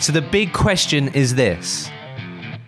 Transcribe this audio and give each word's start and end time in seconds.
So 0.00 0.12
the 0.12 0.22
big 0.22 0.52
question 0.52 1.08
is 1.08 1.34
this 1.34 1.90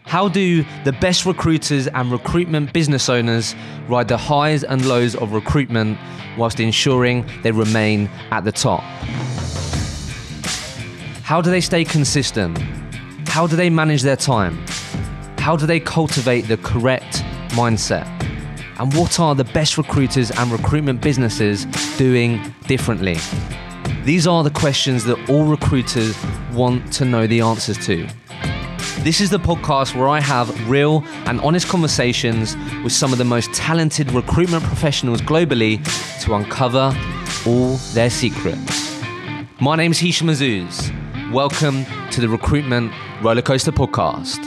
How 0.04 0.28
do 0.28 0.64
the 0.84 0.92
best 0.92 1.24
recruiters 1.26 1.86
and 1.86 2.10
recruitment 2.10 2.72
business 2.72 3.08
owners 3.08 3.54
ride 3.88 4.08
the 4.08 4.16
highs 4.16 4.64
and 4.64 4.84
lows 4.84 5.14
of 5.14 5.32
recruitment 5.32 5.96
whilst 6.36 6.58
ensuring 6.58 7.24
they 7.42 7.52
remain 7.52 8.08
at 8.32 8.44
the 8.44 8.52
top? 8.52 8.82
How 11.22 11.40
do 11.40 11.50
they 11.50 11.60
stay 11.60 11.84
consistent? 11.84 12.58
How 13.28 13.46
do 13.46 13.54
they 13.54 13.70
manage 13.70 14.02
their 14.02 14.16
time? 14.16 14.58
How 15.38 15.56
do 15.56 15.66
they 15.66 15.78
cultivate 15.78 16.42
the 16.42 16.56
correct 16.56 17.22
mindset? 17.50 18.06
And 18.80 18.92
what 18.94 19.20
are 19.20 19.36
the 19.36 19.44
best 19.44 19.78
recruiters 19.78 20.32
and 20.32 20.50
recruitment 20.50 21.00
businesses 21.00 21.66
doing 21.96 22.40
differently? 22.66 23.18
These 24.04 24.26
are 24.26 24.42
the 24.42 24.50
questions 24.50 25.04
that 25.04 25.28
all 25.28 25.44
recruiters 25.44 26.16
want 26.52 26.90
to 26.94 27.04
know 27.04 27.26
the 27.26 27.42
answers 27.42 27.76
to. 27.84 28.08
This 29.00 29.20
is 29.20 29.28
the 29.28 29.38
podcast 29.38 29.94
where 29.94 30.08
I 30.08 30.20
have 30.20 30.70
real 30.70 31.04
and 31.26 31.38
honest 31.42 31.68
conversations 31.68 32.56
with 32.82 32.94
some 32.94 33.12
of 33.12 33.18
the 33.18 33.26
most 33.26 33.52
talented 33.52 34.10
recruitment 34.12 34.64
professionals 34.64 35.20
globally 35.20 35.84
to 36.24 36.34
uncover 36.34 36.96
all 37.46 37.76
their 37.92 38.08
secrets. 38.08 39.02
My 39.60 39.76
name 39.76 39.90
is 39.90 39.98
Hisham 39.98 40.28
Azuz. 40.28 40.90
Welcome 41.30 41.84
to 42.10 42.22
the 42.22 42.28
Recruitment 42.28 42.92
Rollercoaster 43.20 43.70
Podcast. 43.70 44.40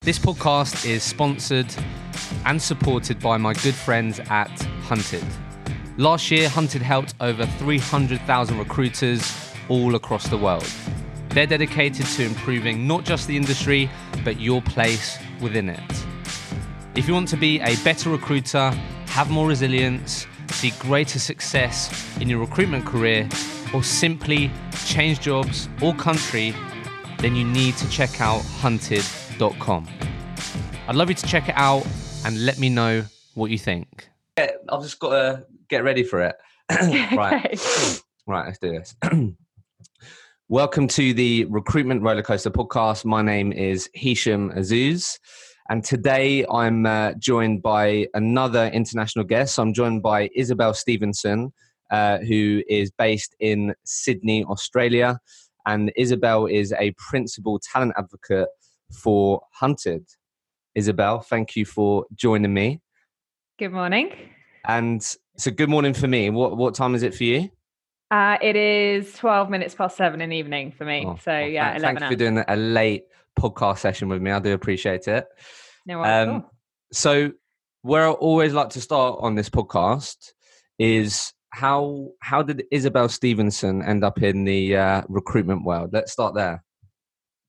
This 0.00 0.18
podcast 0.18 0.84
is 0.84 1.04
sponsored 1.04 1.72
and 2.44 2.60
supported 2.60 3.20
by 3.20 3.36
my 3.36 3.52
good 3.54 3.74
friends 3.74 4.18
at 4.28 4.50
Hunted. 4.82 5.24
Last 5.98 6.30
year, 6.30 6.48
Hunted 6.48 6.80
helped 6.80 7.14
over 7.18 7.44
300,000 7.44 8.56
recruiters 8.56 9.52
all 9.68 9.96
across 9.96 10.28
the 10.28 10.38
world. 10.38 10.64
They're 11.30 11.44
dedicated 11.44 12.06
to 12.06 12.24
improving 12.24 12.86
not 12.86 13.04
just 13.04 13.26
the 13.26 13.36
industry, 13.36 13.90
but 14.22 14.38
your 14.38 14.62
place 14.62 15.18
within 15.40 15.68
it. 15.68 16.06
If 16.94 17.08
you 17.08 17.14
want 17.14 17.26
to 17.30 17.36
be 17.36 17.58
a 17.58 17.74
better 17.82 18.10
recruiter, 18.10 18.70
have 19.06 19.28
more 19.28 19.48
resilience, 19.48 20.28
see 20.50 20.70
greater 20.78 21.18
success 21.18 22.16
in 22.20 22.28
your 22.28 22.38
recruitment 22.38 22.86
career, 22.86 23.28
or 23.74 23.82
simply 23.82 24.52
change 24.86 25.18
jobs 25.18 25.68
or 25.82 25.92
country, 25.94 26.54
then 27.18 27.34
you 27.34 27.42
need 27.44 27.76
to 27.76 27.90
check 27.90 28.20
out 28.20 28.42
hunted.com. 28.60 29.88
I'd 30.86 30.94
love 30.94 31.08
you 31.08 31.16
to 31.16 31.26
check 31.26 31.48
it 31.48 31.56
out 31.56 31.84
and 32.24 32.46
let 32.46 32.60
me 32.60 32.68
know 32.68 33.02
what 33.34 33.50
you 33.50 33.58
think. 33.58 34.08
I've 34.36 34.82
just 34.82 35.00
got 35.00 35.10
to 35.10 35.44
get 35.68 35.84
ready 35.84 36.02
for 36.02 36.20
it. 36.20 36.36
right. 37.16 38.02
right, 38.26 38.46
let's 38.46 38.58
do 38.58 38.72
this. 38.72 38.94
Welcome 40.48 40.88
to 40.88 41.12
the 41.12 41.44
Recruitment 41.46 42.02
Rollercoaster 42.02 42.50
podcast. 42.50 43.04
My 43.04 43.20
name 43.20 43.52
is 43.52 43.88
Hisham 43.92 44.50
Azuz. 44.52 45.18
And 45.68 45.84
today 45.84 46.46
I'm 46.50 46.86
uh, 46.86 47.12
joined 47.18 47.62
by 47.62 48.06
another 48.14 48.68
international 48.68 49.26
guest. 49.26 49.58
I'm 49.58 49.74
joined 49.74 50.02
by 50.02 50.28
Isobel 50.28 50.74
Stevenson, 50.74 51.52
uh, 51.90 52.18
who 52.18 52.62
is 52.66 52.90
based 52.90 53.36
in 53.40 53.74
Sydney, 53.84 54.44
Australia. 54.44 55.18
And 55.66 55.92
Isobel 55.98 56.50
is 56.50 56.72
a 56.72 56.94
principal 56.96 57.60
talent 57.60 57.92
advocate 57.98 58.48
for 58.90 59.42
Hunted. 59.52 60.06
Isobel, 60.78 61.26
thank 61.26 61.56
you 61.56 61.66
for 61.66 62.06
joining 62.14 62.54
me. 62.54 62.80
Good 63.58 63.72
morning. 63.72 64.12
And 64.66 65.02
so, 65.38 65.50
good 65.50 65.68
morning 65.68 65.94
for 65.94 66.08
me. 66.08 66.30
What 66.30 66.56
what 66.56 66.74
time 66.74 66.94
is 66.94 67.02
it 67.02 67.14
for 67.14 67.24
you? 67.24 67.50
Uh, 68.10 68.38
it 68.42 68.56
is 68.56 69.12
twelve 69.14 69.50
minutes 69.50 69.74
past 69.74 69.96
seven 69.96 70.20
in 70.20 70.30
the 70.30 70.36
evening 70.36 70.72
for 70.72 70.84
me. 70.84 71.04
Oh, 71.06 71.18
so 71.22 71.30
well, 71.30 71.46
yeah, 71.46 71.70
thank, 71.70 71.78
eleven. 71.78 72.00
Thanks 72.00 72.12
for 72.12 72.18
doing 72.18 72.44
a 72.46 72.56
late 72.56 73.04
podcast 73.38 73.78
session 73.78 74.08
with 74.08 74.20
me. 74.20 74.30
I 74.30 74.40
do 74.40 74.52
appreciate 74.52 75.08
it. 75.08 75.26
No 75.86 76.02
um, 76.04 76.46
So, 76.92 77.32
where 77.82 78.08
I 78.08 78.10
always 78.10 78.52
like 78.52 78.70
to 78.70 78.80
start 78.80 79.18
on 79.20 79.34
this 79.34 79.48
podcast 79.48 80.32
is 80.78 81.32
how 81.50 82.08
how 82.20 82.42
did 82.42 82.64
Isobel 82.72 83.10
Stevenson 83.10 83.82
end 83.82 84.04
up 84.04 84.22
in 84.22 84.44
the 84.44 84.76
uh, 84.76 85.02
recruitment 85.08 85.64
world? 85.64 85.90
Let's 85.92 86.12
start 86.12 86.34
there. 86.34 86.64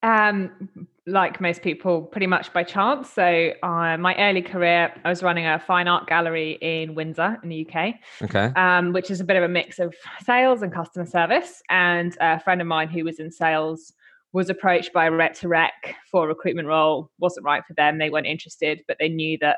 Um, 0.02 0.88
like 1.06 1.42
most 1.42 1.62
people, 1.62 2.04
pretty 2.04 2.28
much 2.28 2.54
by 2.54 2.64
chance. 2.64 3.10
So, 3.10 3.52
uh, 3.64 3.98
my 3.98 4.16
early 4.18 4.42
career, 4.42 4.94
I 5.04 5.10
was 5.10 5.24
running 5.24 5.48
a 5.48 5.60
fine 5.60 5.88
art 5.88 6.08
gallery 6.08 6.58
in 6.62 6.96
Windsor, 6.96 7.38
in 7.44 7.50
the 7.50 7.68
UK. 7.68 7.96
Okay. 8.22 8.52
Um, 8.56 8.94
which 8.94 9.10
is 9.10 9.20
a 9.20 9.24
bit 9.24 9.36
of 9.36 9.44
a 9.44 9.48
mix 9.48 9.80
of 9.80 9.96
sales 10.24 10.62
and 10.62 10.72
customer 10.72 11.06
service. 11.06 11.62
And 11.70 12.16
a 12.20 12.40
friend 12.40 12.62
of 12.62 12.68
mine 12.68 12.90
who 12.90 13.04
was 13.04 13.20
in 13.20 13.32
sales 13.32 13.94
was 14.32 14.50
approached 14.50 14.94
by 14.94 15.08
Rec 15.08 15.34
to 15.40 15.48
Rec 15.48 15.96
for 16.12 16.26
a 16.26 16.28
recruitment 16.28 16.68
role. 16.68 17.10
wasn't 17.20 17.46
right 17.46 17.66
for 17.66 17.74
them. 17.74 17.98
They 17.98 18.10
weren't 18.10 18.28
interested, 18.28 18.84
but 18.88 18.98
they 19.00 19.10
knew 19.10 19.38
that. 19.42 19.58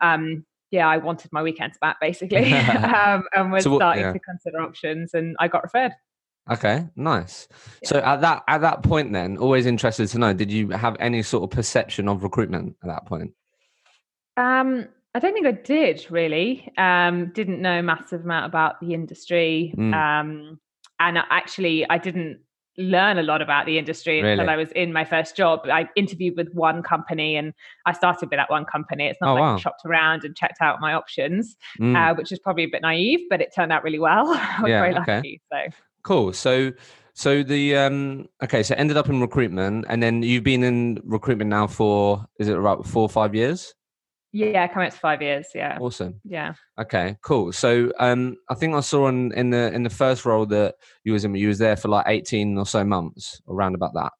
Um, 0.00 0.44
yeah, 0.70 0.86
I 0.86 0.98
wanted 0.98 1.32
my 1.32 1.42
weekends 1.42 1.78
back 1.80 1.98
basically, 2.00 2.52
um, 2.54 3.24
and 3.34 3.50
was 3.50 3.64
so 3.64 3.70
what, 3.70 3.78
starting 3.78 4.04
yeah. 4.04 4.12
to 4.12 4.18
consider 4.18 4.60
options. 4.60 5.14
And 5.14 5.36
I 5.40 5.48
got 5.48 5.62
referred. 5.62 5.92
Okay, 6.50 6.86
nice. 6.96 7.46
Yeah. 7.82 7.88
So 7.88 7.98
at 7.98 8.20
that 8.22 8.42
at 8.48 8.60
that 8.62 8.82
point, 8.82 9.12
then, 9.12 9.38
always 9.38 9.66
interested 9.66 10.08
to 10.08 10.18
know, 10.18 10.32
did 10.32 10.50
you 10.50 10.70
have 10.70 10.96
any 10.98 11.22
sort 11.22 11.44
of 11.44 11.50
perception 11.50 12.08
of 12.08 12.22
recruitment 12.22 12.76
at 12.82 12.88
that 12.88 13.06
point? 13.06 13.32
Um, 14.36 14.88
I 15.14 15.18
don't 15.18 15.32
think 15.32 15.46
I 15.46 15.52
did 15.52 16.06
really. 16.10 16.72
Um, 16.76 17.30
didn't 17.32 17.60
know 17.60 17.78
a 17.78 17.82
massive 17.82 18.24
amount 18.24 18.46
about 18.46 18.80
the 18.80 18.94
industry. 18.94 19.74
Mm. 19.76 19.94
Um, 19.94 20.60
and 20.98 21.18
actually, 21.30 21.88
I 21.88 21.98
didn't 21.98 22.40
learn 22.78 23.18
a 23.18 23.22
lot 23.22 23.42
about 23.42 23.66
the 23.66 23.78
industry 23.78 24.22
really? 24.22 24.32
until 24.32 24.48
I 24.48 24.56
was 24.56 24.70
in 24.72 24.92
my 24.92 25.04
first 25.04 25.36
job. 25.36 25.60
I 25.64 25.88
interviewed 25.96 26.36
with 26.36 26.52
one 26.54 26.82
company 26.82 27.36
and 27.36 27.52
I 27.86 27.92
started 27.92 28.30
with 28.30 28.38
that 28.38 28.50
one 28.50 28.64
company. 28.64 29.06
It's 29.06 29.20
not 29.20 29.30
oh, 29.30 29.34
like 29.34 29.40
wow. 29.40 29.56
I 29.56 29.58
shopped 29.58 29.82
around 29.84 30.24
and 30.24 30.36
checked 30.36 30.60
out 30.60 30.80
my 30.80 30.94
options, 30.94 31.56
mm. 31.80 31.96
uh, 31.96 32.14
which 32.14 32.32
is 32.32 32.38
probably 32.38 32.64
a 32.64 32.68
bit 32.68 32.82
naive, 32.82 33.20
but 33.28 33.40
it 33.40 33.52
turned 33.54 33.72
out 33.72 33.82
really 33.82 33.98
well. 33.98 34.28
I 34.28 34.62
was 34.62 34.70
yeah, 34.70 34.80
very 34.80 34.94
lucky. 34.94 35.40
Okay. 35.52 35.70
So 35.70 35.76
Cool. 36.02 36.32
So 36.32 36.72
so 37.14 37.42
the 37.42 37.76
um 37.76 38.28
okay, 38.42 38.62
so 38.62 38.74
ended 38.76 38.96
up 38.96 39.08
in 39.08 39.20
recruitment 39.20 39.86
and 39.88 40.02
then 40.02 40.22
you've 40.22 40.44
been 40.44 40.62
in 40.62 41.00
recruitment 41.04 41.50
now 41.50 41.66
for 41.66 42.24
is 42.38 42.48
it 42.48 42.56
about 42.56 42.86
four 42.86 43.02
or 43.02 43.08
five 43.08 43.34
years? 43.34 43.74
Yeah, 44.32 44.68
coming 44.68 44.86
up 44.86 44.94
to 44.94 45.00
five 45.00 45.20
years. 45.20 45.48
Yeah. 45.54 45.76
Awesome. 45.80 46.20
Yeah. 46.24 46.54
Okay, 46.80 47.16
cool. 47.22 47.52
So 47.52 47.92
um 47.98 48.36
I 48.48 48.54
think 48.54 48.74
I 48.74 48.80
saw 48.80 49.08
in, 49.08 49.32
in 49.32 49.50
the 49.50 49.72
in 49.72 49.82
the 49.82 49.90
first 49.90 50.24
role 50.24 50.46
that 50.46 50.76
you 51.04 51.12
was 51.12 51.24
in 51.24 51.34
you 51.34 51.48
was 51.48 51.58
there 51.58 51.76
for 51.76 51.88
like 51.88 52.06
18 52.08 52.56
or 52.56 52.66
so 52.66 52.84
months, 52.84 53.42
around 53.48 53.74
about 53.74 53.94
that. 53.94 54.12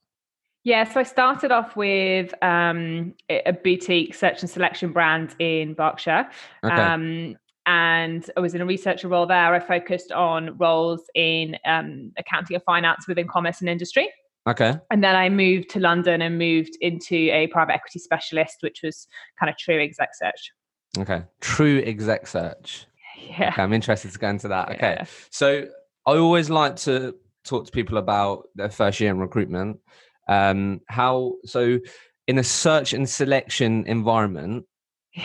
Yeah, 0.62 0.84
so 0.84 1.00
I 1.00 1.04
started 1.04 1.52
off 1.52 1.74
with 1.74 2.34
um, 2.44 3.14
a 3.30 3.52
boutique 3.52 4.14
search 4.14 4.42
and 4.42 4.50
selection 4.50 4.92
brand 4.92 5.34
in 5.38 5.72
Berkshire. 5.72 6.28
Okay. 6.62 6.74
Um, 6.74 7.36
and 7.66 8.28
I 8.36 8.40
was 8.40 8.54
in 8.54 8.60
a 8.60 8.66
researcher 8.66 9.08
role 9.08 9.26
there. 9.26 9.54
I 9.54 9.60
focused 9.60 10.12
on 10.12 10.56
roles 10.58 11.02
in 11.14 11.56
um, 11.66 12.12
accounting 12.18 12.56
or 12.56 12.60
finance 12.60 13.06
within 13.06 13.28
commerce 13.28 13.60
and 13.60 13.68
industry. 13.68 14.08
Okay. 14.48 14.74
And 14.90 15.04
then 15.04 15.14
I 15.14 15.28
moved 15.28 15.70
to 15.70 15.80
London 15.80 16.22
and 16.22 16.38
moved 16.38 16.76
into 16.80 17.14
a 17.14 17.46
private 17.48 17.74
equity 17.74 17.98
specialist, 17.98 18.56
which 18.60 18.80
was 18.82 19.06
kind 19.38 19.50
of 19.50 19.56
true 19.58 19.80
exec 19.80 20.14
search. 20.14 20.52
Okay. 20.98 21.22
True 21.40 21.82
exec 21.84 22.26
search. 22.26 22.86
Yeah. 23.18 23.50
Okay, 23.50 23.62
I'm 23.62 23.72
interested 23.72 24.12
to 24.12 24.18
go 24.18 24.28
into 24.28 24.48
that. 24.48 24.70
Okay. 24.70 24.96
Yeah. 24.98 25.04
So 25.30 25.66
I 26.06 26.16
always 26.16 26.48
like 26.48 26.76
to 26.76 27.14
talk 27.44 27.66
to 27.66 27.72
people 27.72 27.98
about 27.98 28.48
their 28.54 28.70
first 28.70 28.98
year 28.98 29.10
in 29.10 29.18
recruitment. 29.18 29.78
Um, 30.26 30.80
how, 30.88 31.34
so 31.44 31.78
in 32.26 32.38
a 32.38 32.44
search 32.44 32.94
and 32.94 33.08
selection 33.08 33.84
environment, 33.86 34.64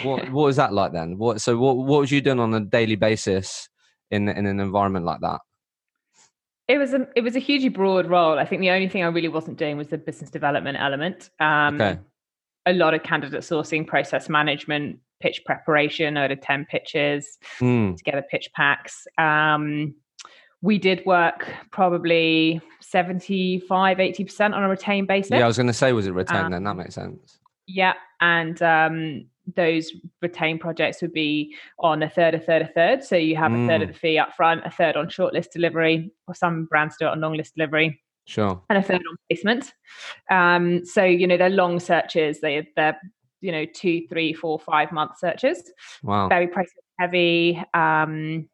what 0.03 0.29
what 0.31 0.45
was 0.45 0.55
that 0.57 0.73
like 0.73 0.93
then? 0.93 1.17
What 1.17 1.41
so 1.41 1.57
what 1.57 1.77
what 1.77 2.01
was 2.01 2.11
you 2.11 2.21
doing 2.21 2.39
on 2.39 2.53
a 2.53 2.59
daily 2.59 2.95
basis 2.95 3.69
in 4.11 4.27
in 4.29 4.45
an 4.45 4.59
environment 4.59 5.05
like 5.05 5.21
that? 5.21 5.41
It 6.67 6.77
was 6.77 6.93
a 6.93 7.07
it 7.15 7.21
was 7.21 7.35
a 7.35 7.39
hugely 7.39 7.69
broad 7.69 8.07
role. 8.07 8.39
I 8.39 8.45
think 8.45 8.61
the 8.61 8.71
only 8.71 8.89
thing 8.89 9.03
I 9.03 9.07
really 9.07 9.27
wasn't 9.27 9.57
doing 9.57 9.77
was 9.77 9.89
the 9.89 9.97
business 9.97 10.29
development 10.29 10.77
element. 10.79 11.29
Um, 11.39 11.75
okay. 11.79 11.99
A 12.65 12.73
lot 12.73 12.95
of 12.95 13.03
candidate 13.03 13.41
sourcing, 13.41 13.85
process 13.85 14.27
management, 14.27 14.97
pitch 15.21 15.43
preparation. 15.45 16.17
I 16.17 16.27
did 16.27 16.41
ten 16.41 16.65
pitches 16.65 17.37
mm. 17.59 17.95
together, 17.97 18.23
pitch 18.29 18.49
packs. 18.55 19.05
Um, 19.19 19.93
we 20.61 20.79
did 20.79 21.05
work 21.05 21.47
probably 21.71 22.59
75 22.81 23.97
80% 23.97 24.53
on 24.55 24.63
a 24.63 24.69
retained 24.69 25.07
basis 25.07 25.31
yeah 25.31 25.43
i 25.43 25.47
was 25.47 25.57
going 25.57 25.67
to 25.67 25.73
say 25.73 25.93
was 25.93 26.07
it 26.07 26.13
retained 26.13 26.45
um, 26.45 26.51
then 26.53 26.63
that 26.63 26.71
um, 26.71 26.77
makes 26.77 26.95
sense 26.95 27.37
yeah 27.67 27.93
and 28.21 28.61
um, 28.63 29.25
those 29.55 29.91
retained 30.21 30.59
projects 30.59 31.01
would 31.01 31.13
be 31.13 31.55
on 31.79 32.03
a 32.03 32.09
third, 32.09 32.33
a 32.33 32.39
third, 32.39 32.61
a 32.61 32.67
third. 32.67 33.03
So 33.03 33.15
you 33.15 33.35
have 33.35 33.51
mm. 33.51 33.65
a 33.65 33.67
third 33.67 33.81
of 33.83 33.89
mm. 33.89 33.93
the 33.93 33.99
fee 33.99 34.17
up 34.17 34.33
front, 34.35 34.65
a 34.65 34.71
third 34.71 34.95
on 34.95 35.07
shortlist 35.07 35.51
delivery, 35.51 36.11
or 36.27 36.35
some 36.35 36.65
brands 36.65 36.95
do 36.99 37.05
it 37.05 37.09
on 37.09 37.21
long 37.21 37.33
list 37.33 37.55
delivery. 37.55 38.01
Sure. 38.25 38.61
And 38.69 38.79
a 38.79 38.81
third 38.81 39.01
on 39.07 39.17
placement. 39.29 39.73
Um, 40.31 40.83
so, 40.85 41.03
you 41.03 41.27
know, 41.27 41.37
they're 41.37 41.49
long 41.49 41.79
searches. 41.79 42.41
They, 42.41 42.67
they're, 42.75 42.99
you 43.41 43.51
know, 43.51 43.65
two, 43.65 44.07
three, 44.07 44.33
four, 44.33 44.59
five 44.59 44.91
month 44.91 45.19
searches. 45.19 45.71
Wow. 46.01 46.27
Very 46.27 46.47
price 46.47 46.71
heavy. 46.99 47.61
Um, 47.73 48.49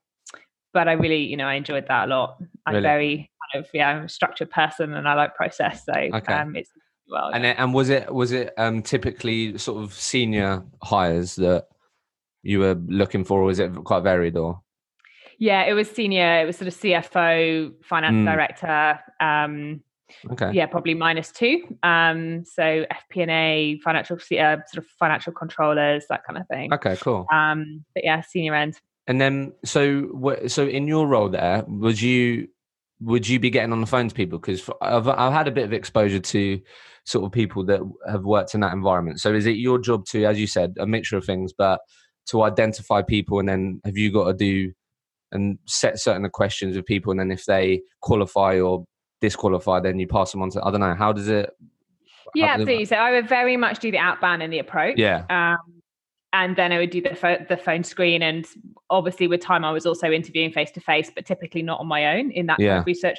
but 0.74 0.88
I 0.88 0.94
really, 0.94 1.24
you 1.24 1.38
know, 1.38 1.48
I 1.48 1.56
enjoyed 1.56 1.88
that 1.88 2.06
a 2.06 2.08
lot. 2.08 2.38
I'm 2.66 2.76
really? 2.76 2.84
very 2.84 3.32
kind 3.54 3.64
of 3.64 3.70
yeah, 3.74 3.90
I'm 3.90 4.06
a 4.06 4.10
structured 4.10 4.50
person 4.50 4.94
and 4.94 5.08
I 5.08 5.14
like 5.14 5.36
process. 5.36 5.86
So 5.86 5.94
okay. 5.94 6.34
um, 6.34 6.56
it's 6.56 6.72
well. 7.08 7.32
And 7.34 7.46
it, 7.46 7.56
and 7.60 7.74
was 7.74 7.90
it 7.90 8.14
was 8.14 8.32
it 8.32 8.54
um, 8.58 8.82
typically 8.82 9.58
sort 9.58 9.84
of 9.84 9.94
senior 9.94 10.64
hires 10.84 11.36
that 11.36 11.68
you 12.44 12.60
were 12.60 12.76
looking 12.88 13.24
for, 13.24 13.42
or 13.42 13.46
was 13.46 13.60
it 13.60 13.72
quite 13.84 14.04
varied? 14.04 14.38
Or 14.38 14.62
yeah, 15.42 15.64
it 15.64 15.74
was 15.74 15.90
senior. 15.90 16.42
It 16.42 16.46
was 16.46 16.58
sort 16.58 16.68
of 16.68 16.76
CFO, 16.76 17.74
finance 17.84 18.16
mm. 18.16 18.26
director. 18.26 19.00
Um, 19.20 19.82
okay. 20.32 20.52
Yeah, 20.54 20.68
probably 20.68 20.94
minus 20.94 21.32
two. 21.32 21.78
Um, 21.82 22.46
so 22.46 22.86
FP&A, 23.12 23.80
financial, 23.84 24.18
uh, 24.18 24.20
sort 24.20 24.78
of 24.78 24.86
financial 25.00 25.34
controllers, 25.34 26.06
that 26.10 26.24
kind 26.26 26.40
of 26.40 26.48
thing. 26.48 26.72
Okay, 26.72 26.96
cool. 26.98 27.26
Um, 27.34 27.84
but 27.96 28.04
yeah, 28.04 28.22
senior 28.22 28.54
end. 28.54 28.80
And 29.08 29.20
then, 29.20 29.54
so 29.66 30.02
what? 30.12 30.52
so 30.52 30.68
in 30.68 30.88
your 30.88 31.08
role 31.08 31.30
there, 31.30 31.66
was 31.68 32.04
you 32.04 32.48
would 33.02 33.28
you 33.28 33.40
be 33.40 33.50
getting 33.50 33.74
on 33.74 33.82
the 33.82 33.88
phone 33.88 34.08
to 34.08 34.16
people? 34.16 34.40
Because 34.40 34.70
I've 34.82 35.08
I've 35.08 35.34
had 35.34 35.48
a 35.48 35.52
bit 35.52 35.66
of 35.66 35.74
exposure 35.74 36.20
to 36.20 36.62
sort 37.06 37.26
of 37.26 37.32
people 37.32 37.66
that 37.66 37.82
have 38.08 38.24
worked 38.24 38.54
in 38.54 38.62
that 38.62 38.74
environment. 38.74 39.20
So 39.20 39.34
is 39.34 39.46
it 39.46 39.58
your 39.58 39.80
job 39.80 40.06
to, 40.08 40.26
as 40.26 40.40
you 40.40 40.48
said, 40.48 40.76
a 40.80 40.86
mixture 40.86 41.18
of 41.18 41.26
things, 41.26 41.52
but 41.58 41.80
to 42.28 42.44
identify 42.44 43.02
people, 43.02 43.40
and 43.40 43.50
then 43.50 43.82
have 43.86 43.98
you 43.98 44.12
got 44.12 44.26
to 44.26 44.34
do 44.34 44.72
and 45.32 45.58
set 45.66 46.00
certain 46.00 46.30
questions 46.30 46.76
with 46.76 46.86
people, 46.86 47.12
and 47.12 47.20
then 47.20 47.32
if 47.32 47.46
they 47.46 47.82
qualify 48.02 48.60
or 48.60 48.86
disqualify, 49.20 49.80
then 49.80 50.00
you 50.00 50.08
pass 50.08 50.32
them 50.32 50.42
on 50.42 50.50
to 50.52 50.64
I 50.64 50.72
don't 50.72 50.82
know. 50.82 50.96
How 50.96 51.12
does 51.12 51.28
it? 51.28 51.50
Yeah, 52.36 52.54
absolutely. 52.54 52.86
So 52.86 52.96
I 52.96 53.12
would 53.12 53.28
very 53.28 53.58
much 53.58 53.80
do 53.80 53.92
the 53.92 53.98
outbound 53.98 54.44
and 54.44 54.54
the 54.54 54.60
approach. 54.60 54.98
Yeah. 54.98 55.26
Um, 55.30 55.81
and 56.34 56.56
then 56.56 56.72
I 56.72 56.78
would 56.78 56.90
do 56.90 57.02
the 57.02 57.16
phone, 57.16 57.46
the 57.50 57.58
phone 57.58 57.84
screen, 57.84 58.22
and 58.22 58.46
obviously 58.90 59.28
with 59.28 59.42
time 59.42 59.66
I 59.66 59.72
was 59.72 59.86
also 59.86 60.12
interviewing 60.12 60.52
face 60.52 60.72
to 60.72 60.80
face, 60.80 61.12
but 61.14 61.26
typically 61.26 61.62
not 61.62 61.80
on 61.80 61.88
my 61.88 62.18
own 62.18 62.32
in 62.32 62.46
that 62.48 62.60
yeah. 62.60 62.70
kind 62.70 62.80
of 62.80 62.86
research. 62.86 63.18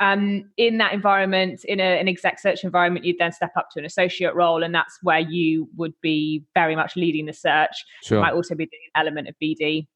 Um, 0.00 0.50
in 0.56 0.78
that 0.78 0.92
environment, 0.92 1.64
in 1.64 1.80
a, 1.80 2.00
an 2.00 2.08
exec 2.08 2.40
search 2.40 2.64
environment, 2.64 3.04
you'd 3.04 3.18
then 3.18 3.32
step 3.32 3.52
up 3.56 3.68
to 3.72 3.78
an 3.78 3.84
associate 3.86 4.34
role, 4.34 4.62
and 4.62 4.74
that's 4.74 4.98
where 5.02 5.20
you 5.20 5.68
would 5.76 5.94
be 6.00 6.44
very 6.54 6.76
much 6.76 6.96
leading 6.96 7.26
the 7.26 7.32
search. 7.32 7.84
Sure. 8.02 8.18
You 8.18 8.22
might 8.22 8.34
also 8.34 8.54
be 8.54 8.66
doing 8.66 8.80
an 8.94 9.00
element 9.00 9.28
of 9.28 9.34
BD 9.42 9.86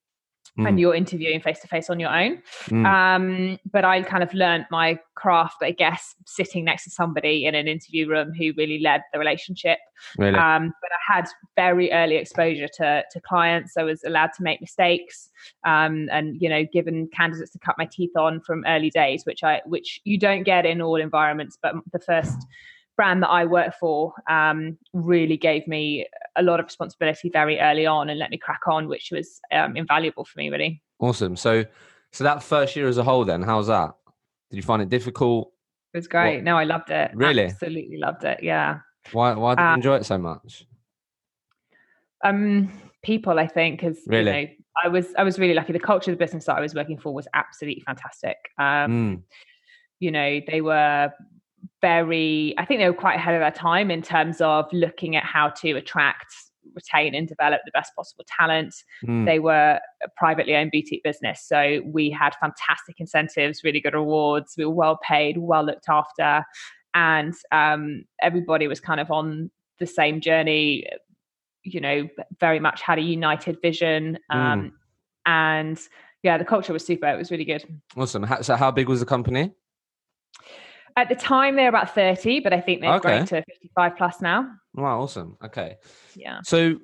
mm. 0.59 0.69
and 0.69 0.81
you're 0.81 0.95
interviewing 0.95 1.41
face 1.41 1.61
to 1.61 1.69
face 1.69 1.89
on 1.89 2.01
your 2.01 2.11
own. 2.11 2.43
Mm. 2.67 2.87
Um, 2.87 3.59
but 3.71 3.85
I 3.85 4.03
kind 4.03 4.23
of 4.23 4.33
learned 4.35 4.67
my 4.71 4.99
craft, 5.15 5.57
I 5.63 5.71
guess, 5.71 6.15
sitting 6.27 6.65
next 6.65 6.85
to 6.85 6.91
somebody 6.91 7.47
in 7.47 7.55
an 7.55 7.69
interview 7.69 8.09
room 8.09 8.33
who 8.33 8.53
really 8.57 8.81
led 8.81 9.03
the 9.13 9.19
relationship. 9.19 9.79
Really? 10.17 10.39
Um, 10.39 10.73
but 10.81 10.91
I 10.91 11.15
had 11.15 11.29
very 11.57 11.93
early 11.93 12.17
exposure 12.17 12.69
to, 12.75 13.03
to 13.11 13.21
clients. 13.21 13.77
I 13.77 13.83
was 13.83 14.05
allowed 14.05 14.31
to 14.37 14.43
make 14.43 14.61
mistakes 14.61 15.31
um, 15.67 16.09
and, 16.13 16.41
you 16.41 16.49
know, 16.49 16.65
given 16.73 17.09
candidates 17.09 17.53
to 17.53 17.59
cut 17.59 17.77
my 17.79 17.89
teeth 17.91 18.17
on 18.17 18.41
from 18.41 18.65
early 18.67 18.91
days, 18.91 19.25
which 19.25 19.43
I, 19.43 19.61
which 19.67 20.01
you 20.05 20.19
don't 20.19 20.45
get 20.45 20.67
in 20.67 20.81
all 20.81 20.97
environments, 20.97 21.59
but 21.61 21.75
the 21.93 21.99
first 21.99 22.39
brand 22.97 23.23
that 23.23 23.29
I 23.29 23.45
work 23.45 23.75
for 23.79 24.13
um, 24.29 24.77
really 24.93 25.37
gave 25.37 25.67
me 25.69 26.07
a 26.39 26.43
lot 26.43 26.61
of 26.61 26.67
responsibility 26.67 27.29
very 27.31 27.59
early 27.61 27.85
on 27.85 28.09
and 28.09 28.19
let 28.19 28.31
me 28.31 28.39
crack 28.39 28.61
on, 28.67 28.89
which 28.89 29.11
was 29.13 29.41
um, 29.53 29.77
invaluable 29.77 30.25
for 30.25 30.39
me, 30.39 30.49
really. 30.49 30.83
Awesome. 31.01 31.37
So, 31.37 31.65
so 32.13 32.25
that 32.25 32.43
first 32.43 32.77
year 32.77 32.89
as 32.89 32.97
a 32.97 33.05
whole, 33.05 33.25
then, 33.25 33.43
how's 33.43 33.67
that? 33.67 33.91
Did 34.51 34.57
you 34.57 34.63
find 34.63 34.81
it 34.81 34.89
difficult? 34.89 35.53
It 35.93 35.99
was 35.99 36.09
great. 36.09 36.37
What? 36.37 36.45
No, 36.45 36.57
I 36.57 36.65
loved 36.65 36.91
it. 36.91 37.11
Really? 37.15 37.45
Absolutely 37.45 37.99
loved 37.99 38.25
it. 38.25 38.43
Yeah. 38.43 38.79
Why? 39.13 39.35
Why 39.35 39.55
did 39.55 39.63
you 39.63 39.69
um, 39.69 39.75
enjoy 39.75 39.97
it 39.97 40.07
so 40.07 40.19
much? 40.19 40.67
Um, 42.25 42.71
people, 43.03 43.39
I 43.39 43.47
think, 43.47 43.81
because 43.81 43.99
really, 44.07 44.41
you 44.41 44.47
know, 44.47 44.49
I 44.85 44.89
was 44.89 45.07
I 45.17 45.23
was 45.23 45.39
really 45.39 45.55
lucky. 45.55 45.73
The 45.73 45.79
culture 45.79 46.11
of 46.11 46.19
the 46.19 46.25
business 46.25 46.45
that 46.47 46.57
I 46.57 46.61
was 46.61 46.75
working 46.75 46.99
for 46.99 47.15
was 47.15 47.27
absolutely 47.35 47.83
fantastic. 47.87 48.37
Um, 48.59 48.91
mm. 48.91 49.23
You 49.99 50.11
know, 50.11 50.41
they 50.47 50.61
were 50.61 51.11
very, 51.81 52.55
I 52.59 52.65
think 52.65 52.81
they 52.81 52.89
were 52.89 52.95
quite 52.95 53.17
ahead 53.17 53.35
of 53.35 53.41
their 53.41 53.51
time 53.51 53.91
in 53.91 54.03
terms 54.03 54.41
of 54.41 54.67
looking 54.73 55.17
at 55.17 55.25
how 55.25 55.51
to 55.51 55.73
attract, 55.73 56.35
retain, 56.75 57.15
and 57.15 57.29
develop 57.29 57.61
the 57.65 57.71
best 57.73 57.95
possible 57.95 58.25
talent. 58.27 58.75
Mm. 59.07 59.27
They 59.27 59.39
were 59.39 59.79
a 60.03 60.09
privately 60.17 60.57
owned 60.57 60.71
boutique 60.73 61.03
business. 61.03 61.45
So 61.47 61.81
we 61.85 62.11
had 62.11 62.35
fantastic 62.41 62.97
incentives, 62.99 63.63
really 63.65 63.81
good 63.81 63.95
rewards. 63.95 64.55
We 64.57 64.65
were 64.65 64.75
well 64.75 64.99
paid, 65.07 65.39
well 65.39 65.65
looked 65.65 65.89
after. 65.89 66.45
And 66.95 67.35
um, 67.53 68.05
everybody 68.23 68.67
was 68.67 68.81
kind 68.81 69.01
of 69.01 69.11
on 69.11 69.51
the 69.79 69.87
same 69.87 70.21
journey, 70.21 70.87
you 71.63 71.81
know, 71.81 72.09
very 72.41 72.61
much 72.61 72.83
had 72.83 72.99
a 72.99 73.03
united 73.03 73.61
vision. 73.63 74.19
Um, 74.31 74.41
mm. 74.41 74.73
And 75.27 75.79
yeah, 76.23 76.39
the 76.39 76.45
culture 76.45 76.73
was 76.73 76.85
super. 76.85 77.07
It 77.07 77.17
was 77.17 77.31
really 77.31 77.45
good. 77.45 77.65
Awesome. 77.97 78.27
So, 78.43 78.57
how 78.57 78.71
big 78.71 78.89
was 78.89 79.01
the 79.01 79.07
company? 79.07 79.53
At 80.99 81.09
the 81.09 81.15
time, 81.15 81.55
they're 81.55 81.69
about 81.69 81.95
30, 81.95 82.41
but 82.41 82.53
I 82.53 82.61
think 82.61 82.81
they've 82.81 82.91
okay. 82.91 83.09
grown 83.09 83.27
to 83.27 83.45
55 83.45 83.97
plus 83.97 84.21
now. 84.21 84.51
Wow, 84.75 85.03
awesome. 85.03 85.37
Okay. 85.45 85.77
Yeah. 86.17 86.41
So, 86.43 86.81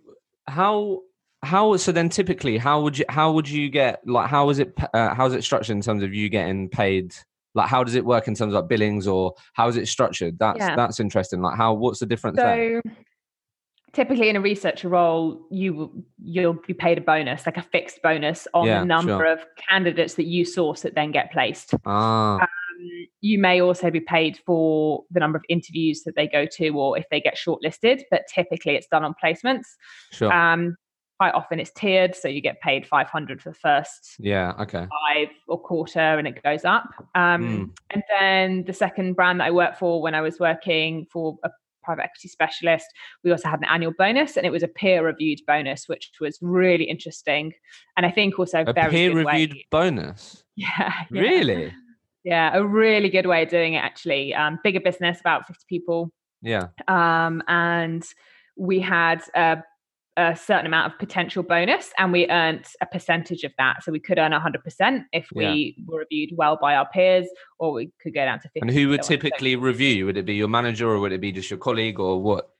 how 0.46 1.00
how 1.42 1.76
so 1.76 1.92
then 1.92 2.08
typically 2.08 2.56
how 2.56 2.80
would 2.80 2.98
you 2.98 3.04
how 3.08 3.32
would 3.32 3.48
you 3.48 3.68
get 3.68 4.00
like 4.06 4.30
how 4.30 4.48
is 4.50 4.58
it 4.58 4.72
uh, 4.94 5.14
how 5.14 5.26
is 5.26 5.34
it 5.34 5.42
structured 5.42 5.76
in 5.76 5.82
terms 5.82 6.02
of 6.02 6.14
you 6.14 6.28
getting 6.28 6.68
paid 6.68 7.14
like 7.54 7.68
how 7.68 7.84
does 7.84 7.94
it 7.94 8.04
work 8.04 8.26
in 8.28 8.34
terms 8.34 8.54
of 8.54 8.62
like 8.62 8.68
billings 8.68 9.06
or 9.06 9.34
how 9.52 9.68
is 9.68 9.76
it 9.76 9.86
structured 9.86 10.38
that's 10.38 10.58
yeah. 10.58 10.74
that's 10.74 11.00
interesting 11.00 11.42
like 11.42 11.56
how 11.56 11.74
what's 11.74 11.98
the 11.98 12.06
difference 12.06 12.38
so 12.38 12.42
there? 12.42 12.82
typically 13.92 14.28
in 14.28 14.36
a 14.36 14.40
researcher 14.40 14.88
role 14.88 15.46
you 15.50 16.04
you'll 16.22 16.58
be 16.66 16.72
paid 16.72 16.98
a 16.98 17.00
bonus 17.00 17.46
like 17.46 17.58
a 17.58 17.62
fixed 17.62 18.00
bonus 18.02 18.48
on 18.54 18.66
yeah, 18.66 18.80
the 18.80 18.86
number 18.86 19.18
sure. 19.18 19.26
of 19.26 19.40
candidates 19.68 20.14
that 20.14 20.24
you 20.24 20.44
source 20.44 20.82
that 20.82 20.94
then 20.94 21.10
get 21.10 21.30
placed 21.30 21.74
ah. 21.84 22.40
Um, 22.40 22.48
you 23.20 23.38
may 23.38 23.60
also 23.60 23.90
be 23.90 24.00
paid 24.00 24.38
for 24.44 25.04
the 25.10 25.20
number 25.20 25.36
of 25.36 25.44
interviews 25.48 26.02
that 26.04 26.16
they 26.16 26.26
go 26.26 26.46
to 26.46 26.68
or 26.70 26.98
if 26.98 27.04
they 27.10 27.20
get 27.20 27.36
shortlisted, 27.36 28.02
but 28.10 28.22
typically 28.32 28.74
it's 28.74 28.86
done 28.88 29.04
on 29.04 29.14
placements. 29.22 29.64
Sure. 30.12 30.32
Um, 30.32 30.76
quite 31.18 31.34
often 31.34 31.60
it's 31.60 31.70
tiered, 31.72 32.14
so 32.14 32.28
you 32.28 32.40
get 32.40 32.60
paid 32.60 32.86
500 32.86 33.40
for 33.40 33.50
the 33.50 33.54
first 33.56 34.16
yeah, 34.18 34.52
okay, 34.60 34.86
five 35.06 35.28
or 35.48 35.60
quarter, 35.60 36.00
and 36.00 36.26
it 36.26 36.42
goes 36.42 36.64
up. 36.64 36.88
Um, 37.14 37.42
mm. 37.42 37.70
And 37.90 38.02
then 38.18 38.64
the 38.64 38.72
second 38.72 39.14
brand 39.14 39.40
that 39.40 39.44
I 39.44 39.50
worked 39.50 39.78
for 39.78 40.02
when 40.02 40.14
I 40.14 40.20
was 40.20 40.40
working 40.40 41.06
for 41.12 41.36
a 41.44 41.50
private 41.84 42.04
equity 42.04 42.28
specialist. 42.28 42.86
We 43.22 43.30
also 43.30 43.48
had 43.48 43.60
an 43.60 43.66
annual 43.66 43.92
bonus, 43.96 44.36
and 44.36 44.46
it 44.46 44.50
was 44.50 44.62
a 44.62 44.68
peer 44.68 45.04
reviewed 45.04 45.40
bonus, 45.46 45.88
which 45.88 46.10
was 46.20 46.38
really 46.40 46.84
interesting. 46.84 47.52
And 47.96 48.04
I 48.06 48.10
think 48.10 48.38
also 48.38 48.64
a 48.66 48.72
very 48.72 48.90
peer 48.90 49.14
reviewed 49.14 49.56
bonus. 49.70 50.42
Yeah, 50.56 50.92
yeah, 51.10 51.20
really. 51.20 51.74
Yeah, 52.24 52.56
a 52.56 52.64
really 52.64 53.10
good 53.10 53.26
way 53.26 53.42
of 53.42 53.50
doing 53.50 53.74
it 53.74 53.78
actually. 53.78 54.34
Um, 54.34 54.58
bigger 54.64 54.80
business, 54.80 55.20
about 55.20 55.46
50 55.46 55.64
people. 55.68 56.10
Yeah. 56.42 56.68
Um, 56.88 57.42
and 57.48 58.06
we 58.56 58.80
had 58.80 59.22
a, 59.34 59.62
a, 60.16 60.34
certain 60.34 60.66
amount 60.66 60.92
of 60.92 60.98
potential 60.98 61.42
bonus 61.42 61.90
and 61.98 62.12
we 62.12 62.28
earned 62.28 62.64
a 62.80 62.86
percentage 62.86 63.44
of 63.44 63.52
that. 63.58 63.82
So 63.82 63.92
we 63.92 64.00
could 64.00 64.18
earn 64.18 64.32
100% 64.32 65.04
if 65.12 65.28
we 65.34 65.74
yeah. 65.76 65.84
were 65.86 65.98
reviewed 66.00 66.30
well 66.36 66.58
by 66.60 66.76
our 66.76 66.88
peers, 66.88 67.26
or 67.58 67.72
we 67.72 67.92
could 68.02 68.14
go 68.14 68.24
down 68.24 68.40
to 68.40 68.48
50. 68.48 68.60
And 68.60 68.70
who 68.70 68.88
would 68.88 69.02
typically 69.02 69.56
review 69.56 69.88
you? 69.88 70.06
Would 70.06 70.16
it 70.16 70.26
be 70.26 70.34
your 70.34 70.48
manager 70.48 70.88
or 70.88 71.00
would 71.00 71.12
it 71.12 71.20
be 71.20 71.32
just 71.32 71.50
your 71.50 71.58
colleague 71.58 72.00
or 72.00 72.22
what? 72.22 72.50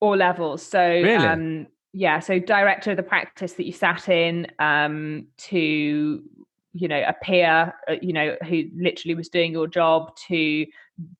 All 0.00 0.16
levels. 0.16 0.62
So, 0.62 0.80
really? 0.80 1.14
um, 1.14 1.66
yeah, 1.94 2.20
so 2.20 2.38
director 2.38 2.90
of 2.90 2.98
the 2.98 3.02
practice 3.02 3.54
that 3.54 3.64
you 3.64 3.72
sat 3.72 4.10
in 4.10 4.48
um, 4.58 5.28
to 5.38 6.22
you 6.76 6.88
know 6.88 7.02
a 7.06 7.14
peer 7.22 7.74
uh, 7.88 7.94
you 8.02 8.12
know 8.12 8.36
who 8.46 8.64
literally 8.76 9.14
was 9.14 9.28
doing 9.28 9.52
your 9.52 9.66
job 9.66 10.14
to 10.16 10.66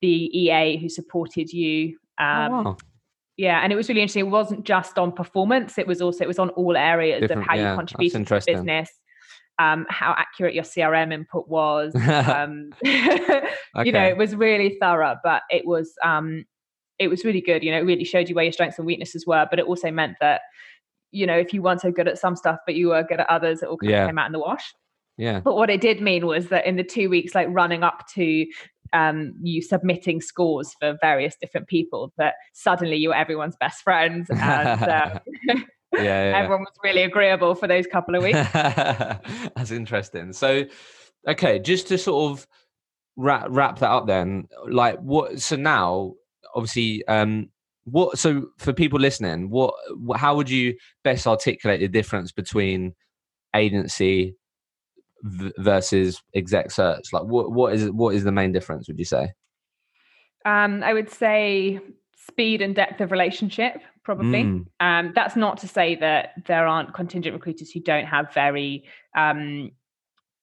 the 0.00 0.38
ea 0.38 0.76
who 0.76 0.88
supported 0.88 1.52
you 1.52 1.96
oh, 2.20 2.24
um, 2.24 2.52
oh, 2.52 2.62
wow. 2.62 2.76
yeah 3.36 3.60
and 3.62 3.72
it 3.72 3.76
was 3.76 3.88
really 3.88 4.00
interesting 4.00 4.26
it 4.26 4.30
wasn't 4.30 4.64
just 4.64 4.98
on 4.98 5.12
performance 5.12 5.78
it 5.78 5.86
was 5.86 6.00
also 6.02 6.22
it 6.22 6.28
was 6.28 6.38
on 6.38 6.50
all 6.50 6.76
areas 6.76 7.20
Different, 7.20 7.42
of 7.42 7.48
how 7.48 7.54
yeah, 7.54 7.70
you 7.70 7.76
contributed 7.76 8.26
to 8.26 8.34
the 8.34 8.52
business 8.52 8.90
um, 9.58 9.86
how 9.88 10.14
accurate 10.18 10.54
your 10.54 10.64
crm 10.64 11.12
input 11.12 11.48
was 11.48 11.94
um, 12.08 12.70
okay. 12.86 13.48
you 13.84 13.92
know 13.92 14.04
it 14.04 14.16
was 14.16 14.34
really 14.34 14.76
thorough 14.80 15.16
but 15.24 15.42
it 15.50 15.66
was 15.66 15.92
um, 16.04 16.44
it 16.98 17.08
was 17.08 17.24
really 17.24 17.40
good 17.40 17.62
you 17.62 17.70
know 17.70 17.78
it 17.78 17.84
really 17.84 18.04
showed 18.04 18.28
you 18.28 18.34
where 18.34 18.44
your 18.44 18.52
strengths 18.52 18.78
and 18.78 18.86
weaknesses 18.86 19.26
were 19.26 19.46
but 19.48 19.58
it 19.58 19.66
also 19.66 19.90
meant 19.90 20.16
that 20.20 20.42
you 21.10 21.26
know 21.26 21.36
if 21.36 21.54
you 21.54 21.62
weren't 21.62 21.80
so 21.80 21.90
good 21.90 22.08
at 22.08 22.18
some 22.18 22.36
stuff 22.36 22.58
but 22.66 22.74
you 22.74 22.88
were 22.88 23.02
good 23.02 23.20
at 23.20 23.30
others 23.30 23.62
it 23.62 23.68
all 23.68 23.78
kind 23.78 23.90
yeah. 23.90 24.02
of 24.02 24.08
came 24.08 24.18
out 24.18 24.26
in 24.26 24.32
the 24.32 24.38
wash 24.38 24.74
yeah. 25.16 25.40
But 25.40 25.56
what 25.56 25.70
it 25.70 25.80
did 25.80 26.00
mean 26.00 26.26
was 26.26 26.48
that 26.48 26.66
in 26.66 26.76
the 26.76 26.84
two 26.84 27.08
weeks, 27.08 27.34
like 27.34 27.48
running 27.50 27.82
up 27.82 28.06
to 28.14 28.46
um, 28.92 29.34
you 29.42 29.62
submitting 29.62 30.20
scores 30.20 30.74
for 30.78 30.96
various 31.00 31.36
different 31.40 31.68
people, 31.68 32.12
that 32.18 32.34
suddenly 32.52 32.96
you 32.96 33.10
were 33.10 33.16
everyone's 33.16 33.56
best 33.58 33.82
friend. 33.82 34.26
And 34.30 34.82
uh, 34.82 35.18
yeah, 35.48 35.60
yeah, 35.92 36.32
everyone 36.36 36.60
was 36.60 36.74
really 36.84 37.02
agreeable 37.02 37.54
for 37.54 37.66
those 37.66 37.86
couple 37.86 38.14
of 38.14 38.22
weeks. 38.22 38.38
That's 38.52 39.70
interesting. 39.70 40.32
So, 40.32 40.64
okay, 41.26 41.58
just 41.58 41.88
to 41.88 41.98
sort 41.98 42.32
of 42.32 42.46
wrap, 43.16 43.46
wrap 43.48 43.78
that 43.78 43.90
up 43.90 44.06
then, 44.06 44.48
like 44.68 44.98
what, 44.98 45.40
so 45.40 45.56
now, 45.56 46.14
obviously, 46.54 47.06
um, 47.08 47.48
what, 47.84 48.18
so 48.18 48.48
for 48.58 48.72
people 48.72 48.98
listening, 48.98 49.48
what, 49.48 49.74
how 50.16 50.36
would 50.36 50.50
you 50.50 50.74
best 51.04 51.26
articulate 51.26 51.80
the 51.80 51.88
difference 51.88 52.32
between 52.32 52.94
agency 53.54 54.36
v- 55.22 55.52
versus 55.58 56.22
exec 56.34 56.70
search? 56.70 57.12
Like, 57.12 57.24
what 57.24 57.52
what 57.52 57.74
is 57.74 57.90
what 57.90 58.14
is 58.14 58.24
the 58.24 58.32
main 58.32 58.52
difference? 58.52 58.88
Would 58.88 58.98
you 58.98 59.04
say? 59.04 59.32
Um, 60.44 60.82
I 60.82 60.92
would 60.92 61.10
say 61.10 61.80
speed 62.28 62.62
and 62.62 62.74
depth 62.74 63.00
of 63.00 63.10
relationship 63.10 63.80
probably 64.06 64.44
mm. 64.44 64.64
um, 64.78 65.12
that's 65.16 65.34
not 65.34 65.58
to 65.58 65.66
say 65.66 65.96
that 65.96 66.30
there 66.46 66.66
aren't 66.66 66.94
contingent 66.94 67.34
recruiters 67.34 67.72
who 67.72 67.80
don't 67.80 68.06
have 68.06 68.32
very 68.32 68.84
um, 69.16 69.70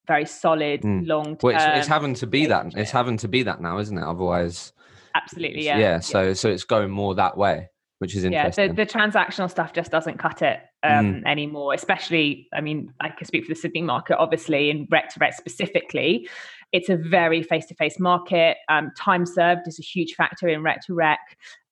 very 0.06 0.26
solid 0.26 0.82
mm. 0.82 1.08
long 1.08 1.38
well, 1.42 1.56
it's, 1.56 1.80
it's, 1.80 1.88
having 1.88 2.14
to 2.14 2.28
be 2.28 2.46
that 2.46 2.66
it's 2.76 2.92
having 2.92 3.16
to 3.16 3.28
be 3.30 3.42
that 3.42 3.62
now 3.62 3.80
isn't 3.80 3.98
it 3.98 4.04
otherwise 4.04 4.74
absolutely 5.16 5.64
yeah 5.64 5.78
yeah 5.78 6.00
so 6.00 6.22
yeah. 6.22 6.34
so 6.34 6.50
it's 6.50 6.66
going 6.66 6.92
more 6.92 7.16
that 7.16 7.38
way 7.38 7.70
which 8.04 8.18
is 8.18 8.26
interesting. 8.26 8.62
Yeah, 8.62 8.68
the, 8.68 8.74
the 8.74 8.86
transactional 8.86 9.50
stuff 9.50 9.72
just 9.72 9.90
doesn't 9.90 10.18
cut 10.18 10.42
it 10.42 10.60
um, 10.84 11.06
mm. 11.06 11.26
anymore. 11.26 11.74
Especially, 11.74 12.50
I 12.54 12.60
mean, 12.60 12.94
I 13.00 13.08
can 13.08 13.26
speak 13.26 13.46
for 13.46 13.54
the 13.54 13.58
Sydney 13.58 13.82
market, 13.82 14.18
obviously, 14.18 14.70
and 14.70 14.90
rec 14.92 15.14
to 15.14 15.20
rec 15.22 15.34
specifically. 15.34 16.28
It's 16.74 16.90
a 16.90 16.98
very 16.98 17.44
face 17.44 17.66
to 17.68 17.76
face 17.76 18.02
market. 18.02 18.58
Um, 18.68 18.92
time 19.00 19.26
served 19.26 19.62
is 19.68 19.80
a 19.80 19.84
huge 19.84 20.16
factor 20.16 20.50
in 20.50 20.64
rec 20.64 20.86
to 20.88 20.94
rec. 20.94 21.20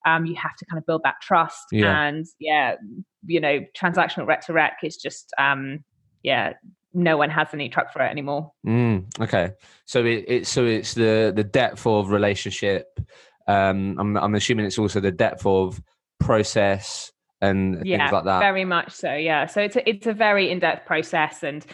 Um, 0.05 0.25
you 0.25 0.35
have 0.35 0.55
to 0.55 0.65
kind 0.67 0.77
of 0.77 0.85
build 0.85 1.01
that 1.03 1.15
trust, 1.21 1.65
yeah. 1.73 2.01
and 2.01 2.25
yeah, 2.39 2.75
you 3.25 3.41
know, 3.41 3.59
transactional 3.77 4.25
rec 4.25 4.45
to 4.45 4.53
rec 4.53 4.77
is 4.83 4.95
just 4.95 5.33
um, 5.37 5.83
yeah, 6.23 6.53
no 6.93 7.17
one 7.17 7.29
has 7.29 7.49
any 7.53 7.67
truck 7.67 7.91
for 7.91 8.01
it 8.01 8.09
anymore. 8.09 8.53
Mm, 8.65 9.19
okay, 9.19 9.51
so 9.83 10.05
it, 10.05 10.23
it 10.29 10.47
so 10.47 10.63
it's 10.63 10.93
the 10.93 11.33
the 11.35 11.43
depth 11.43 11.85
of 11.85 12.09
relationship. 12.09 12.87
Um, 13.47 13.97
I'm 13.99 14.15
I'm 14.15 14.35
assuming 14.35 14.65
it's 14.65 14.79
also 14.79 15.01
the 15.01 15.11
depth 15.11 15.45
of 15.45 15.81
process 16.21 17.11
and 17.41 17.85
yeah, 17.85 17.97
things 17.97 18.11
like 18.11 18.25
that. 18.25 18.39
Very 18.39 18.65
much 18.65 18.91
so. 18.91 19.13
Yeah. 19.13 19.47
So 19.47 19.61
it's 19.61 19.75
a, 19.75 19.89
it's 19.89 20.07
a 20.07 20.13
very 20.13 20.49
in 20.49 20.59
depth 20.59 20.85
process 20.85 21.43
and 21.43 21.65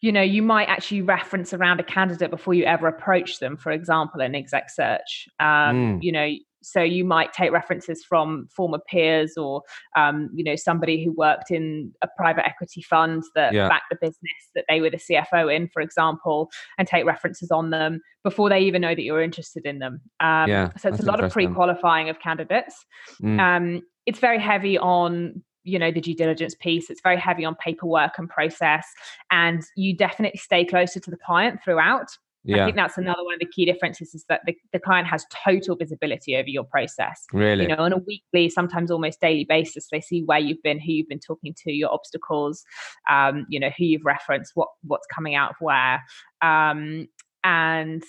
you 0.00 0.10
know 0.10 0.22
you 0.22 0.42
might 0.42 0.68
actually 0.68 1.02
reference 1.02 1.52
around 1.52 1.80
a 1.80 1.84
candidate 1.84 2.30
before 2.30 2.54
you 2.54 2.64
ever 2.64 2.88
approach 2.88 3.38
them 3.38 3.56
for 3.56 3.70
example 3.70 4.20
in 4.20 4.34
exec 4.34 4.70
search 4.70 5.28
um, 5.40 5.98
mm. 5.98 5.98
you 6.02 6.12
know 6.12 6.30
so 6.62 6.82
you 6.82 7.04
might 7.04 7.32
take 7.32 7.52
references 7.52 8.04
from 8.04 8.46
former 8.54 8.78
peers 8.78 9.36
or 9.36 9.62
um, 9.96 10.28
you 10.34 10.44
know 10.44 10.56
somebody 10.56 11.02
who 11.02 11.12
worked 11.12 11.50
in 11.50 11.92
a 12.02 12.08
private 12.16 12.46
equity 12.46 12.82
fund 12.82 13.22
that 13.34 13.52
yeah. 13.52 13.68
backed 13.68 13.86
the 13.90 13.96
business 14.00 14.50
that 14.54 14.64
they 14.68 14.80
were 14.80 14.90
the 14.90 14.98
cfo 14.98 15.54
in 15.54 15.68
for 15.68 15.80
example 15.80 16.50
and 16.78 16.86
take 16.86 17.04
references 17.04 17.50
on 17.50 17.70
them 17.70 18.00
before 18.24 18.48
they 18.48 18.60
even 18.60 18.82
know 18.82 18.94
that 18.94 19.02
you're 19.02 19.22
interested 19.22 19.64
in 19.64 19.78
them 19.78 20.00
um, 20.20 20.48
yeah, 20.48 20.70
so 20.76 20.88
it's 20.88 21.00
a 21.00 21.06
lot 21.06 21.22
of 21.22 21.32
pre-qualifying 21.32 22.08
of 22.08 22.20
candidates 22.20 22.84
mm. 23.22 23.80
It's 24.06 24.18
very 24.18 24.38
heavy 24.38 24.78
on 24.78 25.42
you 25.62 25.78
know 25.78 25.90
the 25.90 26.00
due 26.00 26.14
diligence 26.14 26.54
piece 26.54 26.88
it's 26.88 27.02
very 27.02 27.18
heavy 27.18 27.44
on 27.44 27.54
paperwork 27.56 28.18
and 28.18 28.28
process 28.28 28.86
and 29.30 29.62
you 29.76 29.94
definitely 29.94 30.38
stay 30.38 30.64
closer 30.64 30.98
to 30.98 31.10
the 31.10 31.18
client 31.18 31.60
throughout 31.62 32.08
yeah. 32.44 32.62
I 32.62 32.64
think 32.64 32.76
that's 32.76 32.96
another 32.96 33.22
one 33.22 33.34
of 33.34 33.40
the 33.40 33.46
key 33.46 33.66
differences 33.66 34.14
is 34.14 34.24
that 34.28 34.40
the, 34.46 34.56
the 34.72 34.78
client 34.78 35.06
has 35.08 35.26
total 35.44 35.76
visibility 35.76 36.36
over 36.36 36.48
your 36.48 36.64
process. 36.64 37.26
Really? 37.32 37.64
You 37.64 37.68
know, 37.68 37.82
on 37.82 37.92
a 37.92 37.98
weekly, 37.98 38.48
sometimes 38.48 38.90
almost 38.90 39.20
daily 39.20 39.44
basis, 39.44 39.88
they 39.92 40.00
see 40.00 40.22
where 40.22 40.38
you've 40.38 40.62
been, 40.62 40.80
who 40.80 40.92
you've 40.92 41.08
been 41.08 41.20
talking 41.20 41.54
to, 41.64 41.72
your 41.72 41.92
obstacles, 41.92 42.64
um, 43.10 43.46
you 43.50 43.60
know, 43.60 43.70
who 43.76 43.84
you've 43.84 44.06
referenced, 44.06 44.52
what 44.54 44.68
what's 44.82 45.06
coming 45.06 45.34
out 45.34 45.50
of 45.50 45.56
where. 45.60 46.02
Um, 46.40 47.08
and 47.44 48.02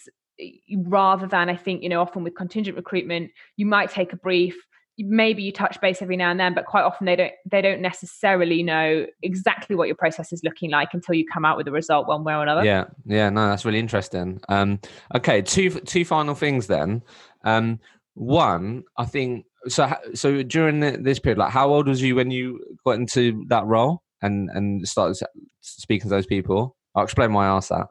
rather 0.77 1.27
than 1.27 1.49
I 1.49 1.55
think, 1.55 1.83
you 1.83 1.89
know, 1.89 2.01
often 2.01 2.23
with 2.23 2.35
contingent 2.35 2.77
recruitment, 2.77 3.31
you 3.57 3.65
might 3.65 3.91
take 3.91 4.13
a 4.13 4.17
brief, 4.17 4.55
maybe 5.05 5.43
you 5.43 5.51
touch 5.51 5.79
base 5.81 6.01
every 6.01 6.17
now 6.17 6.31
and 6.31 6.39
then 6.39 6.53
but 6.53 6.65
quite 6.65 6.83
often 6.83 7.05
they 7.05 7.15
don't 7.15 7.31
they 7.49 7.61
don't 7.61 7.81
necessarily 7.81 8.63
know 8.63 9.05
exactly 9.21 9.75
what 9.75 9.87
your 9.87 9.95
process 9.95 10.31
is 10.31 10.41
looking 10.43 10.71
like 10.71 10.89
until 10.93 11.15
you 11.15 11.25
come 11.31 11.45
out 11.45 11.57
with 11.57 11.67
a 11.67 11.71
result 11.71 12.07
one 12.07 12.23
way 12.23 12.33
or 12.33 12.43
another. 12.43 12.63
Yeah 12.63 12.85
yeah 13.05 13.29
no 13.29 13.49
that's 13.49 13.65
really 13.65 13.79
interesting. 13.79 14.41
Um 14.49 14.79
okay 15.15 15.41
two 15.41 15.69
two 15.69 16.05
final 16.05 16.35
things 16.35 16.67
then. 16.67 17.01
Um 17.43 17.79
one 18.13 18.83
i 18.97 19.05
think 19.05 19.45
so 19.67 19.89
so 20.13 20.43
during 20.43 20.79
this 20.79 21.17
period 21.17 21.37
like 21.37 21.51
how 21.51 21.69
old 21.69 21.87
was 21.87 22.01
you 22.01 22.13
when 22.13 22.29
you 22.29 22.59
got 22.85 22.91
into 22.91 23.45
that 23.47 23.65
role 23.65 24.01
and 24.21 24.49
and 24.53 24.85
started 24.87 25.17
speaking 25.61 26.03
to 26.03 26.09
those 26.09 26.25
people? 26.25 26.75
I'll 26.93 27.05
explain 27.05 27.31
why 27.31 27.45
i 27.45 27.49
asked 27.49 27.69
that. 27.69 27.87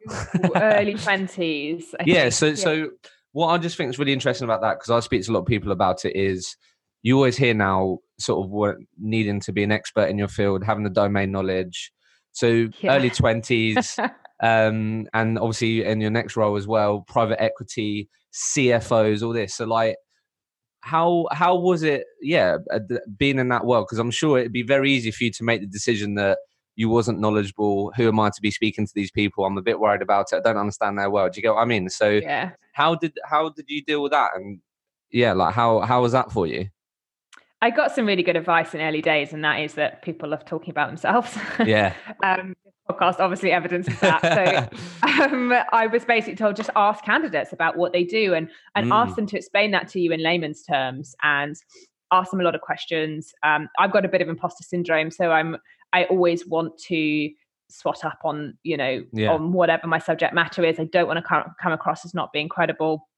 Early 0.56 0.94
20s 1.06 1.94
yeah 2.04 2.28
so 2.28 2.46
yeah. 2.48 2.54
so 2.54 2.90
what 3.32 3.48
i 3.48 3.56
just 3.58 3.76
think 3.76 3.88
is 3.88 3.98
really 3.98 4.12
interesting 4.12 4.44
about 4.44 4.60
that 4.60 4.78
because 4.78 4.90
i 4.90 5.00
speak 5.00 5.24
to 5.24 5.30
a 5.30 5.34
lot 5.34 5.40
of 5.40 5.46
people 5.46 5.72
about 5.72 6.04
it 6.04 6.14
is 6.14 6.56
you 7.02 7.16
always 7.16 7.36
hear 7.36 7.54
now 7.54 7.98
sort 8.18 8.44
of 8.44 8.50
what 8.50 8.76
needing 8.98 9.40
to 9.40 9.52
be 9.52 9.62
an 9.62 9.72
expert 9.72 10.08
in 10.08 10.18
your 10.18 10.28
field, 10.28 10.64
having 10.64 10.84
the 10.84 10.90
domain 10.90 11.32
knowledge. 11.32 11.92
So 12.32 12.68
yeah. 12.80 12.96
early 12.96 13.10
twenties, 13.10 13.98
um, 14.42 15.06
and 15.12 15.38
obviously 15.38 15.84
in 15.84 16.00
your 16.00 16.10
next 16.10 16.36
role 16.36 16.56
as 16.56 16.66
well, 16.66 17.04
private 17.08 17.42
equity, 17.42 18.08
CFOs, 18.32 19.22
all 19.22 19.32
this. 19.32 19.54
So 19.54 19.66
like, 19.66 19.96
how 20.80 21.26
how 21.32 21.56
was 21.56 21.82
it? 21.82 22.04
Yeah, 22.20 22.58
uh, 22.72 22.80
being 23.16 23.38
in 23.38 23.48
that 23.48 23.66
world 23.66 23.86
because 23.86 23.98
I'm 23.98 24.10
sure 24.10 24.38
it'd 24.38 24.52
be 24.52 24.62
very 24.62 24.90
easy 24.90 25.10
for 25.10 25.24
you 25.24 25.30
to 25.32 25.44
make 25.44 25.60
the 25.60 25.66
decision 25.66 26.14
that 26.14 26.38
you 26.76 26.88
wasn't 26.88 27.20
knowledgeable. 27.20 27.92
Who 27.96 28.08
am 28.08 28.20
I 28.20 28.28
to 28.28 28.40
be 28.40 28.50
speaking 28.50 28.86
to 28.86 28.92
these 28.94 29.10
people? 29.10 29.44
I'm 29.44 29.58
a 29.58 29.62
bit 29.62 29.80
worried 29.80 30.02
about 30.02 30.32
it. 30.32 30.36
I 30.36 30.40
don't 30.40 30.56
understand 30.56 30.98
their 30.98 31.10
world. 31.10 31.32
Do 31.32 31.38
you 31.38 31.42
get 31.42 31.54
what 31.54 31.62
I 31.62 31.66
mean? 31.66 31.88
So 31.88 32.10
yeah. 32.10 32.52
how 32.72 32.94
did 32.94 33.12
how 33.24 33.48
did 33.50 33.66
you 33.68 33.82
deal 33.82 34.02
with 34.02 34.12
that? 34.12 34.30
And 34.34 34.60
yeah, 35.10 35.32
like 35.32 35.54
how 35.54 35.80
how 35.80 36.02
was 36.02 36.12
that 36.12 36.30
for 36.30 36.46
you? 36.46 36.68
I 37.62 37.70
got 37.70 37.94
some 37.94 38.06
really 38.06 38.22
good 38.22 38.36
advice 38.36 38.74
in 38.74 38.80
early 38.80 39.02
days, 39.02 39.32
and 39.32 39.44
that 39.44 39.60
is 39.60 39.74
that 39.74 40.02
people 40.02 40.28
love 40.28 40.44
talking 40.44 40.70
about 40.70 40.88
themselves. 40.88 41.36
Yeah. 41.64 41.94
um, 42.22 42.54
podcast 42.90 43.20
obviously 43.20 43.52
evidence 43.52 43.86
of 43.86 44.00
that. 44.00 44.70
So 44.72 44.88
um, 45.24 45.54
I 45.72 45.86
was 45.86 46.04
basically 46.04 46.36
told 46.36 46.56
just 46.56 46.70
ask 46.76 47.04
candidates 47.04 47.52
about 47.52 47.76
what 47.76 47.92
they 47.92 48.04
do 48.04 48.34
and 48.34 48.48
and 48.74 48.90
mm. 48.90 48.94
ask 48.94 49.16
them 49.16 49.26
to 49.26 49.36
explain 49.36 49.70
that 49.72 49.88
to 49.88 50.00
you 50.00 50.12
in 50.12 50.22
layman's 50.22 50.62
terms 50.62 51.14
and 51.22 51.56
ask 52.12 52.30
them 52.30 52.40
a 52.40 52.44
lot 52.44 52.54
of 52.54 52.60
questions. 52.60 53.32
Um, 53.42 53.68
I've 53.78 53.92
got 53.92 54.04
a 54.04 54.08
bit 54.08 54.22
of 54.22 54.28
imposter 54.28 54.64
syndrome, 54.64 55.10
so 55.10 55.30
I'm 55.30 55.56
I 55.92 56.04
always 56.04 56.46
want 56.46 56.78
to 56.88 57.30
swat 57.68 58.04
up 58.04 58.18
on 58.24 58.58
you 58.64 58.76
know 58.76 59.04
yeah. 59.12 59.30
on 59.32 59.52
whatever 59.52 59.86
my 59.86 59.98
subject 59.98 60.34
matter 60.34 60.64
is. 60.64 60.78
I 60.78 60.84
don't 60.84 61.06
want 61.06 61.18
to 61.18 61.22
come, 61.22 61.44
come 61.60 61.72
across 61.72 62.04
as 62.04 62.14
not 62.14 62.32
being 62.32 62.48
credible. 62.48 63.08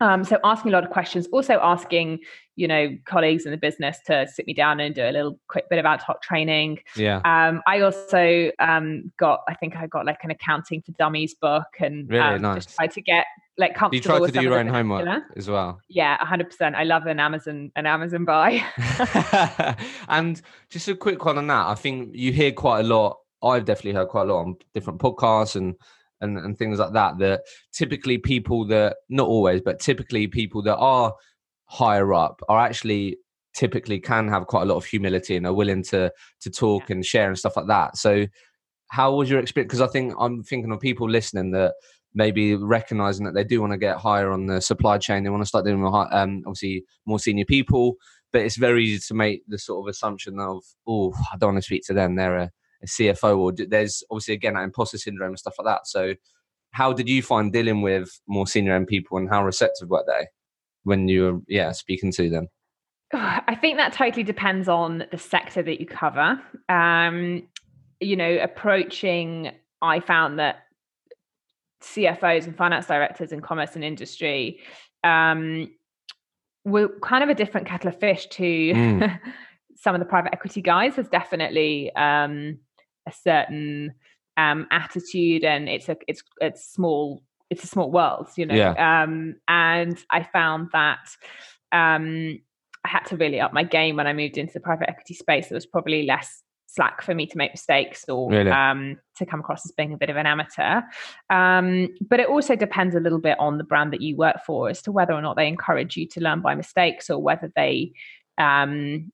Um, 0.00 0.24
so 0.24 0.38
asking 0.44 0.72
a 0.72 0.74
lot 0.74 0.84
of 0.84 0.90
questions, 0.90 1.26
also 1.32 1.58
asking, 1.62 2.20
you 2.56 2.66
know, 2.66 2.96
colleagues 3.04 3.44
in 3.44 3.50
the 3.50 3.58
business 3.58 3.98
to 4.06 4.26
sit 4.26 4.46
me 4.46 4.54
down 4.54 4.80
and 4.80 4.94
do 4.94 5.02
a 5.02 5.12
little 5.12 5.38
quick 5.48 5.68
bit 5.68 5.78
of 5.78 5.84
ad 5.84 6.00
hoc 6.00 6.22
training. 6.22 6.78
Yeah. 6.96 7.20
Um, 7.24 7.62
I 7.66 7.80
also 7.80 8.50
um, 8.58 9.12
got, 9.18 9.40
I 9.48 9.54
think 9.54 9.76
I 9.76 9.86
got 9.86 10.06
like 10.06 10.24
an 10.24 10.30
accounting 10.30 10.82
for 10.82 10.92
dummies 10.92 11.34
book 11.34 11.66
and 11.78 12.08
really 12.08 12.22
um, 12.22 12.42
nice. 12.42 12.64
just 12.64 12.76
tried 12.76 12.92
to 12.92 13.02
get 13.02 13.26
like 13.58 13.74
comfortable. 13.74 13.96
You 13.96 14.20
tried 14.20 14.32
to 14.32 14.38
do 14.38 14.42
your 14.42 14.58
own 14.58 14.68
homework 14.68 15.22
as 15.36 15.48
well. 15.48 15.80
Yeah, 15.88 16.16
hundred 16.24 16.46
percent. 16.46 16.74
I 16.74 16.84
love 16.84 17.06
an 17.06 17.20
Amazon, 17.20 17.70
an 17.76 17.86
Amazon 17.86 18.24
buy. 18.24 18.64
and 20.08 20.40
just 20.70 20.88
a 20.88 20.96
quick 20.96 21.24
one 21.24 21.36
on 21.36 21.46
that. 21.48 21.66
I 21.66 21.74
think 21.74 22.10
you 22.14 22.32
hear 22.32 22.52
quite 22.52 22.80
a 22.80 22.88
lot. 22.88 23.18
I've 23.42 23.64
definitely 23.64 23.92
heard 23.92 24.08
quite 24.08 24.28
a 24.28 24.32
lot 24.32 24.40
on 24.40 24.56
different 24.74 24.98
podcasts 24.98 25.56
and 25.56 25.76
and, 26.20 26.38
and 26.38 26.58
things 26.58 26.78
like 26.78 26.92
that 26.92 27.18
that 27.18 27.42
typically 27.72 28.18
people 28.18 28.66
that 28.66 28.96
not 29.08 29.28
always 29.28 29.60
but 29.60 29.80
typically 29.80 30.26
people 30.26 30.62
that 30.62 30.76
are 30.76 31.14
higher 31.66 32.12
up 32.12 32.40
are 32.48 32.58
actually 32.58 33.16
typically 33.54 33.98
can 33.98 34.28
have 34.28 34.46
quite 34.46 34.62
a 34.62 34.66
lot 34.66 34.76
of 34.76 34.84
humility 34.84 35.36
and 35.36 35.46
are 35.46 35.54
willing 35.54 35.82
to 35.82 36.12
to 36.40 36.50
talk 36.50 36.88
yeah. 36.88 36.96
and 36.96 37.06
share 37.06 37.28
and 37.28 37.38
stuff 37.38 37.56
like 37.56 37.66
that 37.66 37.96
so 37.96 38.26
how 38.88 39.14
was 39.14 39.30
your 39.30 39.40
experience 39.40 39.68
because 39.68 39.80
i 39.80 39.90
think 39.90 40.14
i'm 40.18 40.42
thinking 40.42 40.72
of 40.72 40.80
people 40.80 41.08
listening 41.08 41.50
that 41.50 41.74
maybe 42.14 42.56
recognizing 42.56 43.24
that 43.24 43.34
they 43.34 43.44
do 43.44 43.60
want 43.60 43.72
to 43.72 43.78
get 43.78 43.96
higher 43.96 44.30
on 44.30 44.46
the 44.46 44.60
supply 44.60 44.98
chain 44.98 45.22
they 45.22 45.30
want 45.30 45.42
to 45.42 45.48
start 45.48 45.64
doing 45.64 45.80
more 45.80 46.12
um, 46.14 46.42
obviously 46.46 46.84
more 47.06 47.18
senior 47.18 47.44
people 47.44 47.94
but 48.32 48.42
it's 48.42 48.56
very 48.56 48.84
easy 48.84 49.00
to 49.06 49.14
make 49.14 49.42
the 49.48 49.58
sort 49.58 49.84
of 49.84 49.90
assumption 49.90 50.38
of 50.38 50.62
oh 50.86 51.12
i 51.32 51.36
don't 51.36 51.54
want 51.54 51.58
to 51.58 51.66
speak 51.66 51.82
to 51.84 51.94
them 51.94 52.14
they're 52.16 52.36
a 52.36 52.50
a 52.82 52.86
CFO, 52.86 53.38
or 53.38 53.52
there's 53.52 54.02
obviously 54.10 54.34
again 54.34 54.54
that 54.54 54.62
imposter 54.62 54.98
syndrome 54.98 55.30
and 55.30 55.38
stuff 55.38 55.54
like 55.58 55.66
that. 55.66 55.86
So, 55.86 56.14
how 56.72 56.92
did 56.92 57.08
you 57.08 57.22
find 57.22 57.52
dealing 57.52 57.82
with 57.82 58.20
more 58.26 58.46
senior 58.46 58.74
end 58.74 58.86
people, 58.86 59.18
and 59.18 59.28
how 59.28 59.44
receptive 59.44 59.88
were 59.88 60.04
they 60.06 60.28
when 60.84 61.08
you 61.08 61.22
were 61.22 61.40
yeah 61.48 61.72
speaking 61.72 62.12
to 62.12 62.30
them? 62.30 62.48
I 63.12 63.56
think 63.60 63.76
that 63.78 63.92
totally 63.92 64.22
depends 64.22 64.68
on 64.68 65.04
the 65.10 65.18
sector 65.18 65.62
that 65.62 65.80
you 65.80 65.86
cover. 65.86 66.40
Um, 66.68 67.48
you 67.98 68.14
know, 68.14 68.38
approaching, 68.40 69.50
I 69.82 69.98
found 69.98 70.38
that 70.38 70.58
CFOs 71.82 72.44
and 72.44 72.56
finance 72.56 72.86
directors 72.86 73.32
in 73.32 73.40
commerce 73.40 73.74
and 73.74 73.82
industry 73.82 74.60
um, 75.02 75.70
were 76.64 76.88
kind 77.02 77.24
of 77.24 77.30
a 77.30 77.34
different 77.34 77.66
kettle 77.66 77.88
of 77.88 77.98
fish 77.98 78.26
to 78.28 78.44
mm. 78.44 79.20
some 79.76 79.94
of 79.94 79.98
the 79.98 80.04
private 80.04 80.32
equity 80.32 80.62
guys. 80.62 80.94
Has 80.96 81.08
definitely 81.08 81.92
um, 81.96 82.58
a 83.10 83.12
certain 83.12 83.92
um, 84.36 84.66
attitude 84.70 85.44
and 85.44 85.68
it's 85.68 85.88
a 85.88 85.96
it's 86.06 86.22
it's 86.40 86.72
small 86.72 87.22
it's 87.50 87.64
a 87.64 87.66
small 87.66 87.90
world 87.90 88.28
you 88.36 88.46
know 88.46 88.54
yeah. 88.54 89.02
um, 89.02 89.34
and 89.48 89.98
i 90.10 90.22
found 90.22 90.68
that 90.72 91.08
um, 91.72 92.38
i 92.84 92.88
had 92.88 93.04
to 93.04 93.16
really 93.16 93.40
up 93.40 93.52
my 93.52 93.64
game 93.64 93.96
when 93.96 94.06
i 94.06 94.12
moved 94.12 94.38
into 94.38 94.52
the 94.52 94.60
private 94.60 94.88
equity 94.88 95.14
space 95.14 95.48
there 95.48 95.56
was 95.56 95.66
probably 95.66 96.04
less 96.04 96.42
slack 96.72 97.02
for 97.02 97.14
me 97.14 97.26
to 97.26 97.36
make 97.36 97.52
mistakes 97.52 98.04
or 98.08 98.30
really? 98.30 98.50
um, 98.50 98.96
to 99.16 99.26
come 99.26 99.40
across 99.40 99.66
as 99.66 99.72
being 99.72 99.92
a 99.92 99.96
bit 99.96 100.08
of 100.08 100.16
an 100.16 100.26
amateur. 100.26 100.82
Um, 101.28 101.88
but 102.08 102.20
it 102.20 102.28
also 102.28 102.54
depends 102.54 102.94
a 102.94 103.00
little 103.00 103.18
bit 103.18 103.38
on 103.40 103.58
the 103.58 103.64
brand 103.64 103.92
that 103.92 104.00
you 104.00 104.16
work 104.16 104.36
for 104.46 104.68
as 104.68 104.80
to 104.82 104.92
whether 104.92 105.12
or 105.12 105.20
not 105.20 105.36
they 105.36 105.48
encourage 105.48 105.96
you 105.96 106.06
to 106.08 106.20
learn 106.20 106.42
by 106.42 106.54
mistakes 106.54 107.10
or 107.10 107.20
whether 107.20 107.50
they, 107.56 107.92
um, 108.38 109.10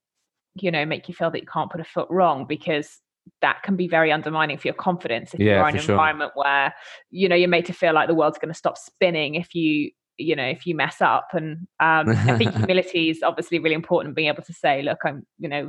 you 0.54 0.70
know, 0.70 0.84
make 0.84 1.08
you 1.08 1.14
feel 1.14 1.30
that 1.30 1.40
you 1.40 1.46
can't 1.46 1.70
put 1.70 1.80
a 1.80 1.84
foot 1.84 2.08
wrong 2.10 2.44
because 2.46 3.00
that 3.42 3.62
can 3.62 3.76
be 3.76 3.88
very 3.88 4.12
undermining 4.12 4.58
for 4.58 4.68
your 4.68 4.74
confidence 4.74 5.34
if 5.34 5.40
yeah, 5.40 5.58
you're 5.58 5.68
in 5.68 5.76
an 5.76 5.82
sure. 5.82 5.94
environment 5.94 6.32
where 6.34 6.74
you 7.10 7.28
know 7.28 7.36
you're 7.36 7.48
made 7.48 7.66
to 7.66 7.72
feel 7.72 7.92
like 7.92 8.08
the 8.08 8.14
world's 8.14 8.38
going 8.38 8.52
to 8.52 8.58
stop 8.58 8.78
spinning 8.78 9.34
if 9.34 9.54
you 9.54 9.90
you 10.18 10.34
know 10.34 10.44
if 10.44 10.66
you 10.66 10.74
mess 10.74 11.02
up 11.02 11.28
and 11.32 11.66
um, 11.80 12.08
i 12.08 12.38
think 12.38 12.54
humility 12.56 13.10
is 13.10 13.22
obviously 13.22 13.58
really 13.58 13.74
important 13.74 14.14
being 14.14 14.28
able 14.28 14.42
to 14.42 14.52
say 14.52 14.82
look 14.82 14.98
i'm 15.04 15.26
you 15.38 15.48
know 15.48 15.68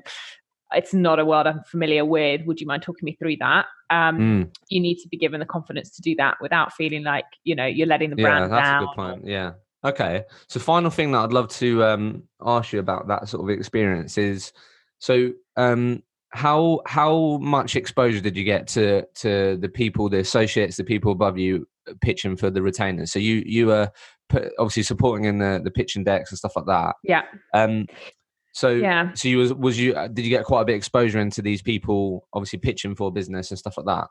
it's 0.74 0.94
not 0.94 1.20
a 1.20 1.26
world 1.26 1.48
I'm 1.48 1.64
familiar 1.64 2.04
with. 2.04 2.42
Would 2.46 2.60
you 2.60 2.68
mind 2.68 2.84
talking 2.84 3.06
me 3.06 3.16
through 3.16 3.38
that? 3.38 3.68
Um, 3.90 4.20
mm. 4.20 4.56
You 4.70 4.82
need 4.82 4.98
to 4.98 5.08
be 5.08 5.18
given 5.18 5.40
the 5.40 5.46
confidence 5.46 5.96
to 5.96 6.02
do 6.02 6.16
that 6.18 6.38
without 6.42 6.74
feeling 6.74 7.04
like 7.04 7.26
you 7.44 7.56
know 7.56 7.66
you're 7.66 7.88
letting 7.88 8.10
the 8.10 8.18
brand 8.18 8.46
yeah, 8.46 8.48
that's 8.50 8.68
down. 8.68 8.84
a 8.84 8.86
good 8.86 8.96
point. 8.96 9.22
Yeah. 9.26 9.52
Okay. 9.86 10.26
So, 10.50 10.60
final 10.60 10.90
thing 10.90 11.12
that 11.12 11.20
I'd 11.20 11.34
love 11.34 11.48
to 11.50 11.84
um, 11.84 12.24
ask 12.46 12.74
you 12.74 12.80
about 12.80 13.08
that 13.08 13.30
sort 13.30 13.44
of 13.44 13.50
experience 13.50 14.18
is 14.18 14.52
so 15.00 15.32
um, 15.56 16.04
how 16.32 16.82
how 16.86 17.38
much 17.38 17.76
exposure 17.76 18.20
did 18.20 18.36
you 18.36 18.44
get 18.44 18.68
to 18.68 19.04
to 19.16 19.58
the 19.58 19.70
people, 19.70 20.10
the 20.10 20.20
associates, 20.20 20.78
the 20.78 20.84
people 20.84 21.12
above 21.12 21.38
you 21.38 21.68
pitching 22.02 22.36
for 22.36 22.50
the 22.50 22.62
retainers? 22.62 23.12
So 23.12 23.20
you 23.20 23.44
you 23.46 23.68
were 23.68 23.92
obviously 24.60 24.84
supporting 24.84 25.26
in 25.26 25.38
the 25.38 25.62
the 25.64 25.72
pitching 25.72 26.04
decks 26.04 26.32
and 26.32 26.38
stuff 26.38 26.56
like 26.56 26.66
that. 26.66 26.96
Yeah. 27.04 27.24
Um, 27.54 27.88
so 28.54 28.70
yeah. 28.70 29.14
So 29.14 29.28
you 29.28 29.38
was 29.38 29.54
was 29.54 29.80
you 29.80 29.94
did 30.14 30.26
you 30.26 30.30
get 30.30 30.46
quite 30.46 30.62
a 30.62 30.66
bit 30.66 30.76
exposure 30.76 31.20
into 31.20 31.42
these 31.42 31.62
people 31.62 32.28
obviously 32.34 32.60
pitching 32.60 32.96
for 32.96 33.12
business 33.12 33.52
and 33.52 33.58
stuff 33.58 33.78
like 33.78 33.86
that? 33.86 34.08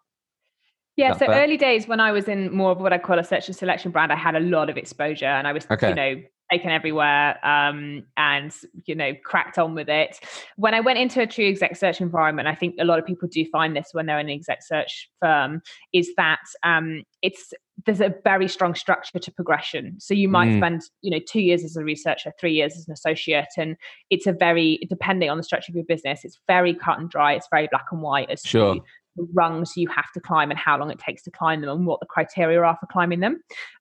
Yeah, 0.96 1.12
so 1.12 1.26
fair? 1.26 1.42
early 1.44 1.58
days 1.58 1.86
when 1.86 2.00
I 2.00 2.10
was 2.10 2.26
in 2.26 2.50
more 2.54 2.70
of 2.70 2.80
what 2.80 2.92
I 2.92 2.98
call 2.98 3.18
a 3.18 3.24
search 3.24 3.48
and 3.48 3.56
selection 3.56 3.90
brand, 3.90 4.10
I 4.10 4.16
had 4.16 4.34
a 4.34 4.40
lot 4.40 4.70
of 4.70 4.78
exposure 4.78 5.26
and 5.26 5.46
I 5.46 5.52
was, 5.52 5.66
okay. 5.70 5.90
you 5.90 5.94
know, 5.94 6.22
taken 6.50 6.70
everywhere 6.70 7.44
um, 7.44 8.04
and 8.16 8.54
you 8.84 8.94
know 8.94 9.12
cracked 9.24 9.58
on 9.58 9.74
with 9.74 9.88
it 9.88 10.18
when 10.56 10.74
i 10.74 10.80
went 10.80 10.98
into 10.98 11.20
a 11.20 11.26
true 11.26 11.48
exec 11.48 11.76
search 11.76 12.00
environment 12.00 12.48
i 12.48 12.54
think 12.54 12.74
a 12.78 12.84
lot 12.84 12.98
of 12.98 13.06
people 13.06 13.28
do 13.28 13.44
find 13.50 13.76
this 13.76 13.88
when 13.92 14.06
they're 14.06 14.18
in 14.18 14.26
an 14.26 14.32
exec 14.32 14.62
search 14.62 15.10
firm 15.20 15.60
is 15.92 16.10
that 16.16 16.40
um, 16.62 17.02
it's 17.22 17.52
there's 17.84 18.00
a 18.00 18.14
very 18.24 18.48
strong 18.48 18.74
structure 18.74 19.18
to 19.18 19.30
progression 19.32 19.96
so 19.98 20.14
you 20.14 20.28
might 20.28 20.48
mm. 20.48 20.58
spend 20.58 20.82
you 21.02 21.10
know 21.10 21.20
two 21.28 21.40
years 21.40 21.62
as 21.62 21.76
a 21.76 21.84
researcher 21.84 22.32
three 22.40 22.52
years 22.52 22.76
as 22.76 22.86
an 22.86 22.92
associate 22.92 23.48
and 23.58 23.76
it's 24.10 24.26
a 24.26 24.32
very 24.32 24.78
depending 24.88 25.28
on 25.28 25.36
the 25.36 25.42
structure 25.42 25.70
of 25.70 25.76
your 25.76 25.84
business 25.84 26.24
it's 26.24 26.40
very 26.46 26.74
cut 26.74 26.98
and 26.98 27.10
dry 27.10 27.34
it's 27.34 27.48
very 27.50 27.68
black 27.70 27.86
and 27.92 28.00
white 28.00 28.30
as 28.30 28.40
sure. 28.42 28.76
to 28.76 28.80
rungs 29.32 29.76
you 29.76 29.88
have 29.88 30.10
to 30.12 30.20
climb 30.20 30.50
and 30.50 30.58
how 30.58 30.78
long 30.78 30.90
it 30.90 30.98
takes 30.98 31.22
to 31.22 31.30
climb 31.30 31.60
them 31.60 31.70
and 31.70 31.86
what 31.86 32.00
the 32.00 32.06
criteria 32.06 32.60
are 32.60 32.76
for 32.78 32.86
climbing 32.86 33.20
them. 33.20 33.40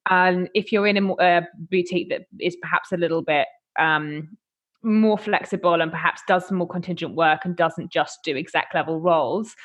And 0.10 0.50
if 0.54 0.72
you're 0.72 0.88
in 0.88 0.98
a, 0.98 1.14
a 1.14 1.48
boutique 1.58 2.10
that 2.10 2.22
is 2.40 2.56
perhaps 2.62 2.92
a 2.92 2.98
little 2.98 3.22
bit 3.22 3.48
um, 3.80 4.38
more 4.84 5.18
flexible 5.18 5.82
and 5.82 5.92
perhaps 5.92 6.22
does 6.28 6.48
some 6.48 6.58
more 6.58 6.68
contingent 6.68 7.16
work 7.16 7.42
and 7.44 7.56
doesn't 7.56 7.92
just 7.92 8.20
do 8.24 8.38
exec 8.38 8.68
level 8.74 9.00
roles, 9.00 9.56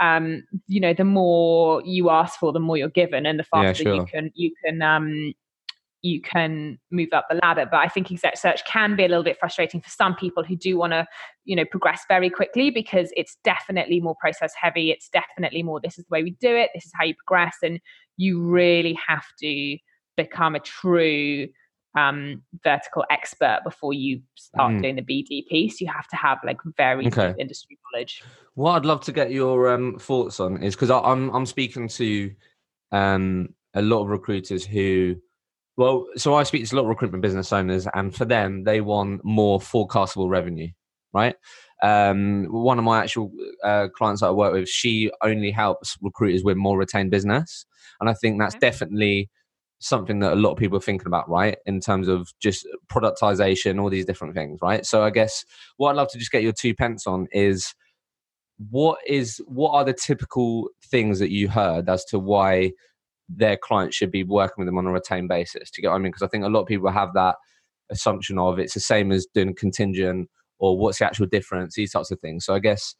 um, 0.00 0.42
you 0.66 0.80
know, 0.80 0.94
the 0.94 1.04
more 1.04 1.82
you 1.84 2.10
ask 2.10 2.38
for, 2.38 2.52
the 2.52 2.60
more 2.60 2.76
you're 2.76 2.88
given, 2.88 3.26
and 3.26 3.38
the 3.38 3.44
faster 3.44 3.82
yeah, 3.82 3.90
sure. 3.90 3.94
you 3.94 4.06
can 4.06 4.30
you 4.34 4.52
can 4.64 4.80
um, 4.80 5.34
you 6.02 6.20
can 6.20 6.78
move 6.90 7.08
up 7.12 7.26
the 7.28 7.38
ladder. 7.42 7.66
But 7.70 7.78
I 7.78 7.88
think 7.88 8.10
exec 8.10 8.38
search 8.38 8.64
can 8.64 8.96
be 8.96 9.04
a 9.04 9.08
little 9.08 9.24
bit 9.24 9.38
frustrating 9.38 9.80
for 9.80 9.90
some 9.90 10.14
people 10.14 10.42
who 10.42 10.56
do 10.56 10.78
want 10.78 10.92
to, 10.92 11.06
you 11.44 11.54
know, 11.54 11.64
progress 11.64 12.04
very 12.08 12.30
quickly 12.30 12.70
because 12.70 13.10
it's 13.16 13.36
definitely 13.44 14.00
more 14.00 14.16
process 14.20 14.52
heavy. 14.60 14.90
It's 14.90 15.08
definitely 15.08 15.62
more 15.62 15.80
this 15.80 15.98
is 15.98 16.04
the 16.06 16.12
way 16.12 16.22
we 16.22 16.36
do 16.40 16.56
it, 16.56 16.70
this 16.74 16.86
is 16.86 16.92
how 16.94 17.04
you 17.04 17.14
progress. 17.14 17.56
And 17.62 17.80
you 18.16 18.42
really 18.42 18.98
have 19.06 19.24
to 19.42 19.76
become 20.16 20.54
a 20.54 20.60
true 20.60 21.48
um, 21.98 22.42
vertical 22.62 23.04
expert 23.10 23.60
before 23.64 23.92
you 23.92 24.22
start 24.36 24.72
mm. 24.72 24.82
doing 24.82 24.96
the 24.96 25.02
BD 25.02 25.46
piece. 25.48 25.80
You 25.80 25.88
have 25.88 26.06
to 26.08 26.16
have 26.16 26.38
like 26.44 26.58
very 26.76 27.06
okay. 27.08 27.28
deep 27.28 27.36
industry 27.38 27.78
knowledge. 27.92 28.22
What 28.54 28.72
I'd 28.72 28.86
love 28.86 29.02
to 29.04 29.12
get 29.12 29.32
your 29.32 29.72
um, 29.72 29.98
thoughts 29.98 30.40
on 30.40 30.62
is 30.62 30.74
because 30.74 30.90
I'm 30.90 31.30
I'm 31.30 31.46
speaking 31.46 31.88
to 31.88 32.32
um, 32.92 33.54
a 33.74 33.82
lot 33.82 34.02
of 34.02 34.08
recruiters 34.08 34.64
who 34.64 35.16
well, 35.76 36.06
so 36.16 36.34
I 36.34 36.42
speak 36.42 36.66
to 36.66 36.74
a 36.74 36.76
lot 36.76 36.82
of 36.82 36.88
recruitment 36.88 37.22
business 37.22 37.52
owners, 37.52 37.86
and 37.94 38.14
for 38.14 38.24
them, 38.24 38.64
they 38.64 38.80
want 38.80 39.24
more 39.24 39.58
forecastable 39.58 40.28
revenue, 40.28 40.68
right? 41.12 41.36
Um, 41.82 42.44
one 42.50 42.78
of 42.78 42.84
my 42.84 43.02
actual 43.02 43.32
uh, 43.64 43.88
clients 43.96 44.20
that 44.20 44.28
I 44.28 44.32
work 44.32 44.52
with, 44.52 44.68
she 44.68 45.10
only 45.22 45.50
helps 45.50 45.96
recruiters 46.02 46.44
with 46.44 46.56
more 46.56 46.78
retained 46.78 47.10
business, 47.10 47.64
and 48.00 48.10
I 48.10 48.14
think 48.14 48.38
that's 48.38 48.54
okay. 48.56 48.66
definitely 48.70 49.30
something 49.80 50.20
that 50.20 50.34
a 50.34 50.36
lot 50.36 50.52
of 50.52 50.58
people 50.58 50.76
are 50.76 50.82
thinking 50.82 51.06
about, 51.06 51.28
right? 51.28 51.56
In 51.66 51.80
terms 51.80 52.06
of 52.06 52.28
just 52.38 52.66
productization, 52.92 53.80
all 53.80 53.88
these 53.88 54.04
different 54.04 54.34
things, 54.34 54.58
right? 54.60 54.84
So 54.84 55.02
I 55.02 55.10
guess 55.10 55.44
what 55.78 55.90
I'd 55.90 55.96
love 55.96 56.10
to 56.10 56.18
just 56.18 56.30
get 56.30 56.42
your 56.42 56.52
two 56.52 56.74
pence 56.74 57.06
on 57.06 57.26
is 57.32 57.74
what 58.70 58.98
is 59.06 59.40
what 59.46 59.70
are 59.72 59.84
the 59.84 59.94
typical 59.94 60.68
things 60.84 61.18
that 61.18 61.30
you 61.30 61.48
heard 61.48 61.88
as 61.88 62.04
to 62.06 62.18
why 62.18 62.72
their 63.36 63.56
clients 63.56 63.96
should 63.96 64.10
be 64.10 64.24
working 64.24 64.56
with 64.58 64.66
them 64.66 64.78
on 64.78 64.86
a 64.86 64.92
retained 64.92 65.28
basis. 65.28 65.70
To 65.70 65.82
get 65.82 65.88
what 65.88 65.94
I 65.94 65.98
mean? 65.98 66.12
Because 66.12 66.22
I 66.22 66.28
think 66.28 66.44
a 66.44 66.48
lot 66.48 66.62
of 66.62 66.66
people 66.66 66.90
have 66.90 67.14
that 67.14 67.36
assumption 67.90 68.38
of 68.38 68.58
it's 68.58 68.74
the 68.74 68.80
same 68.80 69.12
as 69.12 69.26
doing 69.34 69.54
contingent 69.54 70.28
or 70.58 70.76
what's 70.76 70.98
the 70.98 71.06
actual 71.06 71.26
difference, 71.26 71.74
these 71.74 71.92
types 71.92 72.10
of 72.10 72.20
things. 72.20 72.44
So 72.44 72.54
I 72.54 72.58
guess 72.58 72.94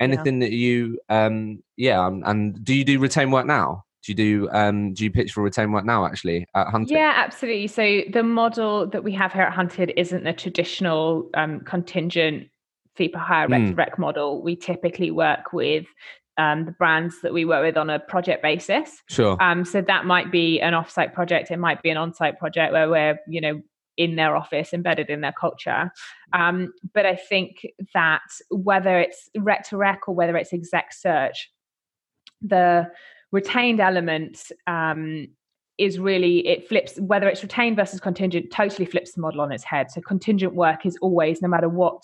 anything 0.00 0.40
yeah. 0.40 0.48
that 0.48 0.54
you, 0.54 0.98
um, 1.08 1.62
yeah, 1.76 2.04
um, 2.04 2.22
and 2.26 2.62
do 2.62 2.74
you 2.74 2.84
do 2.84 2.98
retain 2.98 3.30
work 3.30 3.46
now? 3.46 3.84
Do 4.04 4.12
you 4.12 4.16
do 4.16 4.48
um, 4.52 4.92
do 4.92 5.02
you 5.02 5.10
pitch 5.10 5.32
for 5.32 5.42
retain 5.42 5.72
work 5.72 5.84
now 5.84 6.06
actually 6.06 6.46
at 6.54 6.68
Hunted? 6.68 6.94
Yeah, 6.94 7.12
absolutely. 7.16 7.66
So 7.66 8.02
the 8.12 8.22
model 8.22 8.86
that 8.90 9.02
we 9.02 9.12
have 9.12 9.32
here 9.32 9.42
at 9.42 9.52
Hunted 9.52 9.92
isn't 9.96 10.22
the 10.22 10.32
traditional 10.32 11.28
um, 11.34 11.60
contingent 11.60 12.48
fee 12.94 13.08
per 13.08 13.18
hire 13.18 13.48
rec, 13.48 13.62
mm. 13.62 13.76
rec 13.76 13.98
model. 13.98 14.42
We 14.42 14.54
typically 14.54 15.10
work 15.10 15.52
with 15.52 15.86
um, 16.38 16.64
the 16.64 16.72
brands 16.72 17.20
that 17.22 17.32
we 17.32 17.44
work 17.44 17.64
with 17.64 17.76
on 17.76 17.90
a 17.90 17.98
project 17.98 18.42
basis. 18.42 19.02
Sure. 19.08 19.36
Um, 19.42 19.64
so 19.64 19.80
that 19.82 20.04
might 20.04 20.30
be 20.30 20.60
an 20.60 20.74
offsite 20.74 21.12
project. 21.12 21.50
It 21.50 21.58
might 21.58 21.82
be 21.82 21.90
an 21.90 21.96
on-site 21.96 22.38
project 22.38 22.72
where 22.72 22.88
we're, 22.88 23.18
you 23.26 23.40
know, 23.40 23.62
in 23.96 24.16
their 24.16 24.36
office, 24.36 24.74
embedded 24.74 25.08
in 25.08 25.22
their 25.22 25.32
culture. 25.32 25.90
Um, 26.32 26.72
but 26.92 27.06
I 27.06 27.16
think 27.16 27.66
that 27.94 28.20
whether 28.50 29.00
it's 29.00 29.30
rec 29.38 29.68
to 29.70 29.76
rec 29.76 30.02
or 30.06 30.14
whether 30.14 30.36
it's 30.36 30.52
exec 30.52 30.92
search, 30.92 31.50
the 32.42 32.90
retained 33.32 33.80
element 33.80 34.52
um, 34.66 35.28
is 35.78 35.98
really 35.98 36.46
it 36.46 36.68
flips 36.68 36.98
whether 36.98 37.28
it's 37.28 37.42
retained 37.42 37.76
versus 37.76 38.00
contingent 38.00 38.50
totally 38.50 38.86
flips 38.86 39.12
the 39.12 39.20
model 39.20 39.42
on 39.42 39.52
its 39.52 39.64
head 39.64 39.90
so 39.90 40.00
contingent 40.00 40.54
work 40.54 40.86
is 40.86 40.96
always 41.02 41.42
no 41.42 41.48
matter 41.48 41.68
what 41.68 42.02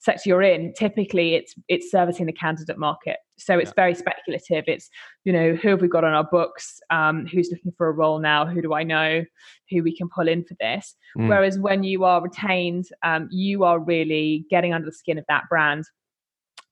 sector 0.00 0.28
you're 0.28 0.42
in, 0.42 0.72
typically 0.74 1.34
it's 1.34 1.54
it's 1.68 1.90
servicing 1.90 2.26
the 2.26 2.32
candidate 2.32 2.78
market. 2.78 3.18
So 3.36 3.58
it's 3.58 3.70
yeah. 3.70 3.74
very 3.76 3.94
speculative. 3.94 4.64
It's 4.66 4.88
you 5.24 5.32
know 5.32 5.54
who 5.54 5.68
have 5.70 5.80
we 5.80 5.88
got 5.88 6.04
on 6.04 6.12
our 6.12 6.24
books? 6.30 6.80
Um, 6.90 7.26
who's 7.26 7.50
looking 7.50 7.72
for 7.76 7.88
a 7.88 7.92
role 7.92 8.18
now? 8.18 8.46
Who 8.46 8.62
do 8.62 8.74
I 8.74 8.82
know? 8.82 9.24
Who 9.70 9.82
we 9.82 9.96
can 9.96 10.08
pull 10.08 10.28
in 10.28 10.44
for 10.44 10.56
this? 10.60 10.96
Mm. 11.16 11.28
Whereas 11.28 11.58
when 11.58 11.82
you 11.82 12.04
are 12.04 12.22
retained, 12.22 12.86
um, 13.02 13.28
you 13.30 13.64
are 13.64 13.78
really 13.78 14.44
getting 14.50 14.72
under 14.72 14.86
the 14.86 14.92
skin 14.92 15.18
of 15.18 15.24
that 15.28 15.44
brand 15.48 15.84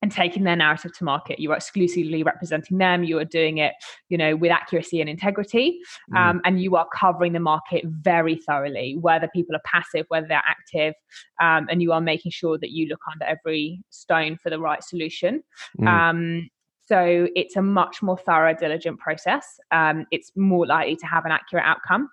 and 0.02 0.12
taking 0.12 0.44
their 0.44 0.56
narrative 0.56 0.96
to 0.96 1.04
market. 1.04 1.38
You 1.38 1.52
are 1.52 1.56
exclusively 1.56 2.22
representing 2.22 2.78
them. 2.78 3.04
You 3.04 3.18
are 3.18 3.24
doing 3.24 3.58
it, 3.58 3.72
you 4.08 4.18
know, 4.18 4.36
with 4.36 4.50
accuracy 4.50 5.00
and 5.00 5.08
integrity, 5.08 5.78
mm. 6.12 6.18
um, 6.18 6.40
and 6.44 6.60
you 6.62 6.76
are 6.76 6.86
covering 6.94 7.32
the 7.32 7.40
market 7.40 7.84
very 7.86 8.36
thoroughly. 8.36 8.96
Whether 9.00 9.28
people 9.34 9.56
are 9.56 9.62
passive, 9.64 10.06
whether 10.08 10.26
they're 10.26 10.42
active, 10.46 10.94
um, 11.40 11.66
and 11.70 11.82
you 11.82 11.92
are 11.92 12.00
making 12.00 12.32
sure 12.32 12.58
that 12.58 12.70
you 12.70 12.88
look 12.88 13.00
under 13.10 13.24
every 13.24 13.82
stone 13.90 14.38
for 14.42 14.50
the 14.50 14.60
right 14.60 14.82
solution. 14.82 15.42
Mm. 15.80 15.88
Um, 15.88 16.50
so 16.86 17.26
it's 17.34 17.56
a 17.56 17.62
much 17.62 18.00
more 18.00 18.16
thorough, 18.16 18.54
diligent 18.54 19.00
process. 19.00 19.44
Um, 19.72 20.06
it's 20.12 20.30
more 20.36 20.66
likely 20.66 20.94
to 20.96 21.06
have 21.06 21.24
an 21.24 21.32
accurate 21.32 21.64
outcome 21.64 22.08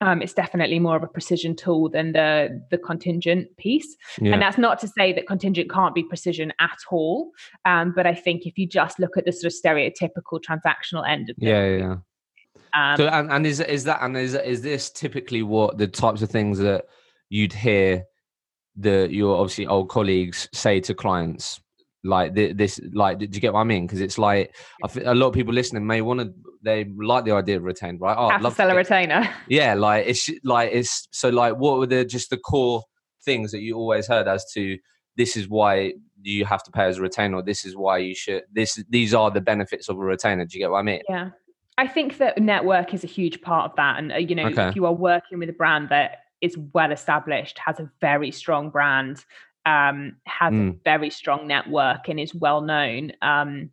um, 0.00 0.22
it's 0.22 0.32
definitely 0.32 0.78
more 0.78 0.96
of 0.96 1.02
a 1.02 1.08
precision 1.08 1.56
tool 1.56 1.88
than 1.88 2.12
the 2.12 2.62
the 2.70 2.78
contingent 2.78 3.56
piece. 3.56 3.96
Yeah. 4.20 4.32
And 4.32 4.42
that's 4.42 4.58
not 4.58 4.78
to 4.80 4.88
say 4.88 5.12
that 5.12 5.26
contingent 5.26 5.70
can't 5.70 5.94
be 5.94 6.04
precision 6.04 6.52
at 6.60 6.78
all. 6.90 7.32
Um, 7.64 7.92
but 7.94 8.06
I 8.06 8.14
think 8.14 8.46
if 8.46 8.56
you 8.58 8.66
just 8.66 8.98
look 8.98 9.16
at 9.16 9.24
the 9.24 9.32
sort 9.32 9.52
of 9.52 9.58
stereotypical 9.58 10.40
transactional 10.40 11.08
end 11.08 11.30
of 11.30 11.36
it, 11.40 11.46
yeah, 11.46 11.76
yeah. 11.76 11.96
Um, 12.74 12.96
so 12.96 13.08
and, 13.08 13.32
and 13.32 13.46
is 13.46 13.60
is 13.60 13.84
that 13.84 13.98
and 14.02 14.16
is 14.16 14.34
is 14.34 14.62
this 14.62 14.90
typically 14.90 15.42
what 15.42 15.78
the 15.78 15.88
types 15.88 16.22
of 16.22 16.30
things 16.30 16.58
that 16.58 16.84
you'd 17.30 17.52
hear 17.52 18.04
the 18.76 19.08
your 19.10 19.36
obviously 19.36 19.66
old 19.66 19.88
colleagues 19.88 20.48
say 20.52 20.80
to 20.80 20.94
clients 20.94 21.60
like 22.04 22.34
this 22.34 22.80
like 22.92 23.18
do 23.18 23.24
you 23.24 23.40
get 23.40 23.52
what 23.52 23.60
i 23.60 23.64
mean 23.64 23.84
because 23.86 24.00
it's 24.00 24.18
like 24.18 24.54
a 25.04 25.14
lot 25.14 25.28
of 25.28 25.34
people 25.34 25.52
listening 25.52 25.84
may 25.84 26.00
want 26.00 26.20
to 26.20 26.32
they 26.62 26.84
like 26.96 27.24
the 27.24 27.32
idea 27.32 27.56
of 27.56 27.64
retained 27.64 28.00
right 28.00 28.16
oh, 28.16 28.28
Have 28.28 28.40
love 28.40 28.52
to 28.52 28.56
sell 28.56 28.68
to 28.68 28.74
a 28.74 28.76
retainer 28.76 29.28
yeah 29.48 29.74
like 29.74 30.06
it's 30.06 30.30
like 30.44 30.70
it's 30.72 31.08
so 31.10 31.28
like 31.28 31.56
what 31.56 31.78
were 31.78 31.86
the 31.86 32.04
just 32.04 32.30
the 32.30 32.36
core 32.36 32.84
things 33.24 33.50
that 33.50 33.60
you 33.60 33.74
always 33.74 34.06
heard 34.06 34.28
as 34.28 34.44
to 34.54 34.78
this 35.16 35.36
is 35.36 35.48
why 35.48 35.92
you 36.22 36.44
have 36.44 36.62
to 36.64 36.70
pay 36.70 36.84
as 36.84 36.98
a 36.98 37.02
retainer. 37.02 37.42
This 37.42 37.64
is 37.64 37.76
why 37.76 37.98
you 37.98 38.14
should. 38.14 38.44
This 38.52 38.82
these 38.88 39.12
are 39.12 39.30
the 39.30 39.40
benefits 39.40 39.88
of 39.88 39.96
a 39.96 40.00
retainer. 40.00 40.44
Do 40.44 40.56
you 40.56 40.64
get 40.64 40.70
what 40.70 40.78
I 40.78 40.82
mean? 40.82 41.02
Yeah, 41.08 41.30
I 41.76 41.86
think 41.86 42.18
that 42.18 42.38
network 42.38 42.94
is 42.94 43.04
a 43.04 43.08
huge 43.08 43.40
part 43.42 43.70
of 43.70 43.76
that. 43.76 43.98
And 43.98 44.12
uh, 44.12 44.16
you 44.16 44.34
know, 44.34 44.46
okay. 44.46 44.68
if 44.68 44.76
you 44.76 44.86
are 44.86 44.92
working 44.92 45.38
with 45.38 45.48
a 45.48 45.52
brand 45.52 45.90
that 45.90 46.22
is 46.40 46.56
well 46.72 46.92
established, 46.92 47.58
has 47.58 47.80
a 47.80 47.90
very 48.00 48.30
strong 48.30 48.70
brand, 48.70 49.24
um, 49.68 50.16
has 50.26 50.52
mm. 50.52 50.70
a 50.70 50.76
very 50.84 51.10
strong 51.10 51.46
network, 51.46 52.08
and 52.08 52.18
is 52.18 52.34
well 52.34 52.62
known. 52.62 53.12
Um, 53.20 53.70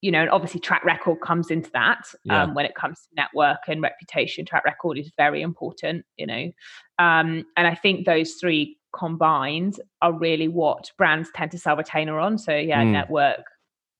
you 0.00 0.10
know, 0.10 0.22
and 0.22 0.30
obviously 0.30 0.60
track 0.60 0.82
record 0.82 1.20
comes 1.20 1.50
into 1.50 1.70
that 1.72 2.06
yeah. 2.24 2.44
um, 2.44 2.54
when 2.54 2.64
it 2.64 2.74
comes 2.74 3.00
to 3.00 3.08
network 3.16 3.58
and 3.68 3.82
reputation. 3.82 4.46
Track 4.46 4.64
record 4.64 4.96
is 4.96 5.12
very 5.18 5.42
important, 5.42 6.06
you 6.16 6.26
know. 6.26 6.50
Um, 6.98 7.44
and 7.56 7.66
I 7.66 7.74
think 7.74 8.06
those 8.06 8.34
three 8.34 8.78
combined 8.96 9.78
are 10.00 10.12
really 10.12 10.48
what 10.48 10.90
brands 10.96 11.28
tend 11.34 11.50
to 11.50 11.58
sell 11.58 11.76
retainer 11.76 12.18
on. 12.18 12.38
So 12.38 12.56
yeah, 12.56 12.82
mm. 12.82 12.92
network, 12.92 13.42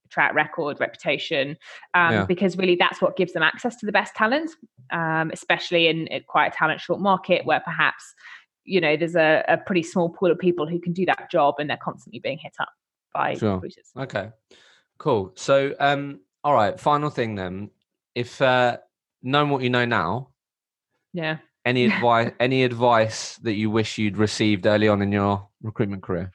track 0.08 0.34
record, 0.34 0.80
reputation, 0.80 1.58
um, 1.94 2.12
yeah. 2.12 2.24
because 2.24 2.56
really 2.56 2.76
that's 2.76 3.02
what 3.02 3.16
gives 3.16 3.34
them 3.34 3.42
access 3.42 3.76
to 3.76 3.86
the 3.86 3.92
best 3.92 4.14
talent, 4.14 4.50
um, 4.92 5.30
especially 5.34 5.88
in, 5.88 6.06
in, 6.06 6.22
quite 6.26 6.46
a 6.46 6.56
talent 6.56 6.80
short 6.80 7.00
market 7.00 7.44
where 7.44 7.60
perhaps 7.60 8.14
you 8.64 8.80
know 8.80 8.96
there's 8.96 9.16
a, 9.16 9.44
a, 9.48 9.56
pretty 9.56 9.82
small 9.82 10.10
pool 10.10 10.30
of 10.30 10.38
people 10.38 10.66
who 10.66 10.78
can 10.78 10.92
do 10.92 11.06
that 11.06 11.30
job 11.30 11.56
and 11.58 11.68
they're 11.68 11.78
constantly 11.82 12.20
being 12.20 12.38
hit 12.38 12.54
up 12.60 12.68
by 13.12 13.34
sure. 13.34 13.54
recruiters. 13.54 13.90
Okay. 13.96 14.30
Cool. 14.98 15.32
So, 15.34 15.74
um, 15.80 16.20
all 16.44 16.54
right. 16.54 16.78
Final 16.78 17.10
thing 17.10 17.34
then. 17.34 17.70
If 18.14 18.40
uh, 18.42 18.78
knowing 19.22 19.50
what 19.50 19.62
you 19.62 19.70
know 19.70 19.84
now, 19.84 20.28
yeah. 21.12 21.38
Any 21.64 21.84
advice? 21.92 22.32
any 22.40 22.64
advice 22.64 23.36
that 23.38 23.54
you 23.54 23.70
wish 23.70 23.98
you'd 23.98 24.16
received 24.16 24.66
early 24.66 24.88
on 24.88 25.02
in 25.02 25.12
your 25.12 25.48
recruitment 25.62 26.02
career? 26.02 26.32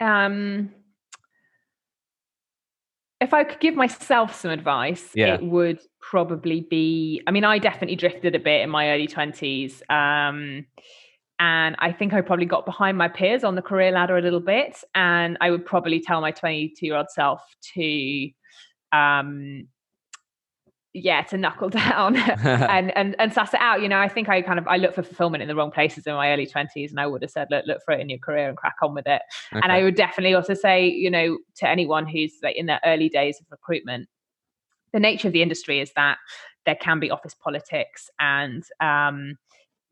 Um, 0.00 0.70
if 3.20 3.32
I 3.32 3.44
could 3.44 3.60
give 3.60 3.74
myself 3.74 4.34
some 4.34 4.50
advice, 4.50 5.10
yeah. 5.14 5.34
it 5.34 5.42
would 5.42 5.80
probably 6.00 6.60
be. 6.60 7.22
I 7.26 7.30
mean, 7.30 7.44
I 7.44 7.58
definitely 7.58 7.96
drifted 7.96 8.34
a 8.34 8.40
bit 8.40 8.62
in 8.62 8.70
my 8.70 8.90
early 8.90 9.06
twenties. 9.06 9.82
Um, 9.88 10.66
and 11.42 11.74
I 11.80 11.90
think 11.90 12.12
I 12.12 12.20
probably 12.20 12.46
got 12.46 12.64
behind 12.64 12.96
my 12.96 13.08
peers 13.08 13.42
on 13.42 13.56
the 13.56 13.62
career 13.62 13.90
ladder 13.90 14.16
a 14.16 14.22
little 14.22 14.38
bit. 14.38 14.76
And 14.94 15.36
I 15.40 15.50
would 15.50 15.66
probably 15.66 15.98
tell 15.98 16.20
my 16.20 16.30
22 16.30 16.86
year 16.86 16.94
old 16.94 17.10
self 17.10 17.42
to, 17.74 18.28
um, 18.92 19.66
yeah, 20.92 21.22
to 21.22 21.36
knuckle 21.36 21.68
down 21.68 22.14
and, 22.44 22.96
and 22.96 23.16
and 23.18 23.32
suss 23.32 23.52
it 23.54 23.60
out. 23.60 23.82
You 23.82 23.88
know, 23.88 23.98
I 23.98 24.06
think 24.06 24.28
I 24.28 24.40
kind 24.40 24.60
of 24.60 24.68
I 24.68 24.76
looked 24.76 24.94
for 24.94 25.02
fulfillment 25.02 25.42
in 25.42 25.48
the 25.48 25.56
wrong 25.56 25.72
places 25.72 26.06
in 26.06 26.14
my 26.14 26.30
early 26.30 26.46
20s, 26.46 26.90
and 26.90 27.00
I 27.00 27.08
would 27.08 27.22
have 27.22 27.32
said, 27.32 27.48
look, 27.50 27.66
look 27.66 27.80
for 27.84 27.92
it 27.92 28.00
in 28.00 28.08
your 28.08 28.20
career 28.20 28.48
and 28.48 28.56
crack 28.56 28.76
on 28.80 28.94
with 28.94 29.08
it. 29.08 29.22
Okay. 29.52 29.60
And 29.64 29.72
I 29.72 29.82
would 29.82 29.96
definitely 29.96 30.34
also 30.34 30.54
say, 30.54 30.86
you 30.86 31.10
know, 31.10 31.38
to 31.56 31.68
anyone 31.68 32.06
who's 32.06 32.34
like 32.40 32.54
in 32.54 32.66
the 32.66 32.78
early 32.86 33.08
days 33.08 33.40
of 33.40 33.46
recruitment, 33.50 34.08
the 34.92 35.00
nature 35.00 35.26
of 35.26 35.32
the 35.32 35.42
industry 35.42 35.80
is 35.80 35.92
that 35.96 36.18
there 36.66 36.76
can 36.76 37.00
be 37.00 37.10
office 37.10 37.34
politics 37.34 38.08
and 38.20 38.62
um, 38.80 39.34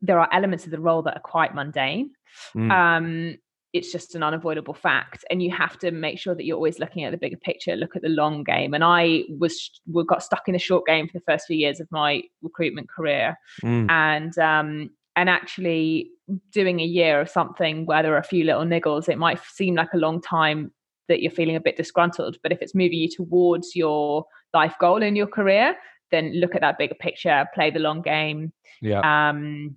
there 0.01 0.19
are 0.19 0.29
elements 0.31 0.65
of 0.65 0.71
the 0.71 0.79
role 0.79 1.01
that 1.03 1.15
are 1.15 1.21
quite 1.21 1.53
mundane. 1.53 2.11
Mm. 2.55 2.71
Um, 2.71 3.37
it's 3.73 3.91
just 3.91 4.15
an 4.15 4.23
unavoidable 4.23 4.73
fact, 4.73 5.23
and 5.29 5.41
you 5.41 5.49
have 5.51 5.79
to 5.79 5.91
make 5.91 6.19
sure 6.19 6.35
that 6.35 6.43
you're 6.43 6.57
always 6.57 6.79
looking 6.79 7.05
at 7.05 7.11
the 7.11 7.17
bigger 7.17 7.37
picture, 7.37 7.75
look 7.75 7.95
at 7.95 8.01
the 8.01 8.09
long 8.09 8.43
game. 8.43 8.73
And 8.73 8.83
I 8.83 9.23
was 9.39 9.79
got 10.07 10.23
stuck 10.23 10.47
in 10.47 10.53
the 10.53 10.59
short 10.59 10.85
game 10.85 11.07
for 11.07 11.13
the 11.13 11.23
first 11.25 11.47
few 11.47 11.55
years 11.55 11.79
of 11.79 11.87
my 11.89 12.23
recruitment 12.41 12.89
career, 12.89 13.37
mm. 13.63 13.89
and 13.89 14.37
um, 14.37 14.89
and 15.15 15.29
actually 15.29 16.11
doing 16.51 16.79
a 16.79 16.85
year 16.85 17.21
of 17.21 17.29
something 17.29 17.85
where 17.85 18.03
there 18.03 18.13
are 18.13 18.17
a 18.17 18.23
few 18.23 18.43
little 18.43 18.63
niggles, 18.63 19.09
it 19.09 19.17
might 19.17 19.39
seem 19.43 19.75
like 19.75 19.93
a 19.93 19.97
long 19.97 20.21
time 20.21 20.71
that 21.07 21.21
you're 21.21 21.31
feeling 21.31 21.55
a 21.55 21.61
bit 21.61 21.77
disgruntled, 21.77 22.37
but 22.41 22.51
if 22.51 22.61
it's 22.61 22.73
moving 22.73 22.99
you 22.99 23.09
towards 23.09 23.75
your 23.75 24.25
life 24.53 24.75
goal 24.79 25.03
in 25.03 25.15
your 25.15 25.27
career, 25.27 25.75
then 26.09 26.31
look 26.39 26.55
at 26.55 26.61
that 26.61 26.77
bigger 26.77 26.95
picture, 26.95 27.45
play 27.53 27.69
the 27.69 27.79
long 27.79 28.01
game. 28.01 28.53
Yeah. 28.81 29.01
Um, 29.29 29.75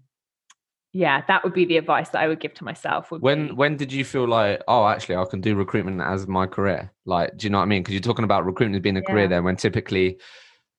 yeah 0.95 1.23
that 1.27 1.43
would 1.45 1.53
be 1.53 1.67
the 1.67 1.77
advice 1.77 2.09
that 2.11 2.23
i 2.23 2.29
would 2.29 2.41
give 2.41 2.55
to 2.55 2.65
myself 2.65 3.11
when 3.11 3.49
be, 3.49 3.53
when 3.53 3.77
did 3.77 3.93
you 3.93 4.05
feel 4.05 4.27
like 4.27 4.63
oh 4.69 4.87
actually 4.87 5.17
i 5.17 5.25
can 5.25 5.41
do 5.41 5.55
recruitment 5.55 6.01
as 6.01 6.27
my 6.27 6.47
career 6.47 6.91
like 7.05 7.37
do 7.37 7.47
you 7.47 7.51
know 7.51 7.59
what 7.59 7.65
i 7.65 7.67
mean 7.67 7.83
because 7.83 7.93
you're 7.93 8.01
talking 8.01 8.25
about 8.25 8.47
recruitment 8.47 8.77
as 8.77 8.83
being 8.83 8.97
a 8.97 9.01
yeah. 9.01 9.13
career 9.13 9.29
then 9.29 9.45
when 9.45 9.57
typically 9.57 10.19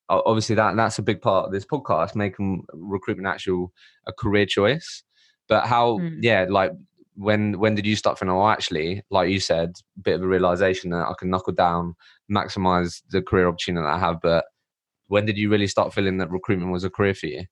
obviously 0.10 0.56
that 0.56 0.75
that's 0.75 0.97
a 0.97 1.04
big 1.04 1.21
part 1.21 1.45
of 1.45 1.51
this 1.51 1.65
podcast 1.65 2.15
making 2.15 2.63
recruitment 2.73 3.28
actual 3.28 3.71
a 4.08 4.13
career 4.13 4.45
choice 4.45 5.04
but 5.47 5.65
how 5.65 5.99
mm. 5.99 6.17
yeah 6.21 6.45
like 6.49 6.71
when 7.15 7.60
when 7.60 7.75
did 7.75 7.86
you 7.86 7.95
start 7.95 8.17
feeling 8.17 8.36
oh 8.36 8.47
actually 8.47 9.01
like 9.12 9.30
you 9.30 9.39
said 9.39 9.71
a 9.97 10.01
bit 10.01 10.15
of 10.15 10.21
a 10.21 10.28
realization 10.28 10.91
that 10.91 11.08
i 11.08 11.13
can 11.17 11.30
knuckle 11.30 11.54
down 11.54 11.93
maximize 12.32 13.01
the 13.10 13.21
career 13.21 13.47
opportunity 13.47 13.84
that 13.84 13.93
i 13.93 13.99
have 13.99 14.17
but 14.21 14.45
when 15.08 15.25
did 15.25 15.38
you 15.38 15.49
really 15.49 15.67
start 15.67 15.93
feeling 15.93 16.17
that 16.17 16.32
recruitment 16.32 16.71
was 16.71 16.84
a 16.84 16.89
career 16.89 17.13
for 17.13 17.28
you 17.28 17.43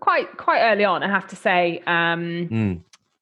quite 0.00 0.36
quite 0.36 0.60
early 0.60 0.84
on, 0.84 1.02
I 1.02 1.08
have 1.08 1.26
to 1.28 1.36
say. 1.36 1.82
Um, 1.86 2.48
mm. 2.50 2.80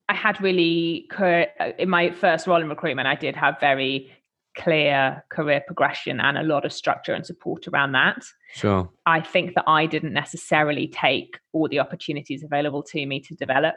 I 0.09 0.15
had 0.15 0.41
really 0.41 1.07
uh, 1.19 1.45
in 1.79 1.91
my 1.91 2.11
first 2.11 2.47
role 2.47 2.63
in 2.63 2.69
recruitment, 2.69 3.07
I 3.07 3.15
did 3.15 3.37
have 3.37 3.61
very 3.61 4.11
clear 4.57 5.25
career 5.31 5.63
progression 5.67 6.21
and 6.21 6.37
a 6.37 6.43
lot 6.43 6.65
of 6.65 6.73
structure 6.73 7.15
and 7.15 7.25
support 7.25 7.69
around 7.69 7.93
that. 7.93 8.25
Sure. 8.55 8.91
I 9.07 9.21
think 9.21 9.55
that 9.55 9.65
I 9.67 9.87
didn't 9.87 10.13
necessarily 10.13 10.89
take 10.89 11.39
all 11.53 11.69
the 11.69 11.79
opportunities 11.79 12.43
available 12.43 12.83
to 12.85 13.07
me 13.07 13.21
to 13.21 13.35
develop 13.35 13.77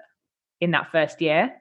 in 0.59 0.71
that 0.71 0.91
first 0.91 1.21
year. 1.21 1.51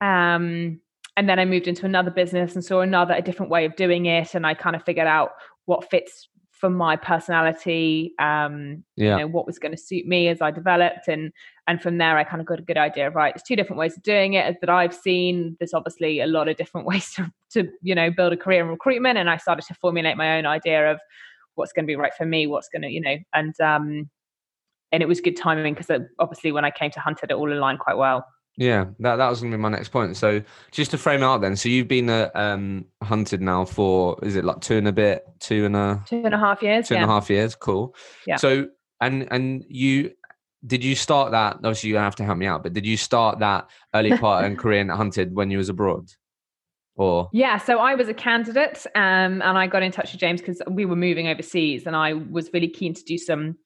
Um, 0.00 0.80
and 1.16 1.28
then 1.28 1.38
I 1.38 1.44
moved 1.44 1.68
into 1.68 1.86
another 1.86 2.10
business 2.10 2.54
and 2.54 2.64
saw 2.64 2.80
another 2.80 3.14
a 3.14 3.22
different 3.22 3.50
way 3.50 3.64
of 3.64 3.76
doing 3.76 4.06
it, 4.06 4.34
and 4.34 4.46
I 4.46 4.54
kind 4.54 4.76
of 4.76 4.84
figured 4.84 5.06
out 5.06 5.30
what 5.64 5.88
fits 5.90 6.28
for 6.58 6.70
my 6.70 6.96
personality 6.96 8.14
um 8.18 8.82
yeah. 8.96 9.12
you 9.12 9.20
know 9.20 9.26
what 9.26 9.46
was 9.46 9.58
going 9.58 9.72
to 9.72 9.80
suit 9.80 10.06
me 10.06 10.28
as 10.28 10.40
i 10.40 10.50
developed 10.50 11.06
and 11.06 11.32
and 11.66 11.82
from 11.82 11.98
there 11.98 12.16
i 12.16 12.24
kind 12.24 12.40
of 12.40 12.46
got 12.46 12.58
a 12.58 12.62
good 12.62 12.78
idea 12.78 13.06
of 13.06 13.14
right 13.14 13.34
there's 13.34 13.42
two 13.42 13.56
different 13.56 13.78
ways 13.78 13.96
of 13.96 14.02
doing 14.02 14.34
it 14.34 14.56
that 14.60 14.70
i've 14.70 14.94
seen 14.94 15.56
there's 15.58 15.74
obviously 15.74 16.20
a 16.20 16.26
lot 16.26 16.48
of 16.48 16.56
different 16.56 16.86
ways 16.86 17.12
to, 17.12 17.30
to 17.50 17.68
you 17.82 17.94
know 17.94 18.10
build 18.10 18.32
a 18.32 18.36
career 18.36 18.62
in 18.62 18.68
recruitment 18.68 19.18
and 19.18 19.28
i 19.28 19.36
started 19.36 19.64
to 19.66 19.74
formulate 19.74 20.16
my 20.16 20.38
own 20.38 20.46
idea 20.46 20.90
of 20.90 20.98
what's 21.56 21.72
going 21.72 21.84
to 21.84 21.86
be 21.86 21.96
right 21.96 22.14
for 22.14 22.26
me 22.26 22.46
what's 22.46 22.68
going 22.68 22.82
to 22.82 22.90
you 22.90 23.00
know 23.00 23.16
and 23.34 23.58
um 23.60 24.08
and 24.92 25.02
it 25.02 25.08
was 25.08 25.20
good 25.20 25.36
timing 25.36 25.74
because 25.74 25.90
uh, 25.90 25.98
obviously 26.18 26.52
when 26.52 26.64
i 26.64 26.70
came 26.70 26.90
to 26.90 27.00
hunted 27.00 27.30
it 27.30 27.34
all 27.34 27.52
aligned 27.52 27.78
quite 27.78 27.96
well 27.96 28.24
yeah, 28.56 28.86
that, 29.00 29.16
that 29.16 29.28
was 29.28 29.40
going 29.40 29.52
to 29.52 29.58
be 29.58 29.62
my 29.62 29.68
next 29.68 29.90
point. 29.90 30.16
So 30.16 30.42
just 30.70 30.90
to 30.92 30.98
frame 30.98 31.22
it 31.22 31.26
out 31.26 31.42
then, 31.42 31.56
so 31.56 31.68
you've 31.68 31.88
been 31.88 32.08
uh, 32.08 32.30
um, 32.34 32.86
hunted 33.02 33.42
now 33.42 33.64
for, 33.64 34.18
is 34.22 34.34
it 34.34 34.44
like 34.44 34.60
two 34.60 34.76
and 34.76 34.88
a 34.88 34.92
bit, 34.92 35.24
two 35.40 35.66
and 35.66 35.76
a... 35.76 36.02
Two 36.06 36.22
and 36.24 36.34
a 36.34 36.38
half 36.38 36.62
years, 36.62 36.88
Two 36.88 36.94
yeah. 36.94 37.02
and 37.02 37.10
a 37.10 37.12
half 37.12 37.28
years, 37.28 37.54
cool. 37.54 37.94
Yeah. 38.26 38.36
So, 38.36 38.68
and 39.00 39.28
and 39.30 39.64
you, 39.68 40.12
did 40.66 40.82
you 40.82 40.94
start 40.94 41.32
that, 41.32 41.56
obviously 41.56 41.90
you 41.90 41.96
have 41.96 42.16
to 42.16 42.24
help 42.24 42.38
me 42.38 42.46
out, 42.46 42.62
but 42.62 42.72
did 42.72 42.86
you 42.86 42.96
start 42.96 43.40
that 43.40 43.68
early 43.94 44.16
part 44.18 44.46
in 44.46 44.56
Korean 44.56 44.88
hunted 44.88 45.34
when 45.34 45.50
you 45.50 45.58
was 45.58 45.68
abroad? 45.68 46.08
Or 46.96 47.28
yeah, 47.34 47.58
so 47.58 47.78
I 47.78 47.94
was 47.94 48.08
a 48.08 48.14
candidate 48.14 48.86
um, 48.94 49.42
and 49.42 49.58
I 49.58 49.66
got 49.66 49.82
in 49.82 49.92
touch 49.92 50.12
with 50.12 50.20
James 50.20 50.40
because 50.40 50.62
we 50.70 50.86
were 50.86 50.96
moving 50.96 51.28
overseas 51.28 51.86
and 51.86 51.94
I 51.94 52.14
was 52.14 52.50
really 52.54 52.68
keen 52.68 52.94
to 52.94 53.04
do 53.04 53.18
some 53.18 53.56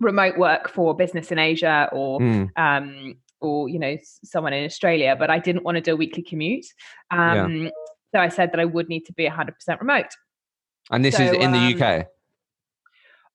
remote 0.00 0.36
work 0.36 0.68
for 0.68 0.94
business 0.94 1.32
in 1.32 1.38
Asia 1.38 1.88
or 1.92 2.20
mm. 2.20 2.50
um, 2.56 3.16
or 3.44 3.68
you 3.68 3.78
know 3.78 3.96
someone 4.24 4.52
in 4.52 4.64
Australia, 4.64 5.14
but 5.18 5.30
I 5.30 5.38
didn't 5.38 5.64
want 5.64 5.76
to 5.76 5.80
do 5.80 5.92
a 5.92 5.96
weekly 5.96 6.22
commute. 6.22 6.66
Um, 7.10 7.64
yeah. 7.64 7.70
So 8.14 8.20
I 8.20 8.28
said 8.28 8.52
that 8.52 8.60
I 8.60 8.64
would 8.64 8.88
need 8.88 9.04
to 9.06 9.12
be 9.12 9.28
100% 9.28 9.52
remote. 9.80 10.06
And 10.90 11.04
this 11.04 11.16
so, 11.16 11.24
is 11.24 11.32
in 11.32 11.50
the 11.50 11.58
um, 11.58 11.74
UK. 11.74 12.06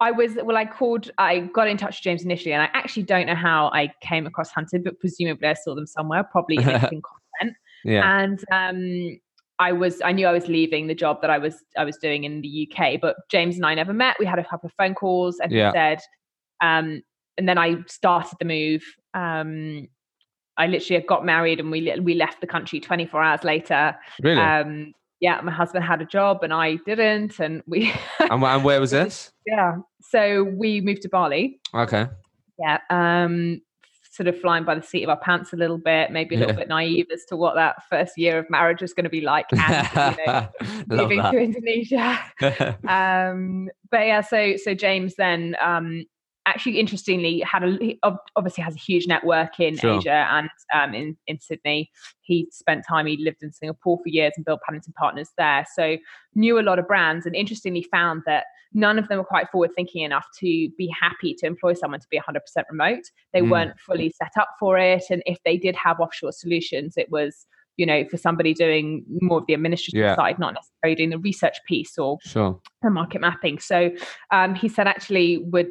I 0.01 0.11
was 0.11 0.35
well. 0.43 0.55
I 0.55 0.65
called. 0.65 1.11
I 1.17 1.39
got 1.39 1.67
in 1.67 1.75
touch 1.75 1.97
with 1.97 2.03
James 2.03 2.23
initially, 2.23 2.53
and 2.53 2.61
I 2.61 2.69
actually 2.73 3.03
don't 3.03 3.27
know 3.27 3.35
how 3.35 3.69
I 3.73 3.91
came 4.01 4.25
across 4.25 4.49
Hunted, 4.49 4.83
but 4.83 4.97
presumably 4.99 5.47
I 5.47 5.53
saw 5.53 5.75
them 5.75 5.87
somewhere, 5.87 6.23
probably 6.23 6.55
in 6.55 6.63
content. 6.63 7.57
Yeah. 7.83 8.19
And 8.19 8.39
um, 8.51 9.19
I 9.57 9.73
was. 9.73 10.01
I 10.01 10.13
knew 10.13 10.25
I 10.25 10.31
was 10.31 10.47
leaving 10.47 10.87
the 10.87 10.95
job 10.95 11.21
that 11.21 11.29
I 11.29 11.37
was. 11.37 11.55
I 11.77 11.83
was 11.83 11.97
doing 11.97 12.23
in 12.23 12.41
the 12.41 12.69
UK, 12.71 13.01
but 13.01 13.17
James 13.29 13.57
and 13.57 13.65
I 13.65 13.75
never 13.75 13.91
met. 13.91 14.15
We 14.19 14.25
had 14.25 14.39
a 14.39 14.45
couple 14.45 14.67
of 14.67 14.73
phone 14.77 14.95
calls, 14.95 15.37
and 15.39 15.51
yeah. 15.51 15.71
he 15.71 15.73
said, 15.73 15.99
um, 16.61 17.01
and 17.37 17.49
then 17.49 17.57
I 17.57 17.83
started 17.87 18.37
the 18.39 18.45
move. 18.45 18.83
Um, 19.13 19.87
I 20.59 20.67
literally 20.67 21.01
got 21.03 21.25
married 21.25 21.59
and 21.59 21.71
we 21.71 21.91
we 22.01 22.13
left 22.13 22.41
the 22.41 22.47
country 22.47 22.79
24 22.79 23.23
hours 23.23 23.43
later. 23.43 23.95
Really? 24.21 24.41
Um, 24.41 24.93
yeah, 25.21 25.41
my 25.41 25.51
husband 25.51 25.83
had 25.83 26.01
a 26.01 26.05
job 26.05 26.43
and 26.43 26.53
I 26.53 26.75
didn't, 26.85 27.39
and 27.39 27.63
we. 27.65 27.91
and, 28.19 28.43
and 28.43 28.63
where 28.63 28.79
was 28.79 28.91
this? 28.91 29.31
Yeah, 29.45 29.77
so 30.01 30.43
we 30.43 30.81
moved 30.81 31.01
to 31.03 31.09
Bali. 31.09 31.59
Okay. 31.73 32.07
Yeah, 32.57 32.79
um, 32.89 33.61
sort 34.11 34.27
of 34.27 34.39
flying 34.39 34.65
by 34.65 34.75
the 34.75 34.81
seat 34.81 35.03
of 35.03 35.09
our 35.09 35.19
pants 35.19 35.53
a 35.53 35.55
little 35.55 35.77
bit, 35.77 36.11
maybe 36.11 36.35
a 36.35 36.39
little 36.39 36.53
yeah. 36.53 36.59
bit 36.59 36.67
naive 36.67 37.07
as 37.13 37.23
to 37.25 37.37
what 37.37 37.55
that 37.55 37.87
first 37.89 38.17
year 38.17 38.37
of 38.37 38.49
marriage 38.49 38.81
was 38.81 38.93
going 38.93 39.05
to 39.05 39.09
be 39.09 39.21
like, 39.21 39.45
and 39.51 40.17
you 40.17 40.25
know, 40.25 40.49
moving 40.87 41.21
to 41.21 41.37
Indonesia. 41.37 42.19
um, 42.87 43.69
but 43.89 44.07
yeah, 44.07 44.21
so 44.21 44.55
so 44.57 44.73
James 44.73 45.15
then 45.15 45.55
um, 45.61 46.05
actually 46.49 46.79
interestingly 46.79 47.39
had 47.41 47.63
a 47.63 47.77
he 47.79 47.99
obviously 48.35 48.63
has 48.63 48.75
a 48.75 48.79
huge 48.79 49.07
network 49.07 49.59
in 49.59 49.77
sure. 49.77 49.97
Asia 49.97 50.27
and 50.29 50.49
um, 50.73 50.93
in 50.93 51.17
in 51.27 51.39
Sydney. 51.39 51.89
He 52.21 52.47
spent 52.51 52.85
time. 52.87 53.05
He 53.05 53.17
lived 53.17 53.41
in 53.41 53.51
Singapore 53.51 53.97
for 53.97 54.09
years 54.09 54.33
and 54.35 54.45
built 54.45 54.61
Paddington 54.65 54.93
Partners 54.97 55.29
there. 55.37 55.65
So 55.75 55.97
knew 56.35 56.59
a 56.59 56.61
lot 56.61 56.79
of 56.79 56.87
brands 56.87 57.25
and 57.25 57.35
interestingly 57.35 57.85
found 57.91 58.23
that 58.25 58.45
none 58.73 58.99
of 58.99 59.07
them 59.07 59.17
were 59.17 59.23
quite 59.23 59.49
forward 59.49 59.71
thinking 59.75 60.03
enough 60.03 60.25
to 60.39 60.69
be 60.77 60.93
happy 60.99 61.33
to 61.35 61.47
employ 61.47 61.73
someone 61.73 61.99
to 61.99 62.07
be 62.11 62.19
100% 62.19 62.39
remote. 62.69 63.03
They 63.33 63.41
mm. 63.41 63.49
weren't 63.49 63.79
fully 63.79 64.11
set 64.11 64.31
up 64.39 64.49
for 64.59 64.77
it, 64.77 65.03
and 65.09 65.23
if 65.25 65.37
they 65.43 65.57
did 65.57 65.75
have 65.75 65.99
offshore 65.99 66.31
solutions, 66.31 66.95
it 66.97 67.09
was 67.09 67.45
you 67.79 67.85
know, 67.85 68.03
for 68.09 68.17
somebody 68.17 68.53
doing 68.53 69.05
more 69.21 69.37
of 69.37 69.45
the 69.47 69.53
administrative 69.53 70.01
yeah. 70.01 70.15
side, 70.17 70.37
not 70.37 70.53
necessarily 70.53 70.95
doing 70.95 71.11
the 71.11 71.17
research 71.17 71.55
piece 71.65 71.97
or 71.97 72.17
sure. 72.25 72.59
the 72.81 72.89
market 72.89 73.21
mapping. 73.21 73.57
So 73.57 73.89
um, 74.31 74.53
he 74.53 74.67
said, 74.67 74.85
actually, 74.85 75.37
would 75.37 75.69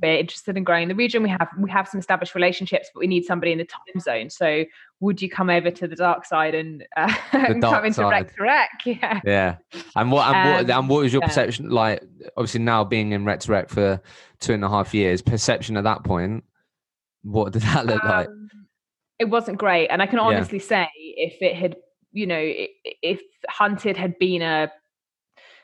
be 0.00 0.18
interested 0.18 0.56
in 0.56 0.64
growing 0.64 0.88
the 0.88 0.94
region. 0.94 1.22
We 1.22 1.28
have 1.28 1.48
we 1.58 1.70
have 1.70 1.86
some 1.86 2.00
established 2.00 2.34
relationships, 2.34 2.88
but 2.94 3.00
we 3.00 3.06
need 3.06 3.26
somebody 3.26 3.52
in 3.52 3.58
the 3.58 3.66
time 3.66 4.00
zone. 4.00 4.30
So 4.30 4.64
would 5.00 5.20
you 5.20 5.28
come 5.28 5.50
over 5.50 5.70
to 5.70 5.86
the 5.86 5.94
dark 5.94 6.24
side 6.24 6.54
and, 6.54 6.86
uh, 6.96 7.14
and 7.32 7.62
come 7.62 7.84
into 7.84 8.06
Rec 8.06 8.34
to 8.34 8.42
Rec? 8.42 8.70
Yeah. 8.86 9.20
Yeah. 9.22 9.56
And 9.94 10.10
what 10.10 10.34
and 10.34 10.50
what 10.50 10.70
um, 10.70 10.78
and 10.80 10.88
what 10.88 11.02
was 11.02 11.12
your 11.12 11.20
yeah. 11.20 11.28
perception 11.28 11.68
like? 11.68 12.02
Obviously, 12.38 12.60
now 12.60 12.82
being 12.82 13.12
in 13.12 13.26
Rec 13.26 13.40
to 13.40 13.52
Rec 13.52 13.68
for 13.68 14.00
two 14.40 14.54
and 14.54 14.64
a 14.64 14.70
half 14.70 14.94
years, 14.94 15.20
perception 15.20 15.76
at 15.76 15.84
that 15.84 16.02
point. 16.02 16.44
What 17.24 17.52
did 17.52 17.60
that 17.74 17.84
look 17.84 18.02
um, 18.04 18.10
like? 18.10 18.28
It 19.18 19.26
wasn't 19.26 19.58
great. 19.58 19.88
And 19.88 20.02
I 20.02 20.06
can 20.06 20.18
honestly 20.18 20.58
yeah. 20.58 20.64
say, 20.64 20.88
if 20.96 21.40
it 21.40 21.54
had, 21.54 21.76
you 22.12 22.26
know, 22.26 22.40
if 22.40 23.20
Hunted 23.48 23.96
had 23.96 24.18
been 24.18 24.42
a 24.42 24.70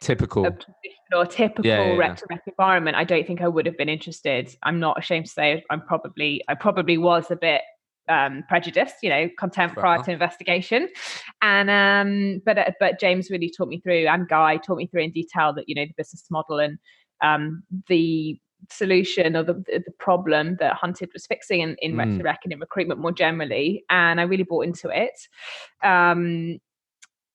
typical 0.00 0.46
a 0.46 0.56
or 1.16 1.26
typical 1.26 1.66
yeah, 1.66 1.92
yeah, 1.92 1.96
rec 1.96 2.16
to 2.18 2.26
rec 2.30 2.42
environment, 2.46 2.96
I 2.96 3.04
don't 3.04 3.26
think 3.26 3.40
I 3.40 3.48
would 3.48 3.66
have 3.66 3.76
been 3.76 3.88
interested. 3.88 4.54
I'm 4.62 4.80
not 4.80 4.98
ashamed 4.98 5.26
to 5.26 5.32
say 5.32 5.64
I'm 5.70 5.82
probably 5.82 6.42
I 6.48 6.54
probably 6.54 6.98
was 6.98 7.30
a 7.30 7.36
bit 7.36 7.62
um, 8.08 8.44
prejudiced, 8.48 8.96
you 9.02 9.10
know, 9.10 9.28
contempt 9.38 9.76
prior 9.76 10.02
to 10.02 10.10
investigation. 10.10 10.88
And 11.42 11.70
um, 11.70 12.42
but 12.44 12.58
uh, 12.58 12.70
but 12.80 13.00
James 13.00 13.30
really 13.30 13.52
taught 13.54 13.68
me 13.68 13.80
through, 13.80 14.06
and 14.06 14.28
Guy 14.28 14.56
taught 14.58 14.78
me 14.78 14.86
through 14.86 15.02
in 15.02 15.12
detail 15.12 15.52
that 15.54 15.64
you 15.68 15.74
know 15.74 15.84
the 15.84 15.94
business 15.96 16.24
model 16.30 16.58
and 16.58 16.78
um, 17.22 17.62
the 17.88 18.38
solution 18.70 19.36
or 19.36 19.42
the, 19.42 19.54
the 19.66 19.92
problem 19.98 20.56
that 20.60 20.74
Hunted 20.74 21.10
was 21.12 21.26
fixing 21.26 21.60
in, 21.60 21.76
in 21.80 21.94
mm. 21.94 22.22
Rec 22.22 22.40
and 22.44 22.52
in 22.52 22.60
recruitment 22.60 23.00
more 23.00 23.12
generally. 23.12 23.84
And 23.90 24.20
I 24.20 24.24
really 24.24 24.42
bought 24.42 24.66
into 24.66 24.88
it. 24.88 25.18
Um, 25.82 26.58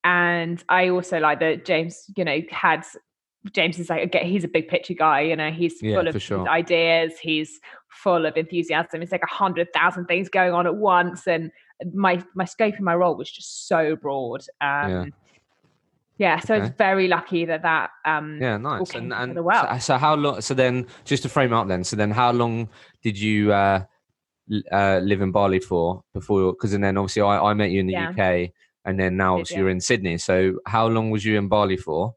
and 0.04 0.64
I 0.70 0.90
also 0.90 1.20
like 1.20 1.40
that 1.40 1.66
James, 1.66 2.06
you 2.16 2.26
know, 2.26 2.40
had 2.52 2.86
James 3.52 3.80
is 3.80 3.90
like 3.90 4.14
he's 4.16 4.44
a 4.44 4.50
big 4.50 4.68
picture 4.68 4.94
guy, 4.94 5.22
you 5.22 5.36
know, 5.36 5.52
he's 5.52 5.82
yeah, 5.82 5.96
full 5.96 6.08
of 6.08 6.22
sure. 6.22 6.48
ideas, 6.48 7.14
he's 7.22 7.60
full 7.90 8.26
of 8.26 8.36
enthusiasm. 8.38 9.02
It's 9.02 9.12
like 9.12 9.24
a 9.24 9.34
hundred 9.34 9.72
thousand 9.74 10.06
things 10.06 10.30
going 10.30 10.54
on 10.54 10.68
at 10.68 10.76
once. 10.76 11.28
And 11.28 11.52
my 11.94 12.24
my 12.36 12.46
scope 12.46 12.76
in 12.78 12.84
my 12.84 12.96
role 12.96 13.16
was 13.16 13.32
just 13.32 13.68
so 13.68 13.96
broad. 13.96 14.42
Um, 14.62 14.92
yeah 14.92 15.06
yeah 16.18 16.40
so 16.40 16.56
okay. 16.56 16.66
it's 16.66 16.78
very 16.78 17.08
lucky 17.08 17.46
that 17.46 17.62
that 17.62 17.90
um 18.06 18.40
yeah 18.42 18.58
nice 18.58 18.94
and, 18.94 19.14
and 19.14 19.44
well. 19.44 19.68
so, 19.74 19.80
so, 19.80 19.98
how 19.98 20.16
long 20.16 20.42
so 20.42 20.54
then 20.54 20.86
just 21.06 21.24
to 21.24 21.30
frame 21.30 21.54
up 21.54 21.68
then 21.68 21.84
so 21.84 21.96
then 21.96 22.12
how 22.12 22.32
long 22.32 22.70
did 23.02 23.18
you 23.18 23.52
uh, 23.52 23.84
uh 24.72 25.00
live 25.04 25.22
in 25.22 25.32
bali 25.32 25.60
for 25.60 26.04
before 26.14 26.54
because 26.54 26.74
and 26.74 26.84
then 26.84 26.98
obviously 26.98 27.22
I, 27.22 27.40
I 27.40 27.54
met 27.54 27.72
you 27.72 27.80
in 27.80 27.88
the 27.88 27.94
yeah. 27.94 28.10
uk 28.10 28.52
and 28.86 29.00
then 29.00 29.18
now 29.18 29.34
obviously 29.34 29.58
you're 29.58 29.70
in 29.70 29.80
sydney 29.80 30.18
so 30.18 30.60
how 30.66 30.88
long 30.88 31.10
was 31.10 31.26
you 31.26 31.38
in 31.38 31.48
bali 31.48 31.78
for 31.78 32.16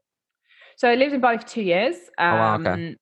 so 0.75 0.89
i 0.89 0.95
lived 0.95 1.13
in 1.13 1.21
bali 1.21 1.37
for 1.37 1.47
two 1.47 1.63
years 1.63 1.95
um, 2.17 2.33
oh, 2.33 2.37
wow, 2.37 2.55
okay. 2.59 2.69
Um, 2.69 2.95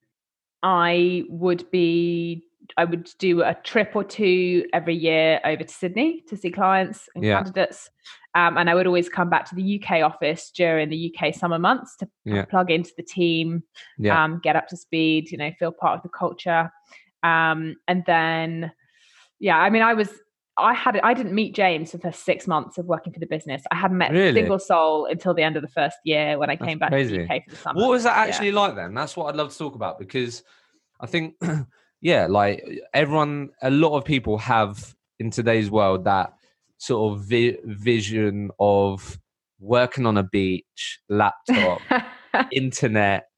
i 0.62 1.24
would 1.28 1.70
be 1.70 2.45
I 2.76 2.84
would 2.84 3.08
do 3.18 3.42
a 3.42 3.54
trip 3.54 3.92
or 3.94 4.04
two 4.04 4.66
every 4.72 4.94
year 4.94 5.40
over 5.44 5.64
to 5.64 5.72
Sydney 5.72 6.22
to 6.28 6.36
see 6.36 6.50
clients 6.50 7.08
and 7.14 7.24
yeah. 7.24 7.36
candidates. 7.36 7.90
Um, 8.34 8.58
and 8.58 8.68
I 8.68 8.74
would 8.74 8.86
always 8.86 9.08
come 9.08 9.30
back 9.30 9.48
to 9.48 9.54
the 9.54 9.82
UK 9.82 10.02
office 10.02 10.50
during 10.54 10.90
the 10.90 11.14
UK 11.14 11.34
summer 11.34 11.58
months 11.58 11.96
to 11.96 12.08
yeah. 12.24 12.44
plug 12.44 12.70
into 12.70 12.90
the 12.96 13.02
team, 13.02 13.62
yeah. 13.98 14.22
um, 14.22 14.40
get 14.42 14.56
up 14.56 14.68
to 14.68 14.76
speed, 14.76 15.30
you 15.30 15.38
know, 15.38 15.50
feel 15.58 15.72
part 15.72 15.96
of 15.96 16.02
the 16.02 16.10
culture. 16.10 16.70
Um, 17.22 17.76
and 17.88 18.04
then, 18.06 18.72
yeah, 19.38 19.56
I 19.58 19.70
mean, 19.70 19.80
I 19.80 19.94
was, 19.94 20.10
I 20.58 20.74
had, 20.74 21.00
I 21.02 21.14
didn't 21.14 21.34
meet 21.34 21.54
James 21.54 21.92
for 21.92 21.96
the 21.96 22.04
first 22.04 22.24
six 22.24 22.46
months 22.46 22.76
of 22.76 22.84
working 22.84 23.12
for 23.12 23.20
the 23.20 23.26
business. 23.26 23.62
I 23.70 23.76
hadn't 23.76 23.96
met 23.96 24.10
really? 24.10 24.28
a 24.28 24.34
single 24.34 24.58
soul 24.58 25.06
until 25.06 25.32
the 25.32 25.42
end 25.42 25.56
of 25.56 25.62
the 25.62 25.68
first 25.68 25.96
year 26.04 26.38
when 26.38 26.50
I 26.50 26.56
That's 26.56 26.68
came 26.68 26.78
back 26.78 26.90
crazy. 26.90 27.16
to 27.16 27.26
the 27.26 27.34
UK 27.34 27.44
for 27.44 27.50
the 27.50 27.56
summer. 27.56 27.80
What 27.80 27.90
was 27.90 28.02
that 28.04 28.16
actually 28.16 28.52
like 28.52 28.74
then? 28.74 28.92
That's 28.92 29.16
what 29.16 29.26
I'd 29.26 29.36
love 29.36 29.50
to 29.50 29.58
talk 29.58 29.74
about 29.74 29.98
because 29.98 30.42
I 31.00 31.06
think, 31.06 31.36
yeah, 32.00 32.26
like 32.26 32.64
everyone, 32.92 33.50
a 33.62 33.70
lot 33.70 33.96
of 33.96 34.04
people 34.04 34.38
have 34.38 34.94
in 35.18 35.30
today's 35.30 35.70
world 35.70 36.04
that 36.04 36.32
sort 36.78 37.12
of 37.12 37.24
vi- 37.24 37.58
vision 37.64 38.50
of 38.60 39.18
working 39.58 40.06
on 40.06 40.16
a 40.16 40.22
beach, 40.22 41.00
laptop, 41.08 41.80
internet. 42.52 43.28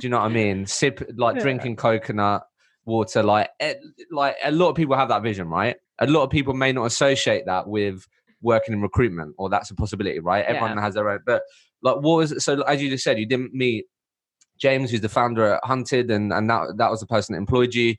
Do 0.00 0.06
you 0.06 0.10
know 0.10 0.18
what 0.18 0.26
I 0.26 0.28
mean? 0.28 0.66
Sip 0.66 1.10
like 1.16 1.36
yeah. 1.36 1.42
drinking 1.42 1.76
coconut 1.76 2.44
water. 2.84 3.22
Like, 3.22 3.50
eh, 3.60 3.74
like 4.10 4.36
a 4.42 4.50
lot 4.50 4.70
of 4.70 4.76
people 4.76 4.96
have 4.96 5.08
that 5.08 5.22
vision, 5.22 5.48
right? 5.48 5.76
A 5.98 6.06
lot 6.06 6.22
of 6.24 6.30
people 6.30 6.54
may 6.54 6.72
not 6.72 6.86
associate 6.86 7.46
that 7.46 7.68
with 7.68 8.06
working 8.40 8.72
in 8.74 8.80
recruitment, 8.80 9.34
or 9.38 9.48
that's 9.50 9.70
a 9.70 9.74
possibility, 9.74 10.20
right? 10.20 10.44
Everyone 10.44 10.76
yeah. 10.76 10.82
has 10.82 10.94
their 10.94 11.08
own. 11.08 11.20
But 11.26 11.42
like, 11.82 11.96
what 11.96 12.16
was 12.16 12.32
it? 12.32 12.40
So, 12.40 12.62
as 12.62 12.82
you 12.82 12.88
just 12.88 13.04
said, 13.04 13.18
you 13.18 13.26
didn't 13.26 13.52
meet 13.52 13.86
James, 14.58 14.90
who's 14.90 15.00
the 15.00 15.08
founder 15.08 15.54
at 15.54 15.64
Hunted, 15.64 16.10
and 16.10 16.32
and 16.32 16.48
that 16.50 16.76
that 16.76 16.90
was 16.90 17.00
the 17.00 17.06
person 17.06 17.34
that 17.34 17.38
employed 17.38 17.74
you. 17.74 17.94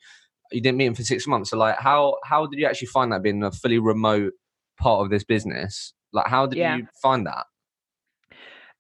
You 0.52 0.62
didn't 0.62 0.78
meet 0.78 0.88
him 0.88 0.96
for 0.96 1.04
six 1.04 1.28
months. 1.28 1.52
So, 1.52 1.58
like, 1.58 1.78
how 1.78 2.18
how 2.24 2.48
did 2.48 2.60
you 2.60 2.66
actually 2.66 2.88
find 2.88 3.12
that 3.12 3.22
being 3.22 3.44
a 3.44 3.52
fully 3.52 3.80
remote 3.80 4.34
part 4.80 5.02
of 5.04 5.12
this 5.12 5.24
business. 5.24 5.94
Like, 6.12 6.28
how 6.28 6.48
did 6.48 6.58
yeah. 6.58 6.78
you 6.78 6.88
find 7.02 7.28
that? 7.28 7.46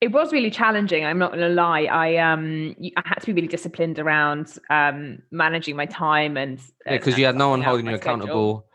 It 0.01 0.13
was 0.13 0.31
really 0.31 0.49
challenging. 0.49 1.05
I'm 1.05 1.19
not 1.19 1.31
going 1.31 1.41
to 1.41 1.49
lie. 1.49 1.83
I 1.83 2.15
um, 2.15 2.73
I 2.95 3.01
had 3.05 3.19
to 3.19 3.25
be 3.27 3.33
really 3.33 3.49
disciplined 3.49 3.99
around 3.99 4.57
um 4.69 5.19
managing 5.29 5.75
my 5.75 5.85
time 5.85 6.37
and 6.37 6.57
yeah, 6.85 6.93
because 6.93 7.17
you 7.17 7.25
had 7.25 7.35
no 7.35 7.49
one 7.49 7.61
holding 7.61 7.85
you 7.85 7.95
accountable. 7.95 8.65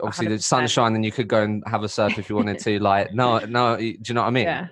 Obviously, 0.00 0.26
100%. 0.26 0.28
the 0.30 0.38
sunshine, 0.40 0.92
then 0.92 1.04
you 1.04 1.12
could 1.12 1.28
go 1.28 1.42
and 1.42 1.62
have 1.66 1.84
a 1.84 1.88
surf 1.88 2.18
if 2.18 2.28
you 2.28 2.34
wanted 2.36 2.58
to. 2.58 2.78
Like, 2.80 3.14
no, 3.14 3.38
no, 3.38 3.76
do 3.76 3.84
you 3.84 4.14
know 4.14 4.22
what 4.22 4.28
I 4.28 4.30
mean? 4.30 4.44
Yeah. 4.44 4.68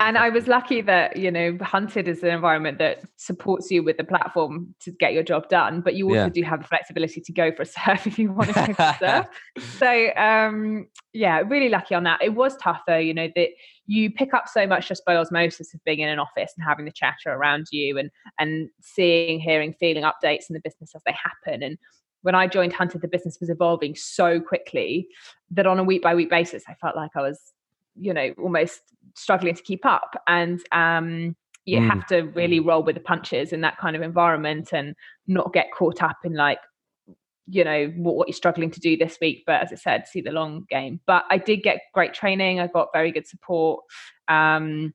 And 0.00 0.18
I 0.18 0.28
was 0.28 0.46
lucky 0.46 0.80
that 0.82 1.16
you 1.16 1.30
know 1.30 1.56
Hunted 1.60 2.08
is 2.08 2.22
an 2.22 2.30
environment 2.30 2.78
that 2.78 3.02
supports 3.16 3.70
you 3.70 3.82
with 3.82 3.96
the 3.96 4.04
platform 4.04 4.74
to 4.80 4.90
get 4.90 5.12
your 5.12 5.22
job 5.22 5.48
done, 5.48 5.80
but 5.80 5.94
you 5.94 6.06
also 6.06 6.24
yeah. 6.24 6.28
do 6.28 6.42
have 6.42 6.62
the 6.62 6.68
flexibility 6.68 7.20
to 7.20 7.32
go 7.32 7.52
for 7.52 7.62
a 7.62 7.66
surf 7.66 8.06
if 8.06 8.18
you 8.18 8.32
want 8.32 8.48
to 8.48 8.54
go 8.54 8.74
for 8.74 8.82
a 8.82 8.96
surf. 8.98 9.26
So 9.78 10.10
um, 10.16 10.88
yeah, 11.12 11.42
really 11.46 11.68
lucky 11.68 11.94
on 11.94 12.04
that. 12.04 12.22
It 12.22 12.34
was 12.34 12.56
tough 12.56 12.82
though, 12.86 12.98
you 12.98 13.14
know 13.14 13.28
that 13.36 13.48
you 13.86 14.10
pick 14.10 14.34
up 14.34 14.48
so 14.48 14.66
much 14.66 14.88
just 14.88 15.04
by 15.04 15.16
osmosis 15.16 15.74
of 15.74 15.82
being 15.84 16.00
in 16.00 16.08
an 16.08 16.18
office 16.18 16.52
and 16.56 16.64
having 16.64 16.84
the 16.84 16.92
chatter 16.92 17.30
around 17.30 17.66
you 17.72 17.98
and 17.98 18.10
and 18.38 18.68
seeing, 18.80 19.40
hearing, 19.40 19.74
feeling 19.74 20.04
updates 20.04 20.48
in 20.48 20.54
the 20.54 20.60
business 20.60 20.92
as 20.94 21.02
they 21.06 21.12
happen 21.12 21.62
and 21.62 21.78
when 22.22 22.34
I 22.34 22.46
joined 22.46 22.74
Hunted, 22.74 23.00
the 23.00 23.08
business 23.08 23.38
was 23.40 23.48
evolving 23.48 23.94
so 23.96 24.40
quickly 24.40 25.08
that 25.52 25.66
on 25.66 25.78
a 25.78 25.82
week 25.84 26.02
by 26.02 26.14
week 26.14 26.28
basis, 26.28 26.64
I 26.68 26.74
felt 26.74 26.94
like 26.94 27.12
I 27.16 27.22
was 27.22 27.40
you 27.96 28.14
know 28.14 28.32
almost 28.38 28.80
struggling 29.14 29.54
to 29.54 29.62
keep 29.62 29.84
up 29.84 30.14
and 30.26 30.60
um 30.72 31.34
you 31.64 31.78
mm. 31.78 31.88
have 31.88 32.06
to 32.06 32.22
really 32.34 32.60
roll 32.60 32.82
with 32.82 32.94
the 32.94 33.00
punches 33.00 33.52
in 33.52 33.60
that 33.60 33.78
kind 33.78 33.94
of 33.94 34.02
environment 34.02 34.70
and 34.72 34.94
not 35.26 35.52
get 35.52 35.66
caught 35.76 36.02
up 36.02 36.16
in 36.24 36.34
like 36.34 36.58
you 37.46 37.64
know 37.64 37.92
what, 37.96 38.14
what, 38.14 38.28
you're 38.28 38.34
struggling 38.34 38.70
to 38.70 38.80
do 38.80 38.96
this 38.96 39.18
week 39.20 39.42
but 39.46 39.60
as 39.60 39.72
i 39.72 39.74
said 39.74 40.06
see 40.06 40.20
the 40.20 40.30
long 40.30 40.64
game. 40.68 41.00
But 41.06 41.24
i 41.30 41.38
did 41.38 41.62
get 41.62 41.80
great 41.94 42.14
training 42.14 42.60
i 42.60 42.66
got 42.66 42.88
very 42.92 43.12
good 43.12 43.26
support 43.26 43.84
um 44.28 44.94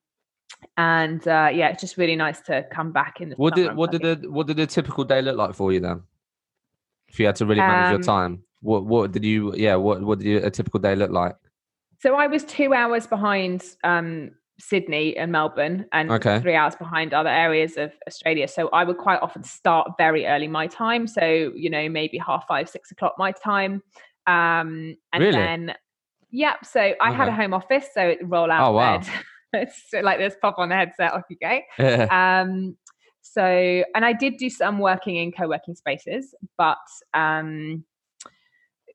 and 0.77 1.27
uh 1.27 1.49
yeah 1.53 1.69
it's 1.69 1.81
just 1.81 1.97
really 1.97 2.15
nice 2.15 2.41
to 2.41 2.65
come 2.71 2.91
back 2.91 3.21
in 3.21 3.29
the 3.29 3.35
what 3.35 3.55
did 3.55 3.75
what 3.75 3.91
did 3.91 4.01
the 4.01 4.29
what 4.29 4.47
did 4.47 4.59
a 4.59 4.65
typical 4.65 5.03
day 5.03 5.21
look 5.21 5.37
like 5.37 5.53
for 5.53 5.71
you 5.71 5.79
then? 5.79 6.03
If 7.07 7.19
you 7.19 7.25
had 7.27 7.35
to 7.37 7.45
really 7.45 7.61
manage 7.61 7.87
um, 7.87 7.93
your 7.93 8.03
time 8.03 8.43
what 8.61 8.85
what 8.85 9.11
did 9.11 9.23
you 9.23 9.53
yeah 9.55 9.75
what 9.75 10.01
what 10.01 10.19
did 10.19 10.27
you, 10.27 10.37
a 10.43 10.49
typical 10.49 10.79
day 10.79 10.95
look 10.95 11.11
like 11.11 11.35
so 11.99 12.15
I 12.15 12.27
was 12.27 12.43
two 12.43 12.73
hours 12.73 13.07
behind 13.07 13.63
um, 13.83 14.31
Sydney 14.59 15.17
and 15.17 15.31
Melbourne, 15.31 15.85
and 15.91 16.11
okay. 16.11 16.39
three 16.39 16.55
hours 16.55 16.75
behind 16.75 17.13
other 17.13 17.29
areas 17.29 17.77
of 17.77 17.91
Australia. 18.07 18.47
So 18.47 18.69
I 18.69 18.83
would 18.83 18.97
quite 18.97 19.19
often 19.21 19.43
start 19.43 19.91
very 19.97 20.25
early 20.25 20.47
my 20.47 20.67
time. 20.67 21.07
So 21.07 21.51
you 21.55 21.69
know 21.69 21.89
maybe 21.89 22.17
half 22.17 22.45
five, 22.47 22.69
six 22.69 22.91
o'clock 22.91 23.15
my 23.17 23.31
time, 23.31 23.81
um, 24.27 24.95
and 25.13 25.23
really? 25.23 25.31
then 25.31 25.73
yep. 26.31 26.65
So 26.65 26.79
I 26.79 26.93
okay. 26.93 27.13
had 27.15 27.27
a 27.27 27.33
home 27.33 27.53
office, 27.53 27.87
so 27.93 28.01
it 28.01 28.19
roll 28.23 28.51
out 28.51 28.69
oh, 28.69 28.71
wow. 28.71 28.99
bed. 28.99 29.09
it's 29.53 29.89
like 30.01 30.19
this, 30.19 30.35
pop 30.41 30.55
on 30.57 30.69
the 30.69 30.75
headset, 30.75 31.13
off 31.13 31.23
you 31.29 31.37
go. 31.41 31.59
Yeah. 31.79 32.41
Um, 32.41 32.77
so 33.21 33.43
and 33.43 34.05
I 34.05 34.13
did 34.13 34.37
do 34.37 34.49
some 34.49 34.77
working 34.79 35.15
in 35.15 35.31
co-working 35.31 35.75
spaces, 35.75 36.33
but 36.57 36.77
um, 37.13 37.83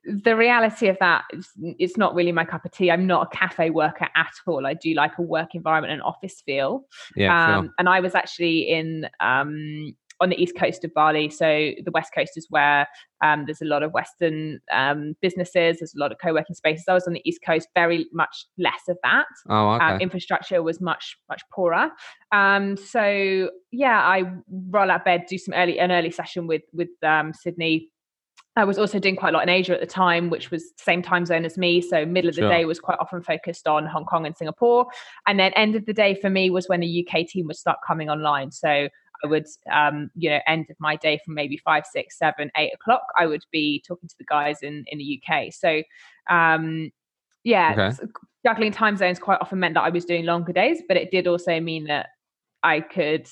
the 0.04 0.34
reality 0.34 0.88
of 0.88 0.96
that 1.00 1.24
is 1.32 1.48
it's 1.78 1.96
not 1.96 2.14
really 2.14 2.32
my 2.32 2.44
cup 2.44 2.64
of 2.64 2.72
tea. 2.72 2.90
I'm 2.90 3.06
not 3.06 3.28
a 3.32 3.36
cafe 3.36 3.70
worker 3.70 4.08
at 4.16 4.32
all. 4.46 4.66
I 4.66 4.74
do 4.74 4.94
like 4.94 5.12
a 5.18 5.22
work 5.22 5.54
environment 5.54 5.92
and 5.92 6.02
office 6.02 6.42
feel. 6.44 6.84
Yeah, 7.16 7.58
um, 7.58 7.72
and 7.78 7.88
I 7.88 8.00
was 8.00 8.14
actually 8.14 8.68
in 8.68 9.08
um, 9.20 9.94
on 10.20 10.28
the 10.28 10.40
east 10.40 10.54
coast 10.56 10.84
of 10.84 10.92
Bali. 10.94 11.30
So 11.30 11.46
the 11.46 11.90
west 11.92 12.12
coast 12.14 12.32
is 12.36 12.46
where 12.50 12.86
um, 13.22 13.44
there's 13.46 13.62
a 13.62 13.66
lot 13.66 13.82
of 13.82 13.92
Western 13.92 14.60
um, 14.72 15.14
businesses. 15.22 15.78
There's 15.78 15.94
a 15.94 15.98
lot 15.98 16.12
of 16.12 16.18
co-working 16.22 16.54
spaces. 16.54 16.84
I 16.88 16.94
was 16.94 17.06
on 17.06 17.14
the 17.14 17.22
east 17.24 17.40
coast, 17.44 17.68
very 17.74 18.06
much 18.12 18.46
less 18.58 18.82
of 18.88 18.98
that. 19.02 19.26
Oh, 19.48 19.70
okay. 19.72 19.84
Um, 19.84 20.00
infrastructure 20.00 20.62
was 20.62 20.80
much 20.80 21.16
much 21.28 21.42
poorer. 21.52 21.90
Um, 22.32 22.76
so 22.76 23.50
yeah, 23.70 24.00
I 24.00 24.32
roll 24.48 24.90
out 24.90 25.04
bed, 25.04 25.26
do 25.28 25.38
some 25.38 25.54
early 25.54 25.78
an 25.78 25.90
early 25.90 26.10
session 26.10 26.46
with 26.46 26.62
with 26.72 26.88
um, 27.02 27.32
Sydney 27.32 27.90
I 28.56 28.64
was 28.64 28.78
also 28.78 28.98
doing 28.98 29.16
quite 29.16 29.32
a 29.32 29.36
lot 29.36 29.44
in 29.44 29.48
Asia 29.48 29.74
at 29.74 29.80
the 29.80 29.86
time, 29.86 30.28
which 30.28 30.50
was 30.50 30.72
same 30.76 31.02
time 31.02 31.24
zone 31.24 31.44
as 31.44 31.56
me. 31.56 31.80
So 31.80 32.04
middle 32.04 32.28
of 32.28 32.34
the 32.34 32.42
sure. 32.42 32.50
day 32.50 32.64
was 32.64 32.80
quite 32.80 32.98
often 32.98 33.22
focused 33.22 33.68
on 33.68 33.86
Hong 33.86 34.04
Kong 34.04 34.26
and 34.26 34.36
Singapore. 34.36 34.86
And 35.26 35.38
then 35.38 35.52
end 35.54 35.76
of 35.76 35.86
the 35.86 35.92
day 35.92 36.14
for 36.14 36.28
me 36.28 36.50
was 36.50 36.68
when 36.68 36.80
the 36.80 37.06
UK 37.06 37.26
team 37.26 37.46
would 37.46 37.56
start 37.56 37.78
coming 37.86 38.10
online. 38.10 38.50
So 38.50 38.88
I 39.24 39.26
would, 39.26 39.46
um, 39.72 40.10
you 40.14 40.30
know, 40.30 40.40
end 40.46 40.66
of 40.68 40.76
my 40.80 40.96
day 40.96 41.20
from 41.24 41.34
maybe 41.34 41.58
five, 41.58 41.84
six, 41.86 42.18
seven, 42.18 42.50
eight 42.56 42.72
o'clock. 42.74 43.02
I 43.16 43.26
would 43.26 43.44
be 43.52 43.84
talking 43.86 44.08
to 44.08 44.14
the 44.18 44.24
guys 44.24 44.58
in 44.62 44.84
in 44.88 44.98
the 44.98 45.22
UK. 45.22 45.52
So, 45.52 45.82
um, 46.28 46.90
yeah, 47.44 47.90
okay. 47.92 48.12
juggling 48.44 48.72
time 48.72 48.96
zones 48.96 49.18
quite 49.18 49.38
often 49.40 49.60
meant 49.60 49.74
that 49.74 49.82
I 49.82 49.90
was 49.90 50.04
doing 50.04 50.24
longer 50.24 50.52
days, 50.52 50.82
but 50.88 50.96
it 50.96 51.10
did 51.10 51.26
also 51.26 51.60
mean 51.60 51.84
that 51.84 52.08
I 52.62 52.80
could 52.80 53.28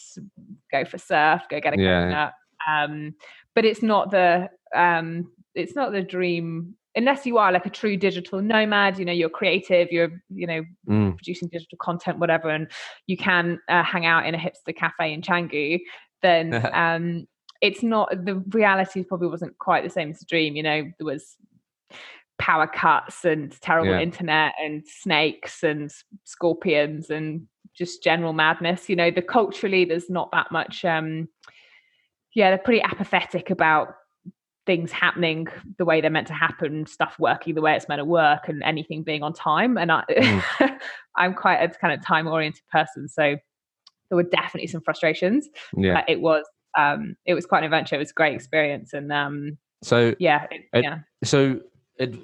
go 0.72 0.84
for 0.84 0.98
surf, 0.98 1.42
go 1.50 1.60
get 1.60 1.74
a 1.74 1.80
yeah. 1.80 2.04
coconut. 2.04 2.32
Um, 2.68 3.14
but 3.54 3.64
it's 3.64 3.82
not 3.82 4.10
the 4.10 4.48
um, 4.74 5.30
it's 5.54 5.74
not 5.74 5.92
the 5.92 6.02
dream 6.02 6.74
unless 6.94 7.26
you 7.26 7.38
are 7.38 7.52
like 7.52 7.66
a 7.66 7.70
true 7.70 7.96
digital 7.96 8.40
nomad 8.40 8.98
you 8.98 9.04
know 9.04 9.12
you're 9.12 9.28
creative 9.28 9.88
you're 9.90 10.22
you 10.30 10.46
know 10.46 10.62
mm. 10.88 11.14
producing 11.16 11.48
digital 11.48 11.78
content 11.78 12.18
whatever 12.18 12.48
and 12.48 12.70
you 13.06 13.16
can 13.16 13.60
uh, 13.68 13.82
hang 13.82 14.06
out 14.06 14.26
in 14.26 14.34
a 14.34 14.38
hipster 14.38 14.74
cafe 14.74 15.12
in 15.12 15.22
Canggu 15.22 15.78
then 16.22 16.54
um, 16.74 17.26
it's 17.60 17.82
not 17.82 18.08
the 18.24 18.42
reality 18.50 19.04
probably 19.04 19.28
wasn't 19.28 19.56
quite 19.58 19.84
the 19.84 19.90
same 19.90 20.10
as 20.10 20.18
the 20.18 20.26
dream 20.26 20.56
you 20.56 20.62
know 20.62 20.90
there 20.98 21.06
was 21.06 21.36
power 22.38 22.68
cuts 22.68 23.24
and 23.24 23.60
terrible 23.60 23.90
yeah. 23.90 24.00
internet 24.00 24.54
and 24.62 24.84
snakes 24.86 25.62
and 25.62 25.90
scorpions 26.24 27.10
and 27.10 27.46
just 27.74 28.02
general 28.02 28.32
madness 28.32 28.88
you 28.88 28.96
know 28.96 29.10
the 29.10 29.22
culturally 29.22 29.84
there's 29.84 30.08
not 30.08 30.30
that 30.32 30.50
much 30.50 30.84
um 30.84 31.28
yeah, 32.38 32.50
they're 32.50 32.58
pretty 32.58 32.82
apathetic 32.82 33.50
about 33.50 33.88
things 34.68 34.92
happening 34.92 35.48
the 35.78 35.86
way 35.86 36.02
they're 36.02 36.10
meant 36.10 36.26
to 36.26 36.34
happen, 36.34 36.84
stuff 36.84 37.16
working 37.18 37.54
the 37.54 37.62
way 37.62 37.74
it's 37.74 37.88
meant 37.88 38.00
to 38.00 38.04
work, 38.04 38.48
and 38.48 38.62
anything 38.62 39.02
being 39.02 39.22
on 39.22 39.32
time. 39.32 39.78
And 39.78 39.90
I, 39.90 40.04
mm. 40.10 40.78
I'm 41.16 41.32
quite 41.32 41.56
a 41.56 41.68
kind 41.70 41.98
of 41.98 42.04
time 42.04 42.28
oriented 42.28 42.62
person, 42.70 43.08
so 43.08 43.22
there 44.10 44.16
were 44.16 44.22
definitely 44.22 44.66
some 44.66 44.82
frustrations. 44.82 45.48
Yeah, 45.74 46.04
it 46.06 46.20
was 46.20 46.44
um, 46.76 47.16
it 47.24 47.32
was 47.32 47.46
quite 47.46 47.60
an 47.60 47.64
adventure. 47.64 47.96
It 47.96 48.00
was 48.00 48.10
a 48.10 48.14
great 48.14 48.34
experience, 48.34 48.92
and 48.92 49.10
um, 49.10 49.56
so 49.82 50.14
yeah, 50.18 50.46
it, 50.50 50.84
yeah. 50.84 50.98
So 51.24 51.60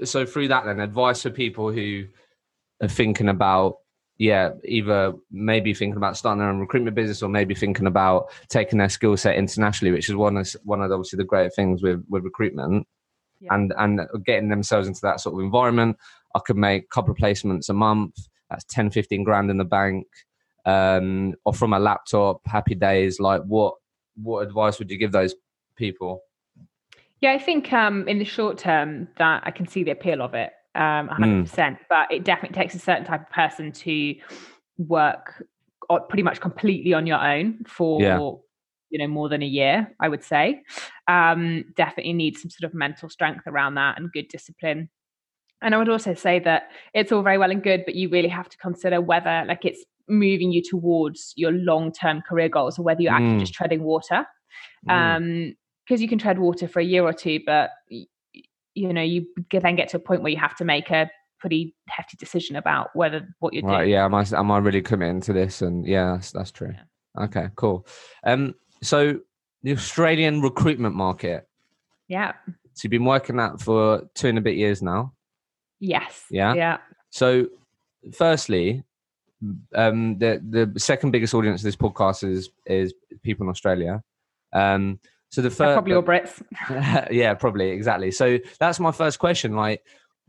so 0.04 0.26
through 0.26 0.48
that, 0.48 0.66
then 0.66 0.80
advice 0.80 1.22
for 1.22 1.30
people 1.30 1.72
who 1.72 2.04
are 2.82 2.88
thinking 2.88 3.30
about 3.30 3.78
yeah, 4.18 4.50
either 4.64 5.12
maybe 5.30 5.74
thinking 5.74 5.96
about 5.96 6.16
starting 6.16 6.38
their 6.38 6.48
own 6.48 6.60
recruitment 6.60 6.94
business 6.94 7.22
or 7.22 7.28
maybe 7.28 7.54
thinking 7.54 7.86
about 7.86 8.30
taking 8.48 8.78
their 8.78 8.88
skill 8.88 9.16
set 9.16 9.36
internationally, 9.36 9.92
which 9.92 10.08
is 10.08 10.14
one 10.14 10.36
of 10.36 10.56
one 10.64 10.82
of 10.82 10.92
obviously 10.92 11.16
the 11.16 11.24
great 11.24 11.52
things 11.54 11.82
with 11.82 12.04
with 12.08 12.22
recruitment, 12.22 12.86
yeah. 13.40 13.54
and 13.54 13.72
and 13.76 14.00
getting 14.24 14.48
themselves 14.48 14.86
into 14.86 15.00
that 15.02 15.20
sort 15.20 15.34
of 15.34 15.40
environment. 15.40 15.96
I 16.34 16.40
could 16.40 16.56
make 16.56 16.84
a 16.84 16.88
couple 16.88 17.12
of 17.12 17.18
placements 17.18 17.68
a 17.68 17.72
month. 17.72 18.14
That's 18.50 18.64
10, 18.64 18.90
15 18.90 19.24
grand 19.24 19.50
in 19.50 19.56
the 19.56 19.64
bank, 19.64 20.06
um, 20.64 21.34
or 21.44 21.52
from 21.52 21.72
a 21.72 21.78
laptop. 21.78 22.40
Happy 22.46 22.76
days. 22.76 23.18
Like 23.18 23.42
what 23.42 23.74
what 24.16 24.46
advice 24.46 24.78
would 24.78 24.90
you 24.90 24.98
give 24.98 25.10
those 25.10 25.34
people? 25.76 26.22
Yeah, 27.20 27.32
I 27.32 27.38
think 27.38 27.72
um, 27.72 28.06
in 28.06 28.18
the 28.18 28.24
short 28.24 28.58
term 28.58 29.08
that 29.16 29.42
I 29.44 29.50
can 29.50 29.66
see 29.66 29.82
the 29.82 29.90
appeal 29.90 30.22
of 30.22 30.34
it 30.34 30.52
um, 30.74 31.08
100%. 31.08 31.46
Mm. 31.46 31.78
But 31.88 32.12
it 32.12 32.24
definitely 32.24 32.54
takes 32.54 32.74
a 32.74 32.78
certain 32.78 33.04
type 33.04 33.22
of 33.22 33.30
person 33.30 33.72
to 33.72 34.14
work 34.78 35.44
pretty 36.08 36.22
much 36.22 36.40
completely 36.40 36.92
on 36.94 37.06
your 37.06 37.22
own 37.22 37.58
for 37.66 38.00
yeah. 38.00 38.18
you 38.90 38.98
know 38.98 39.06
more 39.06 39.28
than 39.28 39.42
a 39.42 39.46
year 39.46 39.94
i 40.00 40.08
would 40.08 40.22
say 40.22 40.62
um, 41.08 41.64
definitely 41.76 42.12
need 42.12 42.38
some 42.38 42.50
sort 42.50 42.68
of 42.70 42.74
mental 42.74 43.08
strength 43.08 43.46
around 43.46 43.74
that 43.74 43.98
and 43.98 44.10
good 44.12 44.28
discipline 44.28 44.88
and 45.62 45.74
i 45.74 45.78
would 45.78 45.88
also 45.88 46.14
say 46.14 46.38
that 46.38 46.70
it's 46.94 47.12
all 47.12 47.22
very 47.22 47.38
well 47.38 47.50
and 47.50 47.62
good 47.62 47.84
but 47.84 47.94
you 47.94 48.08
really 48.08 48.28
have 48.28 48.48
to 48.48 48.56
consider 48.58 49.00
whether 49.00 49.44
like 49.46 49.64
it's 49.64 49.84
moving 50.08 50.52
you 50.52 50.62
towards 50.62 51.32
your 51.36 51.52
long-term 51.52 52.22
career 52.22 52.48
goals 52.48 52.78
or 52.78 52.82
whether 52.82 53.02
you're 53.02 53.12
actually 53.12 53.36
mm. 53.36 53.40
just 53.40 53.54
treading 53.54 53.82
water 53.82 54.24
mm. 54.88 54.92
um 54.92 55.54
because 55.86 56.00
you 56.00 56.08
can 56.08 56.18
tread 56.18 56.38
water 56.38 56.66
for 56.66 56.80
a 56.80 56.84
year 56.84 57.04
or 57.04 57.12
two 57.12 57.40
but 57.44 57.70
you 58.74 58.92
know 58.92 59.02
you 59.02 59.26
then 59.50 59.76
get 59.76 59.88
to 59.90 59.96
a 59.96 60.00
point 60.00 60.22
where 60.22 60.32
you 60.32 60.38
have 60.38 60.56
to 60.56 60.64
make 60.64 60.90
a 60.90 61.10
pretty 61.38 61.74
hefty 61.88 62.16
decision 62.16 62.56
about 62.56 62.88
whether 62.94 63.28
what 63.40 63.52
you're 63.52 63.62
right, 63.64 63.80
doing. 63.80 63.90
Yeah, 63.90 64.04
am 64.04 64.14
I 64.14 64.24
am 64.34 64.50
I 64.50 64.58
really 64.58 64.82
committing 64.82 65.20
to 65.22 65.32
this? 65.32 65.62
And 65.62 65.86
yeah, 65.86 66.12
that's 66.12 66.32
that's 66.32 66.50
true. 66.50 66.72
Yeah. 66.74 67.24
Okay, 67.24 67.48
cool. 67.56 67.86
Um, 68.24 68.54
so 68.82 69.20
the 69.62 69.72
Australian 69.72 70.42
recruitment 70.42 70.94
market. 70.94 71.48
Yeah. 72.08 72.32
So 72.74 72.84
you've 72.84 72.90
been 72.90 73.04
working 73.04 73.36
that 73.36 73.60
for 73.60 74.08
two 74.14 74.28
and 74.28 74.38
a 74.38 74.40
bit 74.40 74.56
years 74.56 74.82
now. 74.82 75.12
Yes. 75.80 76.24
Yeah. 76.30 76.54
Yeah. 76.54 76.78
So, 77.10 77.46
firstly, 78.12 78.82
um, 79.74 80.18
the 80.18 80.40
the 80.48 80.80
second 80.80 81.12
biggest 81.12 81.34
audience 81.34 81.60
of 81.60 81.64
this 81.64 81.76
podcast 81.76 82.28
is 82.28 82.50
is 82.66 82.94
people 83.22 83.44
in 83.44 83.50
Australia. 83.50 84.02
Um, 84.52 84.98
so 85.34 85.42
the 85.42 85.50
first 85.50 85.74
probably 85.74 85.94
all 85.94 86.02
Brits. 86.02 86.40
yeah, 87.12 87.34
probably 87.34 87.70
exactly. 87.70 88.12
So 88.12 88.38
that's 88.60 88.78
my 88.78 88.92
first 88.92 89.18
question. 89.18 89.56
Like, 89.56 89.82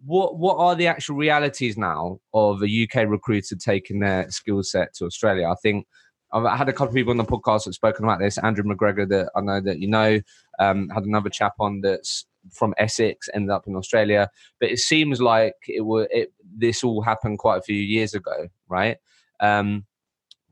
what 0.03 0.39
what 0.39 0.57
are 0.57 0.73
the 0.73 0.87
actual 0.87 1.15
realities 1.15 1.77
now 1.77 2.19
of 2.33 2.63
a 2.63 2.83
UK 2.83 3.07
recruiter 3.07 3.55
taking 3.55 3.99
their 3.99 4.31
skill 4.31 4.63
set 4.63 4.95
to 4.95 5.05
Australia? 5.05 5.47
I 5.47 5.53
think 5.61 5.85
I've 6.33 6.57
had 6.57 6.69
a 6.69 6.73
couple 6.73 6.87
of 6.87 6.95
people 6.95 7.11
on 7.11 7.17
the 7.17 7.23
podcast 7.23 7.65
that've 7.65 7.75
spoken 7.75 8.03
about 8.03 8.17
this. 8.17 8.39
Andrew 8.39 8.63
McGregor, 8.63 9.07
that 9.09 9.29
I 9.35 9.41
know 9.41 9.61
that 9.61 9.77
you 9.77 9.87
know, 9.87 10.21
um, 10.57 10.89
had 10.89 11.03
another 11.03 11.29
chap 11.29 11.53
on 11.59 11.81
that's 11.81 12.25
from 12.51 12.73
Essex, 12.79 13.29
ended 13.31 13.51
up 13.51 13.67
in 13.67 13.75
Australia. 13.75 14.31
But 14.59 14.71
it 14.71 14.79
seems 14.79 15.21
like 15.21 15.53
it 15.67 15.81
were 15.81 16.07
it, 16.09 16.33
this 16.57 16.83
all 16.83 17.03
happened 17.03 17.37
quite 17.37 17.59
a 17.59 17.61
few 17.61 17.75
years 17.75 18.15
ago, 18.15 18.47
right? 18.67 18.97
Um, 19.39 19.85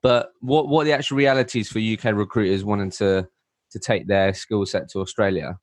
but 0.04 0.30
what 0.42 0.68
what 0.68 0.84
are 0.84 0.86
the 0.86 0.94
actual 0.94 1.18
realities 1.18 1.72
for 1.72 1.80
UK 1.80 2.13
recruiters 2.13 2.63
wanting 2.63 2.92
to 2.92 3.28
to 3.73 3.79
take 3.79 4.07
their 4.07 4.33
skill 4.33 4.65
set 4.65 4.89
to 4.91 4.99
Australia? 4.99 5.57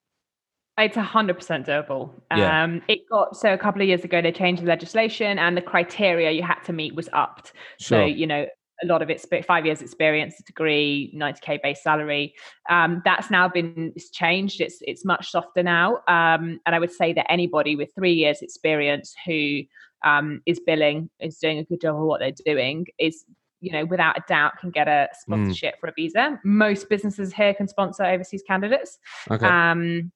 It's 0.78 0.96
a 0.96 1.02
hundred 1.02 1.36
percent 1.36 1.66
doable. 1.66 2.10
Yeah. 2.34 2.64
Um, 2.64 2.82
it 2.88 3.00
got 3.10 3.36
so 3.36 3.52
a 3.52 3.58
couple 3.58 3.82
of 3.82 3.88
years 3.88 4.04
ago 4.04 4.22
they 4.22 4.32
changed 4.32 4.62
the 4.62 4.66
legislation 4.66 5.38
and 5.38 5.56
the 5.56 5.62
criteria 5.62 6.30
you 6.30 6.42
had 6.42 6.60
to 6.64 6.72
meet 6.72 6.94
was 6.94 7.08
upped. 7.12 7.52
Sure. 7.78 7.98
So 7.98 8.04
you 8.04 8.26
know 8.26 8.46
a 8.82 8.86
lot 8.86 9.02
of 9.02 9.10
it 9.10 9.24
five 9.46 9.66
years 9.66 9.82
experience 9.82 10.40
degree 10.46 11.12
90k 11.14 11.60
base 11.62 11.82
salary 11.82 12.34
um, 12.68 13.02
that's 13.04 13.30
now 13.30 13.48
been 13.48 13.92
it's 13.94 14.10
changed 14.10 14.60
it's 14.60 14.78
it's 14.82 15.04
much 15.04 15.30
softer 15.30 15.62
now 15.62 15.96
um, 16.08 16.58
and 16.64 16.74
i 16.74 16.78
would 16.78 16.92
say 16.92 17.12
that 17.12 17.30
anybody 17.30 17.76
with 17.76 17.90
three 17.94 18.14
years 18.14 18.40
experience 18.42 19.14
who 19.26 19.60
um, 20.02 20.40
is 20.46 20.58
billing 20.66 21.10
is 21.20 21.36
doing 21.36 21.58
a 21.58 21.64
good 21.64 21.80
job 21.80 21.96
of 21.96 22.02
what 22.02 22.20
they're 22.20 22.32
doing 22.46 22.86
is 22.98 23.24
you 23.60 23.72
know, 23.72 23.84
without 23.84 24.16
a 24.16 24.22
doubt 24.28 24.58
can 24.58 24.70
get 24.70 24.88
a 24.88 25.08
hmm. 25.10 25.32
sponsorship 25.32 25.76
mm. 25.76 25.80
for 25.80 25.88
a 25.88 25.92
visa. 25.92 26.40
Most 26.44 26.88
businesses 26.88 27.32
here 27.32 27.54
can 27.54 27.68
sponsor 27.68 28.04
overseas 28.04 28.42
candidates. 28.46 28.98
Okay. 29.30 29.46
Um, 29.46 30.12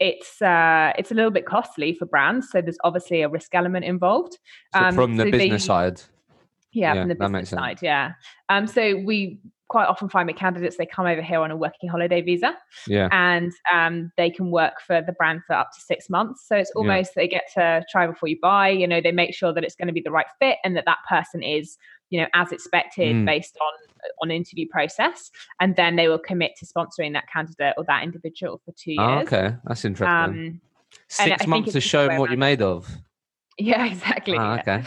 it's 0.00 0.42
uh, 0.42 0.92
it's 0.98 1.10
a 1.10 1.14
little 1.14 1.30
bit 1.30 1.46
costly 1.46 1.94
for 1.94 2.06
brands, 2.06 2.48
so 2.50 2.60
there's 2.60 2.78
obviously 2.84 3.22
a 3.22 3.28
risk 3.28 3.54
element 3.54 3.84
involved. 3.84 4.38
Um, 4.74 4.92
so 4.92 4.96
from 4.96 5.16
the 5.16 5.24
so 5.24 5.30
business 5.30 5.62
they, 5.62 5.66
side. 5.66 6.02
Yeah, 6.72 6.94
yeah, 6.94 7.02
from 7.02 7.08
the 7.08 7.14
business 7.14 7.50
side. 7.50 7.78
Yeah. 7.80 8.12
Um, 8.48 8.66
so 8.66 8.96
we 8.96 9.38
quite 9.68 9.86
often 9.86 10.08
find 10.08 10.26
with 10.26 10.36
candidates 10.36 10.76
they 10.76 10.86
come 10.86 11.06
over 11.06 11.22
here 11.22 11.40
on 11.40 11.50
a 11.50 11.56
working 11.56 11.88
holiday 11.88 12.20
visa 12.20 12.54
yeah 12.86 13.08
and 13.12 13.52
um, 13.72 14.12
they 14.16 14.30
can 14.30 14.50
work 14.50 14.74
for 14.86 15.00
the 15.00 15.12
brand 15.12 15.40
for 15.46 15.54
up 15.54 15.70
to 15.74 15.80
six 15.80 16.10
months 16.10 16.46
so 16.46 16.54
it's 16.54 16.70
almost 16.76 17.12
yeah. 17.16 17.22
they 17.22 17.28
get 17.28 17.44
to 17.52 17.82
try 17.90 18.06
before 18.06 18.28
you 18.28 18.38
buy 18.42 18.68
you 18.68 18.86
know 18.86 19.00
they 19.00 19.10
make 19.10 19.34
sure 19.34 19.52
that 19.52 19.64
it's 19.64 19.74
going 19.74 19.88
to 19.88 19.92
be 19.92 20.02
the 20.02 20.10
right 20.10 20.26
fit 20.38 20.58
and 20.64 20.76
that 20.76 20.84
that 20.84 20.98
person 21.08 21.42
is 21.42 21.78
you 22.10 22.20
know 22.20 22.26
as 22.34 22.52
expected 22.52 23.14
mm. 23.14 23.26
based 23.26 23.56
on 23.60 23.72
on 24.22 24.30
interview 24.30 24.66
process 24.70 25.30
and 25.60 25.76
then 25.76 25.96
they 25.96 26.08
will 26.08 26.18
commit 26.18 26.52
to 26.58 26.66
sponsoring 26.66 27.12
that 27.14 27.24
candidate 27.32 27.74
or 27.76 27.84
that 27.84 28.02
individual 28.02 28.60
for 28.64 28.72
two 28.72 28.92
years. 28.92 29.00
oh, 29.00 29.18
okay. 29.20 29.56
That's 29.64 29.84
interesting. 29.84 30.06
Um, 30.08 30.60
six 31.08 31.46
months 31.46 31.72
to 31.72 31.80
show 31.80 32.06
them 32.06 32.18
what 32.18 32.30
you're 32.30 32.38
made 32.38 32.62
of. 32.62 32.88
yeah 33.58 33.86
exactly. 33.86 34.36
Oh, 34.36 34.56
okay. 34.58 34.84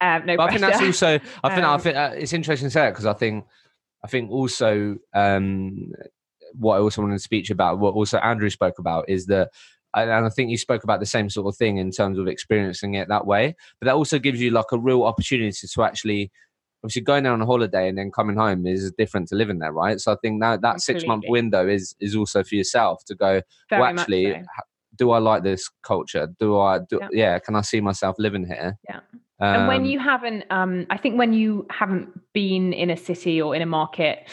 Um, 0.00 0.26
no 0.26 0.36
but 0.36 0.48
I 0.48 0.48
think 0.50 0.60
that's 0.60 0.82
also 0.82 1.20
I 1.44 1.54
think 1.54 1.66
um, 1.66 1.74
I 1.74 1.78
think 1.78 1.96
uh, 1.96 2.10
it's 2.14 2.32
interesting 2.32 2.66
to 2.66 2.70
say 2.70 2.80
that 2.80 2.90
because 2.90 3.06
I 3.06 3.14
think 3.14 3.44
I 4.04 4.08
think 4.08 4.30
also 4.30 4.96
um, 5.14 5.92
what 6.54 6.76
I 6.76 6.80
also 6.80 7.02
wanted 7.02 7.14
to 7.14 7.20
speak 7.20 7.50
about, 7.50 7.78
what 7.78 7.94
also 7.94 8.18
Andrew 8.18 8.50
spoke 8.50 8.78
about, 8.78 9.08
is 9.08 9.26
that 9.26 9.50
and 9.94 10.10
I 10.10 10.28
think 10.30 10.50
you 10.50 10.56
spoke 10.56 10.84
about 10.84 11.00
the 11.00 11.06
same 11.06 11.28
sort 11.28 11.52
of 11.52 11.56
thing 11.56 11.76
in 11.76 11.90
terms 11.90 12.18
of 12.18 12.26
experiencing 12.26 12.94
it 12.94 13.08
that 13.08 13.26
way. 13.26 13.54
But 13.78 13.86
that 13.86 13.94
also 13.94 14.18
gives 14.18 14.40
you 14.40 14.50
like 14.50 14.72
a 14.72 14.78
real 14.78 15.02
opportunity 15.02 15.66
to 15.66 15.82
actually 15.82 16.30
obviously 16.82 17.02
going 17.02 17.24
there 17.24 17.32
on 17.32 17.40
a 17.40 17.46
holiday 17.46 17.88
and 17.88 17.96
then 17.96 18.10
coming 18.10 18.36
home 18.36 18.66
is 18.66 18.92
different 18.92 19.28
to 19.28 19.36
living 19.36 19.58
there, 19.58 19.72
right? 19.72 20.00
So 20.00 20.12
I 20.12 20.16
think 20.16 20.40
that 20.40 20.62
that 20.62 20.80
six 20.80 21.06
month 21.06 21.24
window 21.28 21.68
is 21.68 21.94
is 22.00 22.16
also 22.16 22.42
for 22.42 22.54
yourself 22.54 23.04
to 23.06 23.14
go. 23.14 23.42
Very 23.70 23.80
well, 23.82 23.98
actually, 23.98 24.32
so. 24.32 24.42
do 24.96 25.10
I 25.12 25.18
like 25.18 25.42
this 25.42 25.68
culture? 25.82 26.28
Do 26.38 26.58
I 26.58 26.80
do? 26.80 26.98
Yeah. 27.00 27.08
yeah. 27.12 27.38
Can 27.38 27.54
I 27.54 27.60
see 27.60 27.80
myself 27.80 28.16
living 28.18 28.46
here? 28.46 28.78
Yeah. 28.88 29.00
Um, 29.40 29.54
and 29.56 29.68
when 29.68 29.80
um, 29.80 29.84
you 29.86 29.98
haven't, 29.98 30.44
um, 30.50 30.86
I 30.90 30.96
think 30.96 31.18
when 31.18 31.32
you 31.32 31.66
haven't 31.70 32.08
been 32.32 32.72
in 32.72 32.90
a 32.90 32.96
city 32.96 33.40
or 33.42 33.56
in 33.56 33.62
a 33.62 33.66
market 33.66 34.28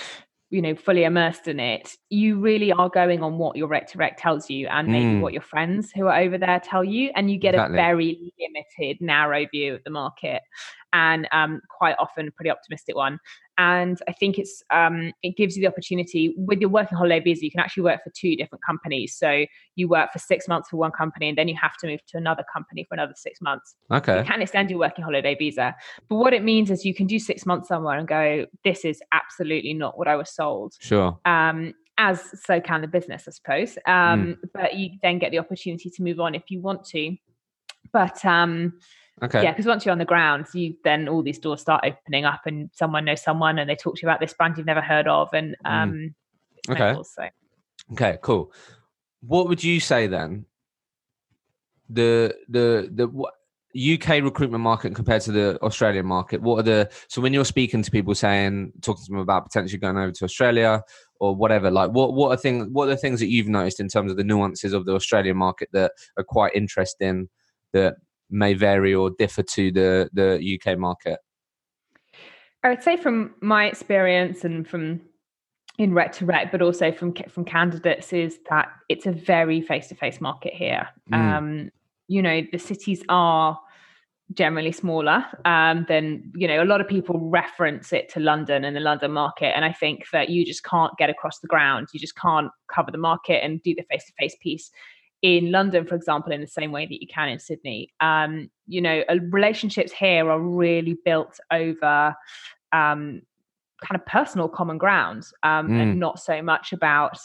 you 0.51 0.61
know 0.61 0.75
fully 0.75 1.03
immersed 1.03 1.47
in 1.47 1.59
it 1.59 1.95
you 2.09 2.39
really 2.39 2.71
are 2.71 2.89
going 2.89 3.21
on 3.21 3.37
what 3.37 3.55
your 3.55 3.67
rec 3.67 3.87
to 3.87 3.97
rec 3.97 4.17
tells 4.17 4.49
you 4.49 4.67
and 4.67 4.87
maybe 4.87 5.05
mm. 5.05 5.21
what 5.21 5.33
your 5.33 5.41
friends 5.41 5.91
who 5.95 6.07
are 6.07 6.19
over 6.19 6.37
there 6.37 6.59
tell 6.59 6.83
you 6.83 7.11
and 7.15 7.29
you 7.29 7.37
get 7.37 7.53
exactly. 7.53 7.77
a 7.77 7.81
very 7.81 8.33
limited 8.39 8.97
narrow 8.99 9.45
view 9.51 9.75
of 9.75 9.83
the 9.83 9.91
market 9.91 10.41
and 10.93 11.27
um, 11.31 11.61
quite 11.69 11.95
often 11.99 12.27
a 12.27 12.31
pretty 12.31 12.49
optimistic 12.49 12.95
one 12.95 13.19
and 13.59 14.01
I 14.07 14.13
think 14.13 14.39
it's 14.39 14.63
um, 14.71 15.11
it 15.21 15.35
gives 15.35 15.57
you 15.57 15.61
the 15.61 15.67
opportunity 15.67 16.33
with 16.37 16.61
your 16.61 16.69
working 16.69 16.97
holiday 16.97 17.19
visa. 17.19 17.43
You 17.43 17.51
can 17.51 17.59
actually 17.59 17.83
work 17.83 18.01
for 18.01 18.09
two 18.15 18.37
different 18.37 18.63
companies. 18.63 19.13
So 19.17 19.45
you 19.75 19.89
work 19.89 20.13
for 20.13 20.19
six 20.19 20.47
months 20.47 20.69
for 20.69 20.77
one 20.77 20.91
company, 20.91 21.27
and 21.27 21.37
then 21.37 21.49
you 21.49 21.55
have 21.61 21.75
to 21.81 21.87
move 21.87 21.99
to 22.07 22.17
another 22.17 22.43
company 22.51 22.85
for 22.87 22.95
another 22.95 23.11
six 23.17 23.41
months. 23.41 23.75
Okay, 23.91 24.19
you 24.19 24.23
can 24.23 24.41
extend 24.41 24.69
your 24.69 24.79
working 24.79 25.03
holiday 25.03 25.35
visa, 25.35 25.75
but 26.07 26.15
what 26.15 26.33
it 26.33 26.41
means 26.41 26.71
is 26.71 26.85
you 26.85 26.93
can 26.93 27.05
do 27.05 27.19
six 27.19 27.45
months 27.45 27.67
somewhere 27.67 27.97
and 27.97 28.07
go, 28.07 28.45
"This 28.63 28.85
is 28.85 29.01
absolutely 29.11 29.73
not 29.73 29.97
what 29.97 30.07
I 30.07 30.15
was 30.15 30.33
sold." 30.33 30.75
Sure. 30.79 31.19
Um, 31.25 31.73
as 31.97 32.23
so 32.45 32.61
can 32.61 32.79
the 32.79 32.87
business, 32.87 33.25
I 33.27 33.31
suppose. 33.31 33.77
Um, 33.85 33.93
mm. 33.93 34.37
But 34.53 34.77
you 34.77 34.91
then 35.03 35.19
get 35.19 35.31
the 35.31 35.39
opportunity 35.39 35.89
to 35.89 36.01
move 36.01 36.21
on 36.21 36.33
if 36.33 36.43
you 36.47 36.61
want 36.61 36.85
to. 36.85 37.17
But 37.91 38.23
um, 38.23 38.79
Okay. 39.21 39.43
Yeah, 39.43 39.51
because 39.51 39.65
once 39.65 39.85
you're 39.85 39.91
on 39.91 39.97
the 39.97 40.05
ground, 40.05 40.45
you 40.53 40.75
then 40.83 41.07
all 41.07 41.21
these 41.21 41.39
doors 41.39 41.61
start 41.61 41.83
opening 41.85 42.25
up, 42.25 42.41
and 42.45 42.69
someone 42.73 43.05
knows 43.05 43.21
someone, 43.21 43.59
and 43.59 43.69
they 43.69 43.75
talk 43.75 43.95
to 43.95 44.01
you 44.01 44.07
about 44.07 44.19
this 44.19 44.33
brand 44.33 44.57
you've 44.57 44.65
never 44.65 44.81
heard 44.81 45.07
of, 45.07 45.29
and 45.33 45.55
mm. 45.65 45.71
um, 45.71 46.13
mm. 46.67 46.73
okay, 46.73 47.01
so. 47.03 47.29
okay, 47.93 48.17
cool. 48.21 48.51
What 49.21 49.47
would 49.49 49.63
you 49.63 49.79
say 49.79 50.07
then? 50.07 50.45
The 51.89 52.35
the 52.47 52.89
the 52.93 53.07
what, 53.07 53.33
UK 53.75 54.23
recruitment 54.23 54.63
market 54.63 54.95
compared 54.95 55.21
to 55.23 55.31
the 55.31 55.61
Australian 55.61 56.05
market? 56.05 56.41
What 56.41 56.59
are 56.59 56.63
the 56.63 56.89
so 57.07 57.21
when 57.21 57.33
you're 57.33 57.45
speaking 57.45 57.83
to 57.83 57.91
people 57.91 58.15
saying 58.15 58.73
talking 58.81 59.05
to 59.05 59.11
them 59.11 59.19
about 59.19 59.45
potentially 59.45 59.77
going 59.77 59.97
over 59.97 60.11
to 60.11 60.25
Australia 60.25 60.81
or 61.19 61.35
whatever, 61.35 61.69
like 61.69 61.91
what 61.91 62.13
what 62.13 62.29
are 62.29 62.37
things 62.37 62.67
what 62.71 62.85
are 62.85 62.91
the 62.91 62.97
things 62.97 63.19
that 63.19 63.27
you've 63.27 63.47
noticed 63.47 63.79
in 63.79 63.87
terms 63.87 64.09
of 64.11 64.17
the 64.17 64.23
nuances 64.23 64.73
of 64.73 64.85
the 64.85 64.93
Australian 64.93 65.37
market 65.37 65.69
that 65.73 65.91
are 66.17 66.23
quite 66.23 66.55
interesting 66.55 67.29
that 67.73 67.95
may 68.29 68.53
vary 68.53 68.93
or 68.93 69.11
differ 69.11 69.43
to 69.43 69.71
the 69.71 70.09
the 70.13 70.59
UK 70.59 70.77
market? 70.77 71.19
I 72.63 72.69
would 72.69 72.83
say 72.83 72.97
from 72.97 73.35
my 73.41 73.65
experience 73.65 74.43
and 74.43 74.67
from 74.67 75.01
in 75.77 75.93
rec 75.93 76.11
to 76.13 76.25
rec, 76.25 76.51
but 76.51 76.61
also 76.61 76.91
from 76.91 77.13
from 77.29 77.45
candidates, 77.45 78.11
is 78.13 78.39
that 78.49 78.67
it's 78.89 79.05
a 79.05 79.11
very 79.11 79.61
face 79.61 79.87
to 79.87 79.95
face 79.95 80.19
market 80.19 80.53
here. 80.53 80.89
Mm. 81.11 81.17
Um, 81.17 81.71
you 82.07 82.21
know, 82.21 82.41
the 82.51 82.59
cities 82.59 83.03
are 83.07 83.57
generally 84.33 84.71
smaller 84.71 85.25
um, 85.45 85.85
than 85.87 86.31
you 86.35 86.47
know 86.47 86.61
a 86.61 86.65
lot 86.65 86.81
of 86.81 86.87
people 86.87 87.19
reference 87.19 87.91
it 87.91 88.09
to 88.09 88.19
london 88.19 88.63
and 88.63 88.75
the 88.75 88.79
london 88.79 89.11
market 89.11 89.55
and 89.55 89.65
i 89.65 89.73
think 89.73 90.03
that 90.11 90.29
you 90.29 90.45
just 90.45 90.63
can't 90.63 90.95
get 90.99 91.09
across 91.09 91.39
the 91.39 91.47
ground 91.47 91.87
you 91.93 91.99
just 91.99 92.15
can't 92.15 92.51
cover 92.73 92.91
the 92.91 92.97
market 92.97 93.43
and 93.43 93.61
do 93.63 93.73
the 93.73 93.83
face-to-face 93.89 94.35
piece 94.39 94.69
in 95.21 95.51
London, 95.51 95.85
for 95.85 95.95
example, 95.95 96.31
in 96.31 96.41
the 96.41 96.47
same 96.47 96.71
way 96.71 96.85
that 96.85 97.01
you 97.01 97.07
can 97.07 97.29
in 97.29 97.39
Sydney. 97.39 97.89
Um, 97.99 98.49
you 98.67 98.81
know, 98.81 99.03
uh, 99.09 99.17
relationships 99.29 99.91
here 99.91 100.29
are 100.29 100.39
really 100.39 100.97
built 101.03 101.39
over 101.51 102.15
um, 102.71 103.21
kind 103.83 103.95
of 103.95 104.05
personal 104.05 104.47
common 104.47 104.77
ground 104.77 105.25
um, 105.43 105.69
mm. 105.69 105.81
and 105.81 105.99
not 105.99 106.19
so 106.19 106.41
much 106.41 106.73
about. 106.73 107.17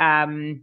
Um, 0.00 0.62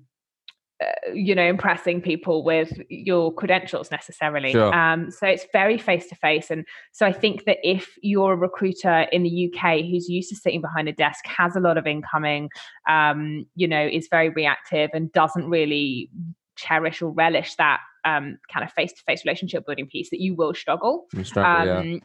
uh, 0.82 1.13
you 1.13 1.36
know, 1.36 1.45
impressing 1.45 2.01
people 2.01 2.43
with 2.43 2.73
your 2.89 3.32
credentials 3.32 3.91
necessarily. 3.91 4.51
Sure. 4.51 4.73
Um, 4.73 5.11
so 5.11 5.27
it's 5.27 5.45
very 5.53 5.77
face 5.77 6.07
to 6.07 6.15
face. 6.15 6.49
And 6.49 6.65
so 6.91 7.05
I 7.05 7.11
think 7.11 7.45
that 7.45 7.57
if 7.61 7.95
you're 8.01 8.34
a 8.34 8.36
recruiter 8.36 9.01
in 9.11 9.21
the 9.21 9.53
UK 9.53 9.82
who's 9.82 10.09
used 10.09 10.29
to 10.29 10.36
sitting 10.36 10.59
behind 10.59 10.89
a 10.89 10.91
desk, 10.91 11.23
has 11.27 11.55
a 11.55 11.59
lot 11.59 11.77
of 11.77 11.86
incoming, 11.86 12.49
um, 12.89 13.45
you 13.53 13.67
know, 13.67 13.86
is 13.86 14.07
very 14.09 14.29
reactive 14.29 14.89
and 14.93 15.11
doesn't 15.11 15.47
really 15.47 16.09
cherish 16.56 17.02
or 17.02 17.12
relish 17.12 17.56
that 17.56 17.80
um, 18.06 18.38
kind 18.52 18.64
of 18.64 18.72
face-to-face 18.74 19.24
relationship 19.26 19.66
building 19.66 19.88
piece 19.88 20.10
that 20.10 20.20
you 20.20 20.36
will 20.36 20.54
struggle. 20.54 21.06
You 21.14 21.24
struggle 21.24 21.78
um, 21.78 21.88
yeah. 21.88 21.99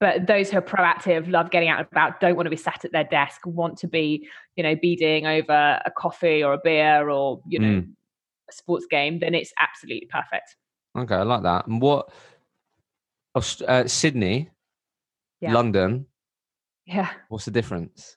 But 0.00 0.26
those 0.26 0.50
who 0.50 0.58
are 0.58 0.62
proactive, 0.62 1.30
love 1.30 1.50
getting 1.50 1.68
out 1.68 1.78
and 1.78 1.88
about, 1.90 2.20
don't 2.20 2.36
want 2.36 2.46
to 2.46 2.50
be 2.50 2.56
sat 2.56 2.84
at 2.84 2.92
their 2.92 3.04
desk, 3.04 3.40
want 3.46 3.78
to 3.78 3.88
be, 3.88 4.28
you 4.54 4.62
know, 4.62 4.76
beading 4.76 5.26
over 5.26 5.80
a 5.84 5.90
coffee 5.90 6.42
or 6.42 6.52
a 6.52 6.58
beer 6.62 7.08
or, 7.08 7.40
you 7.48 7.58
know, 7.58 7.80
mm. 7.80 7.88
a 8.48 8.52
sports 8.52 8.86
game, 8.90 9.18
then 9.18 9.34
it's 9.34 9.52
absolutely 9.58 10.08
perfect. 10.10 10.56
Okay, 10.96 11.14
I 11.14 11.22
like 11.22 11.42
that. 11.42 11.66
And 11.66 11.80
what, 11.80 12.10
uh, 13.34 13.86
Sydney, 13.86 14.50
yeah. 15.40 15.52
London, 15.52 16.06
yeah. 16.84 17.10
What's 17.28 17.44
the 17.44 17.50
difference? 17.50 18.16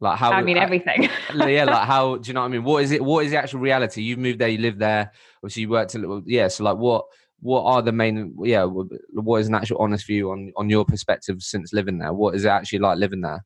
Like 0.00 0.18
how? 0.18 0.30
I 0.30 0.42
mean, 0.42 0.58
everything. 0.58 1.08
yeah, 1.34 1.64
like 1.64 1.86
how? 1.86 2.16
Do 2.22 2.28
you 2.28 2.34
know 2.34 2.40
what 2.40 2.46
I 2.46 2.50
mean? 2.50 2.64
What 2.64 2.84
is 2.84 2.90
it? 2.90 3.02
What 3.02 3.24
is 3.24 3.30
the 3.30 3.38
actual 3.38 3.60
reality? 3.60 4.02
You've 4.02 4.18
moved 4.18 4.38
there, 4.38 4.48
you 4.48 4.58
live 4.58 4.78
there. 4.78 5.10
Obviously, 5.42 5.62
you 5.62 5.68
worked 5.70 5.94
a 5.94 5.98
little. 5.98 6.22
Yeah, 6.26 6.48
so 6.48 6.64
like, 6.64 6.76
what? 6.76 7.06
What 7.40 7.64
are 7.64 7.82
the 7.82 7.92
main? 7.92 8.34
Yeah, 8.42 8.64
what 8.64 9.40
is 9.40 9.48
an 9.48 9.54
actual 9.54 9.78
honest 9.78 10.06
view 10.06 10.30
on 10.30 10.52
on 10.56 10.68
your 10.70 10.84
perspective 10.84 11.42
since 11.42 11.72
living 11.72 11.98
there? 11.98 12.12
What 12.12 12.34
is 12.34 12.44
it 12.44 12.48
actually 12.48 12.80
like 12.80 12.98
living 12.98 13.20
there? 13.20 13.44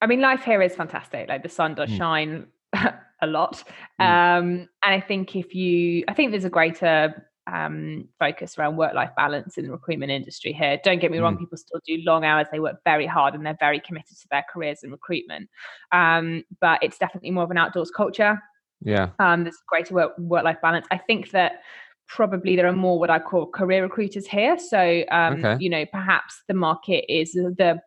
I 0.00 0.06
mean, 0.06 0.20
life 0.20 0.42
here 0.44 0.62
is 0.62 0.74
fantastic. 0.74 1.28
Like 1.28 1.42
the 1.42 1.48
sun 1.48 1.74
does 1.74 1.90
mm. 1.90 1.98
shine 1.98 2.46
a 3.22 3.26
lot, 3.26 3.62
mm. 4.00 4.04
um, 4.04 4.68
and 4.82 4.94
I 4.94 5.00
think 5.00 5.36
if 5.36 5.54
you, 5.54 6.04
I 6.06 6.14
think 6.14 6.30
there's 6.30 6.44
a 6.44 6.50
greater 6.50 7.27
um, 7.50 8.08
focus 8.18 8.58
around 8.58 8.76
work 8.76 8.94
life 8.94 9.10
balance 9.16 9.56
in 9.58 9.64
the 9.64 9.70
recruitment 9.70 10.12
industry 10.12 10.52
here. 10.52 10.78
Don't 10.84 11.00
get 11.00 11.10
me 11.10 11.18
wrong, 11.18 11.36
mm. 11.36 11.40
people 11.40 11.56
still 11.56 11.80
do 11.86 11.98
long 12.04 12.24
hours, 12.24 12.46
they 12.52 12.60
work 12.60 12.76
very 12.84 13.06
hard 13.06 13.34
and 13.34 13.44
they're 13.44 13.56
very 13.58 13.80
committed 13.80 14.16
to 14.18 14.26
their 14.30 14.44
careers 14.52 14.80
in 14.82 14.90
recruitment. 14.90 15.48
Um, 15.92 16.44
but 16.60 16.78
it's 16.82 16.98
definitely 16.98 17.30
more 17.30 17.44
of 17.44 17.50
an 17.50 17.58
outdoors 17.58 17.90
culture. 17.90 18.40
Yeah. 18.82 19.10
Um, 19.18 19.44
there's 19.44 19.58
greater 19.66 19.94
work 19.94 20.18
work 20.18 20.44
life 20.44 20.58
balance. 20.62 20.86
I 20.90 20.98
think 20.98 21.30
that 21.30 21.62
probably 22.06 22.56
there 22.56 22.66
are 22.66 22.72
more 22.72 22.98
what 22.98 23.10
I 23.10 23.18
call 23.18 23.46
career 23.46 23.82
recruiters 23.82 24.26
here. 24.26 24.58
So, 24.58 25.04
um, 25.10 25.44
okay. 25.44 25.56
you 25.60 25.70
know, 25.70 25.84
perhaps 25.86 26.42
the 26.48 26.54
market 26.54 27.04
is 27.12 27.32
the 27.32 27.80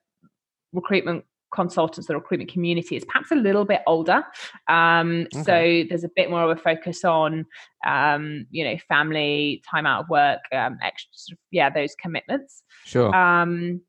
recruitment 0.74 1.26
consultants, 1.52 2.08
the 2.08 2.16
recruitment 2.16 2.52
community 2.52 2.96
is 2.96 3.06
perhaps 3.06 3.32
a 3.32 3.36
little 3.36 3.66
bit 3.66 3.82
older. 3.88 4.24
Um, 4.68 5.28
okay. 5.36 5.44
So 5.44 5.90
there's 5.90 6.04
a 6.04 6.12
bit 6.16 6.30
more 6.30 6.44
of 6.44 6.58
a 6.58 6.62
focus 6.62 7.04
on, 7.04 7.46
um, 7.86 8.46
you 8.50 8.64
know, 8.64 8.78
family, 8.88 9.62
time 9.70 9.86
out 9.86 10.04
of 10.04 10.10
work, 10.10 10.40
um, 10.54 10.78
extra, 10.84 11.38
yeah, 11.52 11.70
those 11.70 11.96
commitments. 11.96 12.64
Sure. 12.86 13.14
Um, 13.16 13.82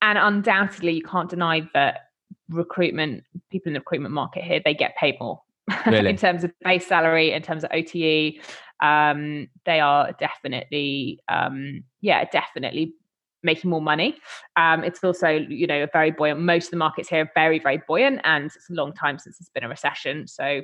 and 0.00 0.18
undoubtedly, 0.18 0.92
you 0.92 1.02
can't 1.02 1.28
deny 1.28 1.68
that 1.74 2.02
recruitment 2.48 3.24
people 3.50 3.68
in 3.68 3.74
the 3.74 3.80
recruitment 3.80 4.14
market 4.14 4.42
here 4.42 4.60
they 4.64 4.72
get 4.72 4.96
paid 4.96 5.16
more 5.20 5.40
really? 5.86 6.08
in 6.08 6.16
terms 6.16 6.44
of 6.44 6.52
base 6.64 6.86
salary, 6.86 7.32
in 7.32 7.42
terms 7.42 7.64
of 7.64 7.70
OTE. 7.72 8.40
Um, 8.80 9.48
they 9.66 9.80
are 9.80 10.12
definitely, 10.12 11.20
um, 11.28 11.82
yeah, 12.00 12.24
definitely 12.30 12.94
making 13.42 13.70
more 13.70 13.82
money. 13.82 14.18
Um, 14.56 14.84
it's 14.84 15.02
also, 15.02 15.28
you 15.28 15.66
know, 15.66 15.82
a 15.82 15.88
very 15.92 16.10
buoyant. 16.10 16.40
Most 16.40 16.66
of 16.66 16.70
the 16.72 16.76
markets 16.78 17.08
here 17.08 17.22
are 17.22 17.30
very, 17.34 17.58
very 17.58 17.80
buoyant, 17.86 18.20
and 18.24 18.46
it's 18.46 18.70
a 18.70 18.74
long 18.74 18.92
time 18.92 19.18
since 19.18 19.38
there's 19.38 19.50
been 19.50 19.64
a 19.64 19.68
recession. 19.68 20.26
So, 20.26 20.62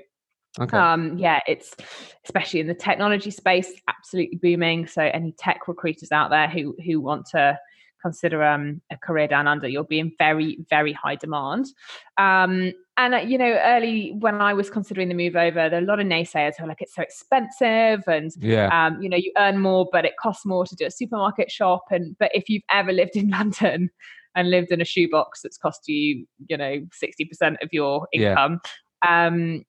okay. 0.61 0.77
um, 0.77 1.18
yeah, 1.18 1.41
it's 1.47 1.75
especially 2.25 2.61
in 2.61 2.66
the 2.66 2.75
technology 2.75 3.31
space, 3.31 3.72
absolutely 3.89 4.39
booming. 4.39 4.87
So, 4.87 5.03
any 5.03 5.33
tech 5.33 5.68
recruiters 5.68 6.12
out 6.12 6.31
there 6.31 6.49
who 6.49 6.77
who 6.85 7.01
want 7.01 7.27
to 7.33 7.59
consider 8.05 8.45
um, 8.45 8.83
a 8.91 8.99
career 8.99 9.27
down 9.27 9.49
under, 9.49 9.66
you'll 9.66 9.85
be 9.85 9.99
in 9.99 10.12
very, 10.18 10.59
very 10.68 10.93
high 10.93 11.16
demand. 11.16 11.66
Um, 12.18 12.72
and 12.97 13.14
uh, 13.14 13.18
you 13.18 13.38
know, 13.38 13.59
early 13.64 14.14
when 14.18 14.40
I 14.40 14.55
was 14.55 14.70
considering 14.70 15.09
the 15.09 15.14
move 15.14 15.36
over, 15.36 15.68
there 15.68 15.80
are 15.80 15.82
a 15.82 15.86
lot 15.86 16.01
of 16.01 16.07
naysayers 16.07 16.53
who 16.57 16.64
are 16.64 16.68
like, 16.68 16.80
"It's 16.80 16.95
so 16.95 17.03
expensive," 17.03 18.03
and 18.07 18.30
yeah, 18.38 18.68
um, 18.86 19.03
you 19.03 19.09
know, 19.09 19.16
you 19.16 19.32
earn 19.36 19.59
more, 19.59 19.88
but 19.90 20.05
it 20.05 20.12
costs 20.20 20.47
more 20.47 20.64
to 20.64 20.76
do 20.76 20.86
a 20.86 20.90
supermarket 20.90 21.51
shop. 21.51 21.84
And 21.90 22.16
but 22.18 22.30
if 22.34 22.49
you've 22.49 22.62
ever 22.70 22.92
lived 22.92 23.16
in 23.16 23.28
London 23.30 23.90
and 24.36 24.51
lived 24.51 24.70
in 24.70 24.80
a 24.80 24.84
shoebox 24.84 25.42
that's 25.42 25.59
cost 25.59 25.88
you, 25.88 26.26
you 26.49 26.57
know, 26.57 26.86
sixty 26.92 27.24
percent 27.24 27.57
of 27.62 27.68
your 27.72 28.07
income, 28.12 28.61
yeah. 29.05 29.26
um, 29.26 29.64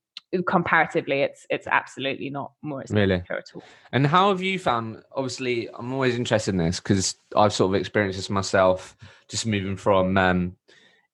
comparatively 0.48 1.22
it's 1.22 1.46
it's 1.50 1.68
absolutely 1.68 2.30
not 2.30 2.52
more 2.62 2.82
expensive 2.82 3.10
really? 3.10 3.24
at 3.40 3.46
all 3.54 3.64
and 3.94 4.06
how 4.06 4.30
have 4.30 4.42
you 4.42 4.60
found 4.60 5.02
obviously 5.14 5.70
i'm 5.76 5.94
always 5.94 6.16
interested 6.16 6.52
in 6.52 6.58
this 6.58 6.80
because 6.82 7.16
i've 7.38 7.54
sort 7.54 7.74
of 7.74 7.80
experienced 7.80 8.18
this 8.18 8.30
myself 8.30 8.98
just 9.30 9.46
moving 9.46 9.78
from 9.78 10.18
um, 10.18 10.56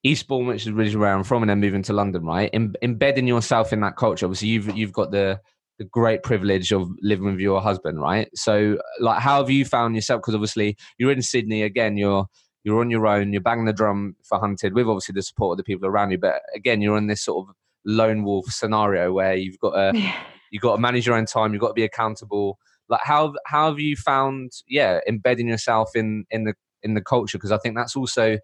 eastbourne 0.04 0.46
which 0.46 0.62
is 0.62 0.68
originally 0.68 1.00
where 1.00 1.14
i'm 1.14 1.24
from 1.24 1.42
and 1.42 1.50
then 1.50 1.60
moving 1.60 1.82
to 1.82 1.92
london 1.92 2.24
right 2.24 2.50
em- 2.52 2.74
embedding 2.82 3.26
yourself 3.26 3.72
in 3.72 3.80
that 3.80 3.96
culture 3.96 4.26
obviously 4.26 4.48
you've 4.48 4.76
you've 4.76 4.92
got 4.92 5.10
the 5.10 5.38
the 5.78 5.84
great 5.84 6.22
privilege 6.22 6.72
of 6.72 6.90
living 7.00 7.24
with 7.24 7.40
your 7.40 7.60
husband 7.60 8.00
right 8.00 8.28
so 8.34 8.78
like 9.00 9.20
how 9.20 9.38
have 9.38 9.50
you 9.50 9.64
found 9.64 9.94
yourself 9.94 10.20
because 10.20 10.34
obviously 10.34 10.76
you're 10.98 11.12
in 11.12 11.22
sydney 11.22 11.62
again 11.62 11.96
you're 11.96 12.26
you're 12.64 12.80
on 12.80 12.90
your 12.90 13.06
own, 13.06 13.32
you're 13.32 13.42
banging 13.42 13.64
the 13.64 13.72
drum 13.72 14.16
for 14.22 14.38
Hunted 14.38 14.74
with 14.74 14.86
obviously 14.86 15.14
the 15.14 15.22
support 15.22 15.54
of 15.54 15.56
the 15.58 15.64
people 15.64 15.88
around 15.88 16.10
you. 16.12 16.18
But 16.18 16.42
again, 16.54 16.80
you're 16.80 16.96
in 16.96 17.08
this 17.08 17.22
sort 17.22 17.48
of 17.48 17.54
lone 17.84 18.22
wolf 18.24 18.46
scenario 18.46 19.12
where 19.12 19.34
you've 19.34 19.58
got 19.58 19.72
to 19.72 20.12
you've 20.50 20.62
got 20.62 20.76
to 20.76 20.80
manage 20.80 21.06
your 21.06 21.16
own 21.16 21.26
time, 21.26 21.52
you've 21.52 21.60
got 21.60 21.68
to 21.68 21.74
be 21.74 21.84
accountable. 21.84 22.58
Like 22.88 23.00
how 23.02 23.34
how 23.46 23.68
have 23.68 23.80
you 23.80 23.96
found 23.96 24.52
yeah 24.68 25.00
embedding 25.08 25.48
yourself 25.48 25.90
in 25.94 26.24
in 26.30 26.44
the 26.44 26.54
in 26.82 26.94
the 26.94 27.00
culture? 27.00 27.38
Because 27.38 27.52
I 27.52 27.58
think 27.58 27.74
that's 27.74 27.96
also 27.96 28.38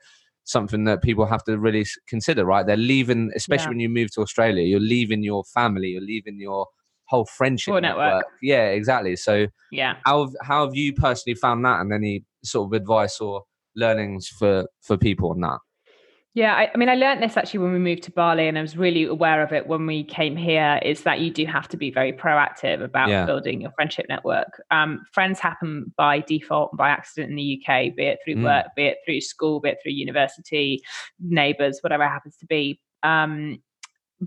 something 0.49 0.85
that 0.85 1.03
people 1.03 1.27
have 1.27 1.45
to 1.45 1.59
really 1.59 1.85
consider, 2.09 2.45
right? 2.45 2.67
They're 2.67 2.77
leaving, 2.77 3.31
especially 3.37 3.65
yeah. 3.65 3.69
when 3.69 3.81
you 3.81 3.89
move 3.91 4.11
to 4.13 4.23
Australia, 4.23 4.65
you're 4.65 4.81
leaving 4.81 5.23
your 5.23 5.45
family, 5.45 5.89
you're 5.89 6.01
leaving 6.01 6.41
your 6.41 6.67
whole 7.05 7.27
friendship 7.27 7.75
network. 7.75 8.07
network. 8.07 8.25
Yeah, 8.43 8.69
exactly. 8.69 9.15
So 9.17 9.49
yeah, 9.71 9.97
how 10.05 10.25
have, 10.25 10.35
how 10.43 10.67
have 10.67 10.75
you 10.75 10.95
personally 10.95 11.35
found 11.35 11.65
that, 11.65 11.81
and 11.81 11.93
any 11.93 12.25
sort 12.43 12.69
of 12.69 12.73
advice 12.81 13.21
or 13.21 13.43
learnings 13.77 14.29
for 14.29 14.67
for 14.81 14.97
people 14.97 15.31
on 15.31 15.41
that? 15.41 15.59
Yeah, 16.39 16.55
I, 16.55 16.71
I, 16.73 16.77
mean, 16.79 16.89
I 16.89 16.95
learned 16.95 17.21
this 17.21 17.37
actually 17.37 17.59
when 17.59 17.73
we 17.73 17.81
moved 17.81 18.05
to 18.05 18.13
Bali, 18.13 18.47
and 18.47 18.57
I 18.57 18.63
was 18.63 18.77
really 18.77 19.03
aware 19.03 19.43
of 19.43 19.53
it 19.53 19.67
when 19.67 19.87
we 19.87 20.05
came 20.05 20.37
here. 20.37 20.79
Is 20.85 21.03
that 21.03 21.19
you 21.19 21.33
do 21.33 21.45
have 21.47 21.67
to 21.67 21.77
be 21.77 21.91
very 21.91 22.13
proactive 22.13 22.81
about 22.81 23.09
yeah. 23.09 23.27
building 23.27 23.61
your 23.61 23.73
friendship 23.73 24.07
network. 24.09 24.63
Um, 24.71 25.05
friends 25.11 25.41
happen 25.41 25.93
by 25.97 26.21
default, 26.21 26.71
and 26.71 26.79
by 26.79 26.91
accident 26.91 27.31
in 27.31 27.35
the 27.35 27.61
UK, 27.61 27.93
be 27.97 28.05
it 28.05 28.21
through 28.25 28.37
mm. 28.37 28.45
work, 28.45 28.67
be 28.77 28.85
it 28.85 28.99
through 29.05 29.21
school, 29.21 29.59
be 29.59 29.71
it 29.71 29.79
through 29.83 29.91
university, 29.91 30.81
neighbours, 31.19 31.81
whatever 31.83 32.07
happens 32.07 32.37
to 32.37 32.47
be. 32.47 32.81
Um, 33.03 33.61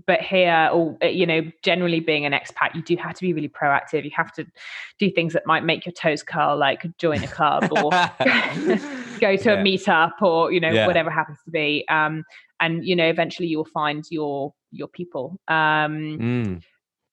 but 0.06 0.20
here 0.20 0.68
or 0.72 0.98
uh, 1.02 1.06
you 1.06 1.26
know 1.26 1.42
generally 1.62 2.00
being 2.00 2.24
an 2.24 2.32
expat 2.32 2.74
you 2.74 2.82
do 2.82 2.96
have 2.96 3.14
to 3.14 3.20
be 3.20 3.34
really 3.34 3.48
proactive 3.48 4.04
you 4.04 4.10
have 4.14 4.32
to 4.32 4.46
do 4.98 5.10
things 5.10 5.34
that 5.34 5.46
might 5.46 5.64
make 5.64 5.84
your 5.84 5.92
toes 5.92 6.22
curl 6.22 6.56
like 6.56 6.86
join 6.96 7.22
a 7.22 7.26
club 7.26 7.70
or 7.70 7.90
go 9.22 9.36
to 9.36 9.50
yeah. 9.50 9.60
a 9.60 9.64
meetup 9.64 10.12
or 10.20 10.52
you 10.52 10.60
know 10.60 10.70
yeah. 10.70 10.86
whatever 10.86 11.10
happens 11.10 11.38
to 11.44 11.50
be 11.50 11.84
um 11.88 12.24
and 12.60 12.84
you 12.84 12.94
know 12.94 13.08
eventually 13.08 13.48
you 13.48 13.56
will 13.56 13.64
find 13.64 14.04
your 14.10 14.52
your 14.70 14.88
people 14.88 15.38
um 15.48 16.18
mm. 16.20 16.62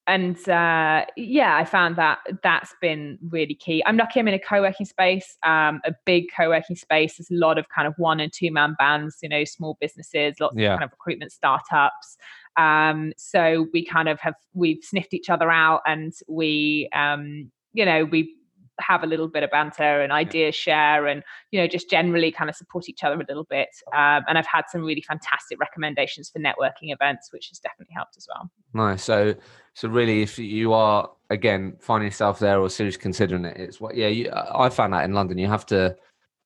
and 0.08 0.50
uh 0.50 1.06
yeah 1.16 1.56
i 1.56 1.64
found 1.64 1.96
that 1.96 2.18
that's 2.42 2.74
been 2.82 3.18
really 3.30 3.54
key 3.54 3.84
i'm 3.86 3.96
lucky 3.96 4.20
i'm 4.20 4.28
in 4.28 4.34
a 4.34 4.40
co-working 4.40 4.86
space 4.86 5.38
um 5.44 5.80
a 5.86 5.94
big 6.06 6.26
co-working 6.36 6.76
space 6.76 7.18
there's 7.18 7.32
a 7.32 7.36
lot 7.36 7.58
of 7.58 7.66
kind 7.70 7.88
of 7.88 7.94
one 7.98 8.20
and 8.20 8.34
two 8.34 8.52
man 8.52 8.76
bands 8.80 9.18
you 9.22 9.30
know 9.30 9.44
small 9.44 9.78
businesses 9.80 10.36
lots 10.40 10.56
yeah. 10.58 10.74
of 10.74 10.80
kind 10.80 10.84
of 10.84 10.92
recruitment 10.92 11.32
startups 11.32 12.18
um, 12.58 13.14
so 13.16 13.68
we 13.74 13.86
kind 13.86 14.10
of 14.10 14.20
have 14.20 14.36
we've 14.54 14.84
sniffed 14.84 15.14
each 15.14 15.30
other 15.30 15.50
out, 15.50 15.82
and 15.86 16.14
we, 16.28 16.90
um, 16.94 17.52
you 17.72 17.86
know, 17.86 18.04
we 18.04 18.36
have 18.80 19.04
a 19.04 19.08
little 19.08 19.28
bit 19.28 19.44
of 19.44 19.52
banter 19.52 20.02
and 20.02 20.12
idea 20.12 20.52
share, 20.52 21.08
and 21.08 21.24
you 21.52 21.60
know, 21.60 21.68
just 21.68 21.90
generally 21.90 22.32
kind 22.32 22.50
of 22.50 22.56
support 22.56 22.90
each 22.90 23.04
other 23.04 23.16
a 23.16 23.26
little 23.28 23.46
bit. 23.46 23.70
Um, 23.94 24.24
and 24.28 24.38
I've 24.38 24.48
had 24.48 24.64
some 24.70 24.82
really 24.84 25.02
fantastic 25.02 25.60
recommendations 25.60 26.30
for 26.30 26.40
networking 26.40 26.94
events, 26.94 27.32
which 27.32 27.50
has 27.50 27.60
definitely 27.60 27.94
helped 27.96 28.18
as 28.18 28.28
well. 28.28 28.50
Nice. 28.74 29.04
So, 29.04 29.36
so 29.74 29.90
really, 29.90 30.22
if 30.22 30.38
you 30.40 30.74
are 30.74 31.10
again 31.30 31.78
finding 31.80 32.08
yourself 32.08 32.40
there 32.40 32.60
or 32.60 32.70
seriously 32.70 33.02
considering 33.02 33.46
it, 33.46 33.58
it's 33.58 33.80
what. 33.80 33.96
Yeah, 33.96 34.08
you, 34.08 34.32
I 34.34 34.70
found 34.70 34.94
that 34.94 35.06
in 35.06 35.14
London, 35.14 35.38
you 35.38 35.48
have 35.48 35.66
to 35.68 35.96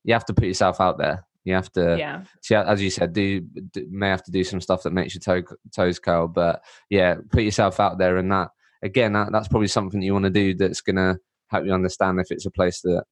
you 0.03 0.13
have 0.13 0.25
to 0.25 0.33
put 0.33 0.45
yourself 0.45 0.81
out 0.81 0.97
there 0.97 1.25
you 1.43 1.53
have 1.53 1.71
to, 1.73 1.97
yeah. 1.97 2.23
See, 2.41 2.55
as 2.55 2.81
you 2.81 2.89
said, 2.89 3.13
do, 3.13 3.41
do, 3.41 3.85
may 3.89 4.07
have 4.09 4.23
to 4.23 4.31
do 4.31 4.43
some 4.43 4.61
stuff 4.61 4.83
that 4.83 4.93
makes 4.93 5.13
your 5.13 5.19
toe, 5.21 5.45
toes 5.75 5.99
curl, 5.99 6.27
but 6.27 6.63
yeah, 6.89 7.15
put 7.31 7.43
yourself 7.43 7.79
out 7.79 7.97
there, 7.97 8.17
and 8.17 8.31
that 8.31 8.49
again, 8.81 9.13
that, 9.13 9.31
that's 9.31 9.49
probably 9.49 9.67
something 9.67 10.01
you 10.01 10.13
want 10.13 10.23
to 10.23 10.31
do. 10.31 10.53
That's 10.53 10.81
gonna 10.81 11.17
help 11.53 11.65
you 11.65 11.73
understand 11.73 12.19
if 12.19 12.31
it's 12.31 12.45
a 12.45 12.51
place 12.51 12.81
that 12.81 13.03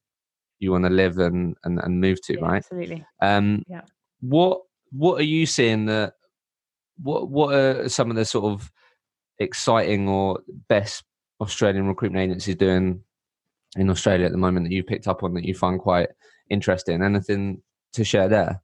you 0.60 0.72
want 0.72 0.86
to 0.86 0.90
live 0.90 1.18
and 1.18 1.56
and, 1.64 1.80
and 1.80 2.02
move 2.02 2.22
to, 2.24 2.34
yeah, 2.34 2.46
right? 2.46 2.58
Absolutely. 2.58 3.06
Um, 3.22 3.64
yeah. 3.68 3.82
What 4.22 4.62
What 4.92 5.20
are 5.20 5.26
you 5.26 5.46
seeing 5.46 5.86
that? 5.86 6.14
What 7.02 7.30
What 7.30 7.56
are 7.56 7.90
some 7.90 8.10
of 8.10 8.16
the 8.16 8.26
sort 8.26 8.46
of 8.46 8.72
exciting 9.40 10.08
or 10.08 10.40
best 10.68 11.04
Australian 11.40 11.88
recruitment 11.88 12.24
agencies 12.24 12.56
doing 12.56 13.04
in 13.76 13.90
Australia 13.90 14.26
at 14.26 14.32
the 14.32 14.38
moment 14.38 14.66
that 14.66 14.74
you 14.74 14.84
picked 14.84 15.08
up 15.08 15.24
on 15.24 15.34
that 15.34 15.46
you 15.46 15.56
find 15.56 15.80
quite 15.80 16.10
interesting? 16.50 17.02
Anything 17.02 17.62
to 17.94 18.04
share 18.04 18.28
there? 18.28 18.62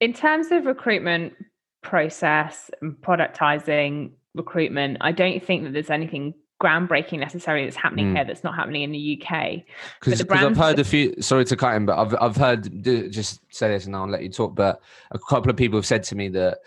In 0.00 0.12
terms 0.12 0.50
of 0.50 0.66
recruitment 0.66 1.34
process 1.82 2.70
and 2.80 2.94
productizing 2.96 4.12
recruitment, 4.34 4.98
I 5.00 5.12
don't 5.12 5.44
think 5.44 5.64
that 5.64 5.72
there's 5.72 5.90
anything 5.90 6.34
groundbreaking 6.62 7.18
necessarily 7.18 7.64
that's 7.64 7.76
happening 7.76 8.12
mm. 8.12 8.16
here 8.16 8.24
that's 8.24 8.44
not 8.44 8.54
happening 8.54 8.82
in 8.82 8.92
the 8.92 9.22
UK. 9.22 9.62
Because 10.00 10.24
I've 10.30 10.56
heard 10.56 10.78
a 10.78 10.84
few. 10.84 11.14
Sorry 11.20 11.44
to 11.44 11.56
cut 11.56 11.74
in, 11.74 11.86
but 11.86 11.98
I've 11.98 12.14
I've 12.20 12.36
heard 12.36 12.82
just 13.10 13.40
say 13.50 13.68
this 13.68 13.86
and 13.86 13.96
I'll 13.96 14.08
let 14.08 14.22
you 14.22 14.30
talk. 14.30 14.54
But 14.54 14.80
a 15.10 15.18
couple 15.18 15.50
of 15.50 15.56
people 15.56 15.78
have 15.78 15.86
said 15.86 16.02
to 16.04 16.16
me 16.16 16.28
that 16.30 16.58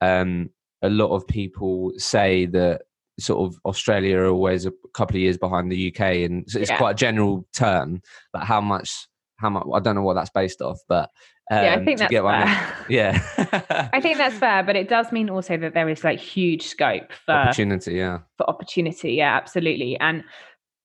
um, 0.00 0.50
a 0.82 0.88
lot 0.88 1.14
of 1.14 1.26
people 1.26 1.92
say 1.96 2.46
that 2.46 2.82
sort 3.18 3.48
of 3.48 3.58
Australia 3.64 4.18
are 4.18 4.26
always 4.26 4.66
a 4.66 4.72
couple 4.92 5.16
of 5.16 5.20
years 5.20 5.38
behind 5.38 5.70
the 5.70 5.88
UK, 5.88 6.00
and 6.00 6.44
it's 6.54 6.70
yeah. 6.70 6.78
quite 6.78 6.92
a 6.92 6.94
general 6.94 7.46
term. 7.52 8.02
But 8.32 8.44
how 8.44 8.60
much 8.60 9.08
how 9.36 9.50
much 9.50 9.66
I 9.74 9.80
don't 9.80 9.94
know 9.94 10.02
what 10.02 10.14
that's 10.14 10.30
based 10.30 10.62
off, 10.62 10.80
but 10.88 11.10
um, 11.50 11.62
yeah, 11.62 11.72
I 11.72 11.76
um, 11.76 11.84
think 11.84 11.98
that's 11.98 12.12
fair. 12.12 12.26
I 12.26 12.44
mean. 12.88 12.98
Yeah, 12.98 13.90
I 13.92 14.00
think 14.00 14.16
that's 14.16 14.36
fair, 14.36 14.62
but 14.62 14.76
it 14.76 14.88
does 14.88 15.12
mean 15.12 15.28
also 15.28 15.56
that 15.58 15.74
there 15.74 15.88
is 15.88 16.02
like 16.02 16.18
huge 16.18 16.66
scope 16.66 17.12
for 17.26 17.32
opportunity. 17.32 17.94
Yeah, 17.94 18.20
for 18.38 18.48
opportunity. 18.48 19.12
Yeah, 19.12 19.36
absolutely. 19.36 19.98
And 20.00 20.24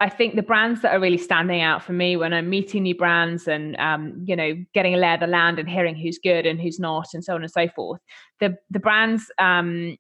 I 0.01 0.09
think 0.09 0.35
the 0.35 0.43
brands 0.43 0.81
that 0.81 0.93
are 0.93 0.99
really 0.99 1.17
standing 1.17 1.61
out 1.61 1.83
for 1.83 1.93
me 1.93 2.17
when 2.17 2.33
I'm 2.33 2.49
meeting 2.49 2.83
new 2.83 2.95
brands 2.95 3.47
and 3.47 3.77
um, 3.77 4.21
you 4.25 4.35
know 4.35 4.53
getting 4.73 4.93
a 4.93 4.97
lay 4.97 5.13
of 5.13 5.21
the 5.21 5.27
land 5.27 5.59
and 5.59 5.69
hearing 5.69 5.95
who's 5.95 6.19
good 6.21 6.45
and 6.45 6.59
who's 6.59 6.79
not 6.79 7.07
and 7.13 7.23
so 7.23 7.35
on 7.35 7.41
and 7.41 7.51
so 7.51 7.69
forth. 7.69 8.01
The 8.41 8.57
the 8.69 8.79
brands 8.79 9.31
um, 9.39 9.95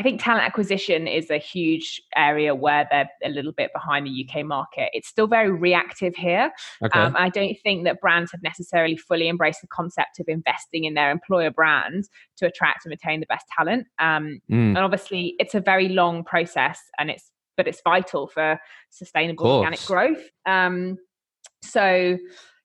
I 0.00 0.02
think 0.02 0.22
talent 0.22 0.46
acquisition 0.46 1.06
is 1.06 1.28
a 1.28 1.36
huge 1.36 2.00
area 2.16 2.54
where 2.54 2.88
they're 2.90 3.10
a 3.22 3.28
little 3.28 3.52
bit 3.52 3.70
behind 3.74 4.06
the 4.06 4.26
UK 4.26 4.46
market. 4.46 4.88
It's 4.94 5.06
still 5.06 5.26
very 5.26 5.50
reactive 5.50 6.16
here. 6.16 6.50
Okay. 6.82 6.98
Um, 6.98 7.14
I 7.18 7.28
don't 7.28 7.54
think 7.62 7.84
that 7.84 8.00
brands 8.00 8.32
have 8.32 8.42
necessarily 8.42 8.96
fully 8.96 9.28
embraced 9.28 9.60
the 9.60 9.66
concept 9.66 10.18
of 10.18 10.24
investing 10.26 10.84
in 10.84 10.94
their 10.94 11.10
employer 11.10 11.50
brand 11.50 12.08
to 12.38 12.46
attract 12.46 12.86
and 12.86 12.90
retain 12.90 13.20
the 13.20 13.26
best 13.26 13.44
talent. 13.54 13.88
Um, 13.98 14.40
mm. 14.50 14.68
And 14.68 14.78
obviously, 14.78 15.34
it's 15.38 15.54
a 15.54 15.60
very 15.60 15.90
long 15.90 16.24
process, 16.24 16.80
and 16.98 17.10
it's 17.10 17.30
but 17.58 17.68
it's 17.68 17.82
vital 17.84 18.26
for 18.26 18.58
sustainable 18.88 19.48
organic 19.48 19.84
growth. 19.84 20.30
Um, 20.46 20.96
so 21.60 22.16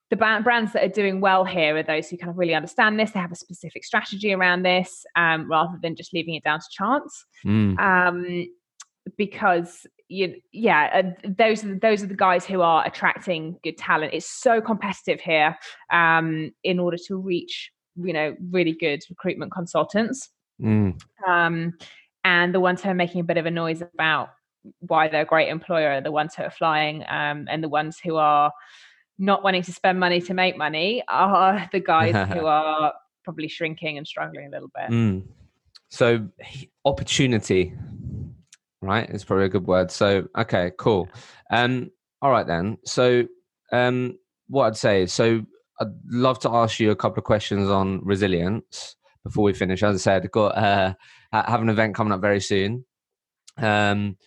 the 0.09 0.15
brands 0.15 0.73
that 0.73 0.83
are 0.83 0.89
doing 0.89 1.19
well 1.19 1.43
here 1.45 1.75
are 1.77 1.83
those 1.83 2.09
who 2.09 2.17
kind 2.17 2.29
of 2.29 2.37
really 2.37 2.53
understand 2.53 2.99
this. 2.99 3.11
They 3.11 3.19
have 3.19 3.31
a 3.31 3.35
specific 3.35 3.83
strategy 3.83 4.33
around 4.33 4.63
this, 4.63 5.05
um, 5.15 5.49
rather 5.49 5.77
than 5.81 5.95
just 5.95 6.13
leaving 6.13 6.35
it 6.35 6.43
down 6.43 6.59
to 6.59 6.65
chance. 6.71 7.25
Mm. 7.45 7.79
Um, 7.79 8.47
because 9.17 9.87
you, 10.07 10.35
yeah, 10.51 10.89
uh, 10.93 11.29
those 11.37 11.63
are 11.63 11.69
the, 11.69 11.79
those 11.79 12.03
are 12.03 12.07
the 12.07 12.15
guys 12.15 12.45
who 12.45 12.61
are 12.61 12.85
attracting 12.85 13.57
good 13.63 13.77
talent. 13.77 14.13
It's 14.13 14.29
so 14.29 14.61
competitive 14.61 15.19
here. 15.19 15.57
Um, 15.91 16.51
in 16.63 16.79
order 16.79 16.97
to 17.07 17.17
reach, 17.17 17.71
you 17.95 18.13
know, 18.13 18.35
really 18.51 18.73
good 18.73 19.01
recruitment 19.09 19.51
consultants, 19.51 20.29
mm. 20.61 20.99
um, 21.27 21.73
and 22.23 22.53
the 22.53 22.59
ones 22.59 22.81
who 22.83 22.89
are 22.89 22.95
making 22.95 23.21
a 23.21 23.23
bit 23.23 23.37
of 23.37 23.45
a 23.45 23.51
noise 23.51 23.81
about 23.81 24.29
why 24.79 25.07
they're 25.07 25.21
a 25.21 25.25
great 25.25 25.49
employer 25.49 25.91
are 25.91 26.01
the 26.01 26.11
ones 26.11 26.35
who 26.35 26.43
are 26.43 26.51
flying, 26.51 27.03
um, 27.09 27.47
and 27.49 27.63
the 27.63 27.69
ones 27.69 27.99
who 28.03 28.17
are 28.17 28.51
not 29.17 29.43
wanting 29.43 29.63
to 29.63 29.71
spend 29.71 29.99
money 29.99 30.21
to 30.21 30.33
make 30.33 30.57
money 30.57 31.03
are 31.07 31.69
the 31.71 31.79
guys 31.79 32.13
who 32.33 32.45
are 32.45 32.93
probably 33.23 33.47
shrinking 33.47 33.97
and 33.97 34.07
struggling 34.07 34.47
a 34.47 34.49
little 34.49 34.71
bit. 34.75 34.89
Mm. 34.89 35.23
So 35.89 36.27
opportunity, 36.83 37.73
right? 38.81 39.09
Is 39.09 39.23
probably 39.23 39.45
a 39.45 39.49
good 39.49 39.67
word. 39.67 39.91
So 39.91 40.27
okay, 40.37 40.71
cool. 40.77 41.09
Um, 41.51 41.91
all 42.21 42.31
right 42.31 42.47
then. 42.47 42.77
So 42.85 43.23
um, 43.71 44.17
what 44.47 44.67
I'd 44.67 44.77
say 44.77 45.03
is, 45.03 45.13
so 45.13 45.45
I'd 45.79 45.87
love 46.09 46.39
to 46.39 46.49
ask 46.49 46.79
you 46.79 46.91
a 46.91 46.95
couple 46.95 47.19
of 47.19 47.25
questions 47.25 47.69
on 47.69 48.01
resilience 48.03 48.95
before 49.23 49.43
we 49.43 49.53
finish. 49.53 49.83
As 49.83 49.95
I 49.95 49.97
said, 49.97 50.23
I've 50.23 50.31
got 50.31 50.57
uh, 50.57 50.93
have 51.31 51.61
an 51.61 51.69
event 51.69 51.95
coming 51.95 52.13
up 52.13 52.21
very 52.21 52.41
soon. 52.41 52.85
Um, 53.57 54.17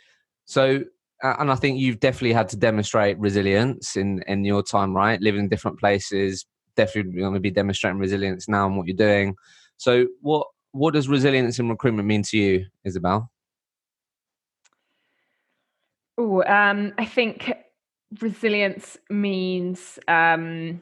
so 0.45 0.85
and 1.23 1.51
I 1.51 1.55
think 1.55 1.79
you've 1.79 2.01
definitely 2.01 2.33
had 2.33 2.49
to 2.51 2.57
demonstrate 2.57 3.19
resilience 3.19 3.97
in 3.97 4.23
in 4.27 4.45
your 4.45 4.63
time, 4.63 4.95
right? 4.95 5.21
Living 5.21 5.41
in 5.41 5.49
different 5.49 5.79
places, 5.79 6.47
definitely 6.77 7.21
going 7.21 7.35
to 7.35 7.41
be 7.41 7.51
demonstrating 7.51 7.99
resilience 7.99 8.49
now 8.49 8.67
in 8.67 8.77
what 8.77 8.87
you're 8.87 8.97
doing. 8.97 9.37
So, 9.77 10.07
what 10.21 10.47
what 10.73 10.95
does 10.95 11.09
resilience 11.09 11.59
in 11.59 11.69
recruitment 11.69 12.07
mean 12.07 12.23
to 12.25 12.39
you, 12.39 12.67
Isobel? 12.87 13.29
Oh, 16.17 16.43
um, 16.45 16.93
I 16.99 17.05
think 17.05 17.53
resilience 18.21 18.97
means 19.09 19.99
um, 20.09 20.81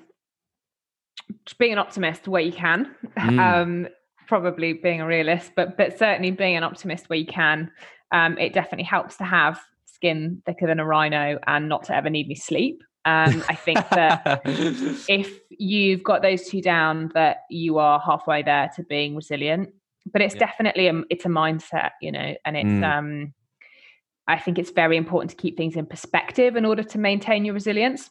being 1.58 1.72
an 1.72 1.78
optimist 1.78 2.28
where 2.28 2.42
you 2.42 2.52
can. 2.52 2.94
Mm. 3.18 3.38
Um, 3.38 3.88
probably 4.26 4.72
being 4.72 5.00
a 5.00 5.06
realist, 5.06 5.52
but 5.54 5.76
but 5.76 5.98
certainly 5.98 6.30
being 6.30 6.56
an 6.56 6.64
optimist 6.64 7.08
where 7.08 7.18
you 7.18 7.26
can. 7.26 7.70
Um, 8.12 8.38
it 8.38 8.52
definitely 8.52 8.84
helps 8.84 9.16
to 9.16 9.24
have 9.24 9.60
skin 9.96 10.42
thicker 10.46 10.66
than 10.66 10.78
a 10.78 10.84
rhino 10.84 11.38
and 11.46 11.68
not 11.68 11.84
to 11.84 11.96
ever 11.96 12.10
need 12.10 12.28
me 12.28 12.34
sleep. 12.34 12.82
Um, 13.04 13.42
I 13.48 13.54
think 13.54 13.78
that 13.90 14.42
if 15.08 15.40
you've 15.50 16.02
got 16.02 16.22
those 16.22 16.48
two 16.48 16.60
down, 16.60 17.10
that 17.14 17.38
you 17.50 17.78
are 17.78 17.98
halfway 17.98 18.42
there 18.42 18.70
to 18.76 18.84
being 18.84 19.16
resilient. 19.16 19.70
But 20.12 20.22
it's 20.22 20.34
yeah. 20.34 20.46
definitely 20.46 20.88
a 20.88 21.02
it's 21.10 21.24
a 21.24 21.28
mindset, 21.28 21.90
you 22.00 22.12
know, 22.12 22.34
and 22.44 22.56
it's 22.56 22.68
mm. 22.68 22.98
um 22.98 23.34
I 24.28 24.38
think 24.38 24.58
it's 24.58 24.70
very 24.70 24.96
important 24.96 25.30
to 25.30 25.36
keep 25.36 25.56
things 25.56 25.76
in 25.76 25.86
perspective 25.86 26.56
in 26.56 26.64
order 26.64 26.82
to 26.82 26.98
maintain 26.98 27.44
your 27.44 27.54
resilience. 27.54 28.10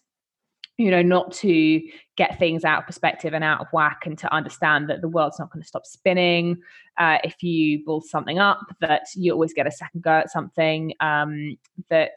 You 0.77 0.91
know, 0.91 1.01
not 1.01 1.31
to 1.35 1.81
get 2.17 2.37
things 2.37 2.65
out 2.65 2.79
of 2.79 2.85
perspective 2.85 3.33
and 3.33 3.43
out 3.43 3.61
of 3.61 3.67
whack, 3.71 4.03
and 4.05 4.17
to 4.17 4.33
understand 4.33 4.89
that 4.89 5.01
the 5.01 5.07
world's 5.07 5.39
not 5.39 5.51
going 5.51 5.61
to 5.61 5.67
stop 5.67 5.85
spinning. 5.85 6.57
Uh, 6.97 7.17
if 7.23 7.41
you 7.41 7.83
build 7.85 8.05
something 8.05 8.39
up, 8.39 8.59
that 8.81 9.03
you 9.15 9.31
always 9.31 9.53
get 9.53 9.67
a 9.67 9.71
second 9.71 10.01
go 10.01 10.11
at 10.11 10.31
something. 10.31 10.93
Um, 10.99 11.57
that 11.89 12.11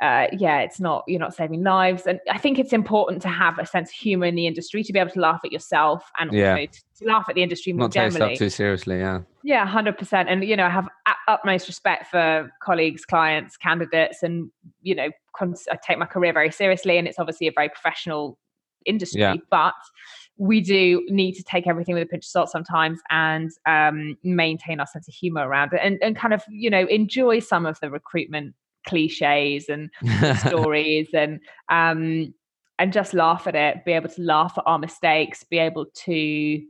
uh, 0.00 0.28
yeah, 0.32 0.60
it's 0.60 0.80
not 0.80 1.04
you're 1.06 1.20
not 1.20 1.34
saving 1.34 1.62
lives, 1.62 2.06
and 2.06 2.20
I 2.30 2.38
think 2.38 2.58
it's 2.58 2.72
important 2.72 3.20
to 3.22 3.28
have 3.28 3.58
a 3.58 3.66
sense 3.66 3.90
of 3.90 3.94
humor 3.94 4.26
in 4.26 4.34
the 4.34 4.46
industry 4.46 4.82
to 4.82 4.92
be 4.92 4.98
able 4.98 5.10
to 5.10 5.20
laugh 5.20 5.40
at 5.44 5.52
yourself 5.52 6.10
and 6.18 6.32
yeah. 6.32 6.52
also 6.52 6.66
to, 7.00 7.06
laugh 7.06 7.26
at 7.28 7.34
the 7.34 7.42
industry 7.42 7.74
more 7.74 7.84
not 7.84 7.92
generally. 7.92 8.18
Not 8.18 8.28
take 8.28 8.38
too 8.38 8.50
seriously, 8.50 8.98
yeah. 8.98 9.20
Yeah, 9.42 9.66
hundred 9.66 9.98
percent, 9.98 10.30
and 10.30 10.42
you 10.42 10.56
know, 10.56 10.64
I 10.64 10.70
have 10.70 10.88
utmost 11.28 11.68
respect 11.68 12.06
for 12.06 12.50
colleagues, 12.62 13.04
clients, 13.04 13.58
candidates, 13.58 14.22
and 14.22 14.50
you 14.80 14.94
know, 14.94 15.10
cons- 15.36 15.68
I 15.70 15.76
take 15.86 15.98
my 15.98 16.06
career 16.06 16.32
very 16.32 16.50
seriously, 16.50 16.96
and 16.96 17.06
it's 17.06 17.18
obviously 17.18 17.46
a 17.46 17.52
very 17.54 17.68
professional 17.68 18.38
industry, 18.86 19.20
yeah. 19.20 19.34
but 19.50 19.74
we 20.38 20.62
do 20.62 21.06
need 21.10 21.34
to 21.34 21.42
take 21.42 21.66
everything 21.66 21.94
with 21.94 22.02
a 22.02 22.06
pinch 22.06 22.24
of 22.24 22.28
salt 22.30 22.48
sometimes 22.48 23.00
and 23.10 23.50
um, 23.66 24.16
maintain 24.24 24.80
our 24.80 24.86
sense 24.86 25.06
of 25.06 25.12
humor 25.12 25.46
around 25.46 25.74
it 25.74 25.80
and, 25.82 25.98
and 26.02 26.16
kind 26.16 26.32
of 26.32 26.42
you 26.48 26.70
know 26.70 26.86
enjoy 26.86 27.38
some 27.38 27.66
of 27.66 27.78
the 27.80 27.90
recruitment 27.90 28.54
cliches 28.86 29.68
and 29.68 29.90
stories 30.38 31.08
and 31.12 31.40
um 31.70 32.32
and 32.78 32.92
just 32.92 33.12
laugh 33.12 33.46
at 33.46 33.54
it 33.54 33.84
be 33.84 33.92
able 33.92 34.08
to 34.08 34.22
laugh 34.22 34.54
at 34.56 34.64
our 34.66 34.78
mistakes 34.78 35.44
be 35.44 35.58
able 35.58 35.86
to 35.94 36.60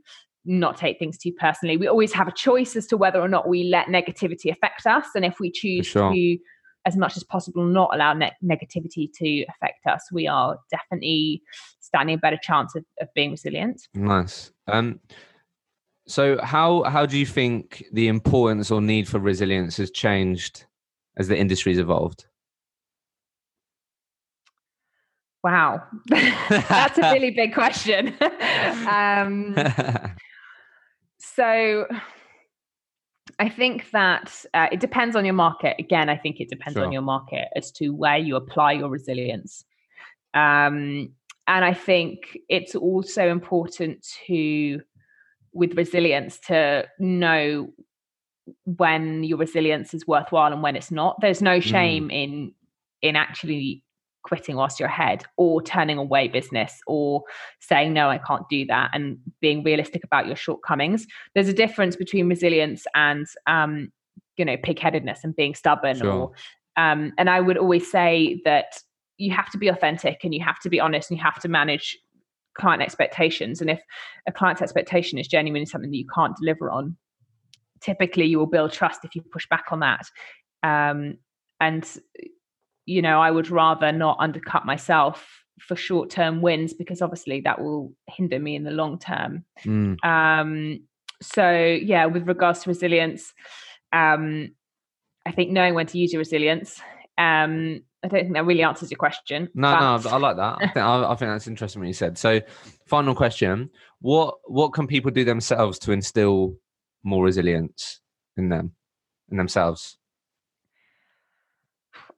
not 0.45 0.77
take 0.77 0.97
things 0.99 1.17
too 1.17 1.31
personally. 1.33 1.77
We 1.77 1.87
always 1.87 2.13
have 2.13 2.27
a 2.27 2.31
choice 2.31 2.75
as 2.75 2.87
to 2.87 2.97
whether 2.97 3.21
or 3.21 3.27
not 3.27 3.47
we 3.47 3.65
let 3.65 3.87
negativity 3.87 4.51
affect 4.51 4.85
us 4.85 5.05
and 5.15 5.25
if 5.25 5.39
we 5.39 5.51
choose 5.51 5.87
sure. 5.87 6.11
to 6.13 6.37
as 6.85 6.97
much 6.97 7.15
as 7.15 7.23
possible 7.23 7.63
not 7.63 7.91
allow 7.93 8.13
ne- 8.13 8.31
negativity 8.43 9.07
to 9.13 9.45
affect 9.49 9.85
us 9.85 10.03
we 10.11 10.27
are 10.27 10.57
definitely 10.71 11.43
standing 11.79 12.15
a 12.15 12.17
better 12.17 12.39
chance 12.41 12.75
of, 12.75 12.83
of 12.99 13.07
being 13.13 13.31
resilient. 13.31 13.87
Nice. 13.93 14.51
Um 14.67 14.99
so 16.07 16.41
how 16.41 16.83
how 16.83 17.05
do 17.05 17.17
you 17.17 17.25
think 17.25 17.85
the 17.93 18.07
importance 18.07 18.71
or 18.71 18.81
need 18.81 19.07
for 19.07 19.19
resilience 19.19 19.77
has 19.77 19.91
changed 19.91 20.65
as 21.21 21.29
the 21.29 21.37
industry's 21.37 21.79
evolved? 21.79 22.25
Wow, 25.43 25.83
that's 26.07 26.97
a 26.97 27.13
really 27.13 27.31
big 27.31 27.53
question. 27.53 28.13
um, 28.87 29.55
so, 31.17 31.87
I 33.39 33.49
think 33.49 33.89
that 33.91 34.45
uh, 34.53 34.67
it 34.71 34.79
depends 34.79 35.15
on 35.15 35.25
your 35.25 35.33
market. 35.33 35.75
Again, 35.79 36.09
I 36.09 36.17
think 36.17 36.39
it 36.39 36.49
depends 36.49 36.75
sure. 36.75 36.85
on 36.85 36.91
your 36.91 37.01
market 37.01 37.47
as 37.55 37.71
to 37.73 37.89
where 37.89 38.17
you 38.17 38.35
apply 38.35 38.73
your 38.73 38.89
resilience. 38.89 39.63
Um, 40.33 41.13
and 41.47 41.65
I 41.65 41.73
think 41.73 42.37
it's 42.47 42.75
also 42.75 43.27
important 43.27 44.07
to, 44.27 44.81
with 45.53 45.75
resilience, 45.75 46.39
to 46.47 46.87
know 46.99 47.69
when 48.65 49.23
your 49.23 49.37
resilience 49.37 49.93
is 49.93 50.07
worthwhile 50.07 50.51
and 50.51 50.63
when 50.63 50.75
it's 50.75 50.91
not. 50.91 51.17
There's 51.21 51.41
no 51.41 51.59
shame 51.59 52.09
mm. 52.09 52.23
in 52.23 52.53
in 53.01 53.15
actually 53.15 53.83
quitting 54.23 54.55
whilst 54.55 54.79
you're 54.79 54.89
ahead 54.89 55.23
or 55.37 55.61
turning 55.61 55.97
away 55.97 56.27
business 56.27 56.79
or 56.87 57.23
saying 57.59 57.91
no 57.93 58.09
i 58.09 58.17
can't 58.19 58.47
do 58.49 58.65
that 58.65 58.89
and 58.93 59.17
being 59.39 59.63
realistic 59.63 60.03
about 60.03 60.27
your 60.27 60.35
shortcomings 60.35 61.07
there's 61.33 61.47
a 61.47 61.53
difference 61.53 61.95
between 61.95 62.29
resilience 62.29 62.85
and 62.93 63.25
um 63.47 63.91
you 64.37 64.45
know 64.45 64.57
pigheadedness 64.57 65.19
and 65.23 65.35
being 65.35 65.55
stubborn 65.55 65.97
sure. 65.97 66.11
or 66.11 66.31
um 66.77 67.11
and 67.17 67.29
i 67.29 67.39
would 67.39 67.57
always 67.57 67.89
say 67.89 68.39
that 68.45 68.77
you 69.17 69.31
have 69.33 69.49
to 69.49 69.57
be 69.57 69.67
authentic 69.67 70.19
and 70.23 70.33
you 70.33 70.43
have 70.43 70.59
to 70.59 70.69
be 70.69 70.79
honest 70.79 71.09
and 71.09 71.17
you 71.17 71.23
have 71.23 71.39
to 71.41 71.47
manage 71.47 71.97
client 72.57 72.81
expectations 72.81 73.61
and 73.61 73.69
if 73.69 73.81
a 74.27 74.31
client's 74.31 74.61
expectation 74.61 75.17
is 75.17 75.27
genuinely 75.27 75.65
something 75.65 75.89
that 75.89 75.97
you 75.97 76.07
can't 76.13 76.35
deliver 76.37 76.69
on 76.69 76.95
typically 77.81 78.25
you 78.25 78.37
will 78.39 78.47
build 78.47 78.71
trust 78.71 79.01
if 79.03 79.15
you 79.15 79.21
push 79.21 79.47
back 79.49 79.65
on 79.71 79.79
that 79.79 80.05
um, 80.63 81.17
and 81.59 81.99
you 82.85 83.01
know 83.01 83.19
i 83.19 83.29
would 83.29 83.49
rather 83.49 83.91
not 83.91 84.17
undercut 84.19 84.65
myself 84.65 85.43
for 85.59 85.75
short 85.75 86.09
term 86.09 86.41
wins 86.41 86.73
because 86.73 87.01
obviously 87.01 87.41
that 87.41 87.61
will 87.61 87.93
hinder 88.07 88.39
me 88.39 88.55
in 88.55 88.63
the 88.63 88.71
long 88.71 88.97
term 88.97 89.45
mm. 89.63 89.95
um, 90.03 90.79
so 91.21 91.51
yeah 91.51 92.05
with 92.05 92.27
regards 92.27 92.61
to 92.63 92.69
resilience 92.69 93.33
um, 93.93 94.49
i 95.25 95.31
think 95.31 95.51
knowing 95.51 95.73
when 95.73 95.85
to 95.85 95.97
use 95.97 96.11
your 96.11 96.19
resilience 96.19 96.81
um, 97.17 97.81
I 98.03 98.07
don't 98.07 98.21
think 98.21 98.33
that 98.33 98.45
really 98.45 98.63
answers 98.63 98.89
your 98.89 98.97
question. 98.97 99.47
No, 99.53 99.71
but... 99.71 100.03
no, 100.03 100.09
I 100.09 100.17
like 100.17 100.35
that. 100.37 100.55
I 100.55 100.67
think, 100.67 100.77
I, 100.77 101.11
I 101.11 101.15
think 101.15 101.31
that's 101.31 101.47
interesting 101.47 101.81
what 101.81 101.87
you 101.87 101.93
said. 101.93 102.17
So, 102.17 102.41
final 102.87 103.13
question: 103.13 103.69
what 103.99 104.35
what 104.45 104.73
can 104.73 104.87
people 104.87 105.11
do 105.11 105.23
themselves 105.23 105.77
to 105.79 105.91
instill 105.91 106.55
more 107.03 107.23
resilience 107.23 107.99
in 108.37 108.49
them 108.49 108.73
in 109.29 109.37
themselves 109.37 109.97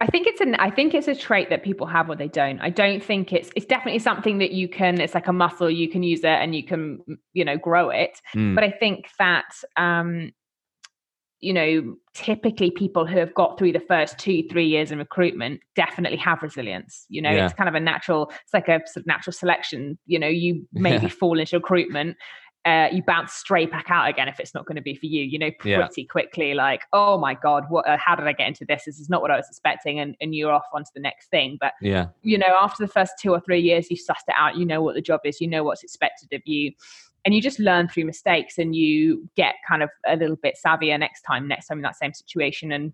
I 0.03 0.07
think 0.07 0.27
it's 0.27 0.41
an 0.41 0.55
I 0.55 0.69
think 0.69 0.93
it's 0.93 1.07
a 1.07 1.15
trait 1.15 1.49
that 1.49 1.63
people 1.63 1.87
have 1.87 2.09
or 2.09 2.15
they 2.15 2.27
don't. 2.27 2.59
I 2.59 2.69
don't 2.69 3.01
think 3.01 3.31
it's 3.31 3.49
it's 3.55 3.65
definitely 3.65 3.99
something 3.99 4.37
that 4.39 4.51
you 4.51 4.67
can 4.67 4.99
it's 4.99 5.13
like 5.13 5.27
a 5.27 5.33
muscle 5.33 5.69
you 5.69 5.89
can 5.89 6.03
use 6.03 6.19
it 6.19 6.25
and 6.25 6.53
you 6.53 6.63
can 6.63 6.99
you 7.31 7.45
know 7.45 7.57
grow 7.57 7.89
it. 7.89 8.19
Mm. 8.35 8.53
But 8.53 8.65
I 8.65 8.71
think 8.71 9.07
that 9.17 9.45
um 9.77 10.31
you 11.39 11.53
know 11.53 11.95
typically 12.13 12.69
people 12.71 13.05
who 13.05 13.17
have 13.17 13.33
got 13.33 13.57
through 13.57 13.71
the 13.71 13.79
first 13.79 14.17
2 14.19 14.43
3 14.49 14.65
years 14.65 14.91
in 14.91 14.97
recruitment 14.97 15.61
definitely 15.75 16.17
have 16.17 16.43
resilience. 16.43 17.05
You 17.07 17.21
know, 17.21 17.31
yeah. 17.31 17.45
it's 17.45 17.53
kind 17.53 17.69
of 17.69 17.75
a 17.75 17.79
natural 17.79 18.29
it's 18.43 18.53
like 18.53 18.67
a 18.67 18.81
sort 18.85 19.03
of 19.03 19.07
natural 19.07 19.33
selection, 19.33 19.97
you 20.05 20.19
know, 20.19 20.27
you 20.27 20.67
maybe 20.73 21.03
yeah. 21.03 21.13
fall 21.13 21.39
into 21.39 21.57
recruitment 21.57 22.17
uh, 22.65 22.87
you 22.91 23.03
bounce 23.03 23.33
straight 23.33 23.69
back 23.71 23.87
out 23.89 24.07
again 24.07 24.29
if 24.29 24.39
it's 24.39 24.53
not 24.53 24.65
going 24.65 24.77
to 24.77 24.81
be 24.81 24.95
for 24.95 25.05
you. 25.05 25.23
You 25.23 25.37
know, 25.37 25.51
pretty 25.59 26.01
yeah. 26.01 26.07
quickly, 26.09 26.53
like, 26.53 26.81
oh 26.93 27.17
my 27.17 27.33
god, 27.33 27.65
what? 27.69 27.87
Uh, 27.87 27.97
how 27.97 28.15
did 28.15 28.25
I 28.25 28.31
get 28.31 28.47
into 28.47 28.65
this? 28.65 28.83
This 28.85 28.99
is 28.99 29.09
not 29.09 29.21
what 29.21 29.31
I 29.31 29.35
was 29.35 29.47
expecting, 29.49 29.99
and 29.99 30.15
and 30.21 30.33
you're 30.33 30.51
off 30.51 30.67
onto 30.73 30.89
the 30.95 31.01
next 31.01 31.29
thing. 31.29 31.57
But 31.59 31.73
yeah, 31.81 32.07
you 32.21 32.37
know, 32.37 32.55
after 32.61 32.85
the 32.85 32.91
first 32.91 33.13
two 33.21 33.31
or 33.31 33.41
three 33.41 33.59
years, 33.59 33.91
you 33.91 33.97
sussed 33.97 34.27
it 34.27 34.35
out. 34.37 34.57
You 34.57 34.65
know 34.65 34.81
what 34.81 34.95
the 34.95 35.01
job 35.01 35.21
is. 35.25 35.41
You 35.41 35.47
know 35.47 35.63
what's 35.63 35.83
expected 35.83 36.33
of 36.33 36.41
you, 36.45 36.71
and 37.25 37.35
you 37.35 37.41
just 37.41 37.59
learn 37.59 37.89
through 37.89 38.05
mistakes, 38.05 38.57
and 38.57 38.73
you 38.73 39.29
get 39.35 39.55
kind 39.67 39.83
of 39.83 39.89
a 40.07 40.15
little 40.15 40.37
bit 40.37 40.57
savvier 40.65 40.97
next 40.97 41.23
time. 41.23 41.47
Next 41.47 41.67
time 41.67 41.79
in 41.79 41.83
that 41.83 41.97
same 41.97 42.13
situation, 42.13 42.71
and 42.71 42.93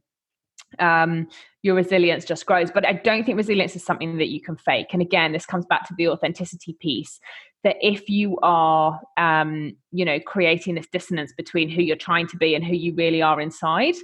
um, 0.80 1.28
your 1.62 1.76
resilience 1.76 2.26
just 2.26 2.46
grows. 2.46 2.72
But 2.72 2.88
I 2.88 2.94
don't 2.94 3.24
think 3.24 3.38
resilience 3.38 3.76
is 3.76 3.84
something 3.84 4.18
that 4.18 4.30
you 4.30 4.42
can 4.42 4.56
fake. 4.56 4.88
And 4.94 5.02
again, 5.02 5.32
this 5.32 5.46
comes 5.46 5.66
back 5.66 5.88
to 5.88 5.94
the 5.98 6.08
authenticity 6.08 6.74
piece 6.80 7.20
that 7.64 7.76
if 7.82 8.10
you 8.10 8.38
are, 8.42 9.00
um, 9.18 9.76
you 9.92 10.06
know, 10.06 10.20
creating 10.20 10.76
this 10.76 10.88
dissonance 10.92 11.34
between 11.36 11.70
who 11.70 11.82
you're 11.82 11.96
trying 11.96 12.28
to 12.28 12.38
be 12.38 12.56
and 12.56 12.64
who 12.64 12.74
you 12.74 12.94
really 12.96 13.22
are 13.22 13.42
inside, 13.42 13.96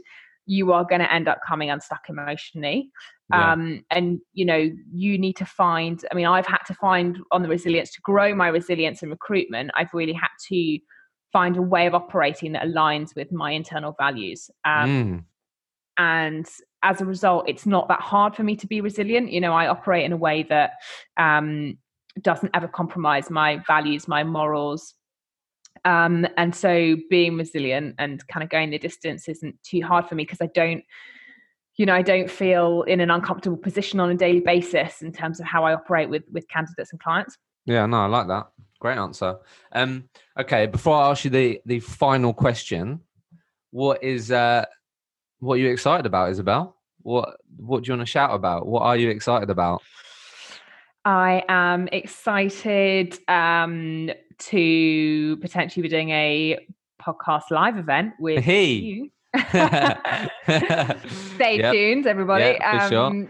you 0.45 0.73
are 0.73 0.83
going 0.83 1.01
to 1.01 1.11
end 1.11 1.27
up 1.27 1.39
coming 1.45 1.69
unstuck 1.69 2.05
emotionally. 2.09 2.89
Yeah. 3.31 3.53
Um, 3.53 3.83
and 3.89 4.19
you 4.33 4.45
know, 4.45 4.69
you 4.93 5.17
need 5.17 5.37
to 5.37 5.45
find. 5.45 6.03
I 6.11 6.15
mean, 6.15 6.27
I've 6.27 6.45
had 6.45 6.63
to 6.67 6.73
find 6.75 7.19
on 7.31 7.41
the 7.41 7.49
resilience 7.49 7.91
to 7.93 8.01
grow 8.01 8.35
my 8.35 8.49
resilience 8.49 9.01
in 9.01 9.09
recruitment. 9.09 9.71
I've 9.75 9.93
really 9.93 10.13
had 10.13 10.29
to 10.49 10.79
find 11.33 11.57
a 11.57 11.61
way 11.61 11.87
of 11.87 11.95
operating 11.95 12.51
that 12.53 12.63
aligns 12.63 13.15
with 13.15 13.31
my 13.31 13.51
internal 13.51 13.95
values. 13.99 14.49
Um, 14.63 14.89
mm 14.89 15.23
and 15.97 16.47
as 16.83 17.01
a 17.01 17.05
result 17.05 17.47
it's 17.47 17.65
not 17.65 17.87
that 17.87 18.01
hard 18.01 18.35
for 18.35 18.43
me 18.43 18.55
to 18.55 18.67
be 18.67 18.81
resilient 18.81 19.31
you 19.31 19.39
know 19.39 19.53
i 19.53 19.67
operate 19.67 20.05
in 20.05 20.11
a 20.11 20.17
way 20.17 20.43
that 20.43 20.73
um, 21.17 21.77
doesn't 22.21 22.51
ever 22.53 22.67
compromise 22.67 23.29
my 23.29 23.57
values 23.67 24.07
my 24.07 24.23
morals 24.23 24.93
um, 25.83 26.25
and 26.37 26.55
so 26.55 26.95
being 27.09 27.37
resilient 27.37 27.95
and 27.99 28.25
kind 28.27 28.43
of 28.43 28.49
going 28.49 28.69
the 28.69 28.79
distance 28.79 29.27
isn't 29.27 29.55
too 29.63 29.81
hard 29.81 30.07
for 30.07 30.15
me 30.15 30.23
because 30.23 30.41
i 30.41 30.49
don't 30.53 30.83
you 31.77 31.85
know 31.85 31.93
i 31.93 32.01
don't 32.01 32.31
feel 32.31 32.83
in 32.83 32.99
an 32.99 33.11
uncomfortable 33.11 33.57
position 33.57 33.99
on 33.99 34.09
a 34.09 34.15
daily 34.15 34.39
basis 34.39 35.01
in 35.01 35.11
terms 35.11 35.39
of 35.39 35.45
how 35.45 35.63
i 35.63 35.73
operate 35.73 36.09
with 36.09 36.23
with 36.31 36.47
candidates 36.47 36.91
and 36.91 37.01
clients 37.01 37.37
yeah 37.65 37.85
no 37.85 37.97
i 37.97 38.05
like 38.05 38.27
that 38.27 38.47
great 38.79 38.97
answer 38.97 39.37
um 39.73 40.07
okay 40.39 40.65
before 40.65 40.95
i 40.95 41.09
ask 41.09 41.25
you 41.25 41.31
the 41.31 41.59
the 41.65 41.79
final 41.79 42.33
question 42.33 42.99
what 43.71 44.01
is 44.03 44.31
uh 44.31 44.63
what 45.39 45.55
are 45.55 45.57
you 45.57 45.69
excited 45.69 46.05
about, 46.05 46.31
Isobel? 46.31 46.73
What 47.01 47.37
What 47.57 47.83
do 47.83 47.87
you 47.87 47.97
want 47.97 48.07
to 48.07 48.11
shout 48.11 48.33
about? 48.33 48.65
What 48.65 48.81
are 48.81 48.97
you 48.97 49.09
excited 49.09 49.49
about? 49.49 49.81
I 51.05 51.43
am 51.47 51.87
excited 51.91 53.19
um, 53.27 54.09
to 54.39 55.37
potentially 55.37 55.83
be 55.83 55.89
doing 55.89 56.09
a 56.09 56.67
podcast 56.99 57.51
live 57.51 57.77
event 57.77 58.13
with 58.19 58.43
hey. 58.43 58.71
you. 58.73 59.11
Stay 61.35 61.59
yep. 61.59 61.73
tuned, 61.73 62.07
everybody. 62.07 62.57
Yep, 62.59 62.61
um, 62.63 62.89
sure. 62.89 63.29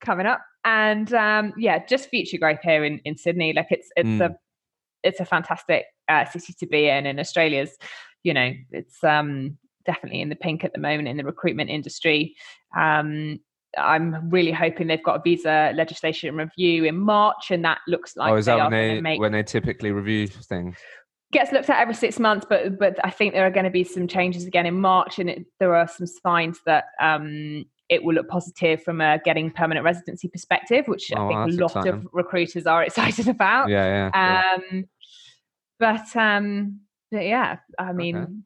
Coming 0.00 0.26
up. 0.26 0.40
and 0.64 1.12
um, 1.12 1.52
yeah, 1.58 1.84
just 1.84 2.08
future 2.08 2.38
growth 2.38 2.60
here 2.62 2.84
in, 2.84 3.00
in 3.04 3.18
Sydney. 3.18 3.52
Like 3.52 3.68
it's 3.70 3.90
it's 3.96 4.08
mm. 4.08 4.30
a 4.30 4.36
it's 5.02 5.20
a 5.20 5.26
fantastic 5.26 5.84
uh, 6.08 6.24
city 6.24 6.54
to 6.58 6.66
be 6.66 6.88
in, 6.88 7.06
and 7.06 7.20
Australia's, 7.20 7.76
you 8.22 8.32
know, 8.32 8.52
it's 8.70 9.04
um, 9.04 9.58
definitely 9.84 10.22
in 10.22 10.30
the 10.30 10.36
pink 10.36 10.64
at 10.64 10.72
the 10.72 10.80
moment 10.80 11.08
in 11.08 11.18
the 11.18 11.24
recruitment 11.24 11.68
industry. 11.68 12.34
Um, 12.76 13.40
I'm 13.78 14.30
really 14.30 14.52
hoping 14.52 14.86
they've 14.86 15.02
got 15.02 15.16
a 15.16 15.22
visa 15.22 15.72
legislation 15.74 16.34
review 16.36 16.84
in 16.84 16.98
March, 16.98 17.50
and 17.50 17.64
that 17.64 17.78
looks 17.86 18.16
like 18.16 18.32
oh, 18.32 18.36
is 18.36 18.46
that 18.46 18.58
when 18.58 18.70
they 18.70 19.00
make... 19.00 19.20
when 19.20 19.32
they 19.32 19.42
typically 19.42 19.92
review 19.92 20.26
things? 20.26 20.76
Gets 21.32 21.52
looked 21.52 21.70
at 21.70 21.80
every 21.80 21.94
six 21.94 22.18
months, 22.18 22.46
but 22.48 22.78
but 22.78 22.96
I 23.04 23.10
think 23.10 23.34
there 23.34 23.46
are 23.46 23.50
going 23.50 23.64
to 23.64 23.70
be 23.70 23.84
some 23.84 24.08
changes 24.08 24.44
again 24.44 24.66
in 24.66 24.80
March, 24.80 25.18
and 25.18 25.30
it, 25.30 25.46
there 25.60 25.74
are 25.76 25.86
some 25.86 26.06
signs 26.06 26.58
that 26.66 26.86
um, 27.00 27.64
it 27.88 28.02
will 28.02 28.14
look 28.14 28.28
positive 28.28 28.82
from 28.82 29.00
a 29.00 29.20
getting 29.24 29.50
permanent 29.50 29.84
residency 29.84 30.28
perspective, 30.28 30.86
which 30.88 31.12
oh, 31.14 31.24
I 31.24 31.28
think 31.28 31.38
a 31.38 31.62
lot 31.62 31.70
exciting. 31.70 31.92
of 31.92 32.06
recruiters 32.12 32.66
are 32.66 32.82
excited 32.84 33.28
about. 33.28 33.68
Yeah, 33.68 34.10
yeah. 34.12 34.56
Um, 34.56 34.84
but 35.78 36.16
um, 36.16 36.80
but 37.12 37.24
yeah, 37.24 37.58
I 37.78 37.92
mean. 37.92 38.44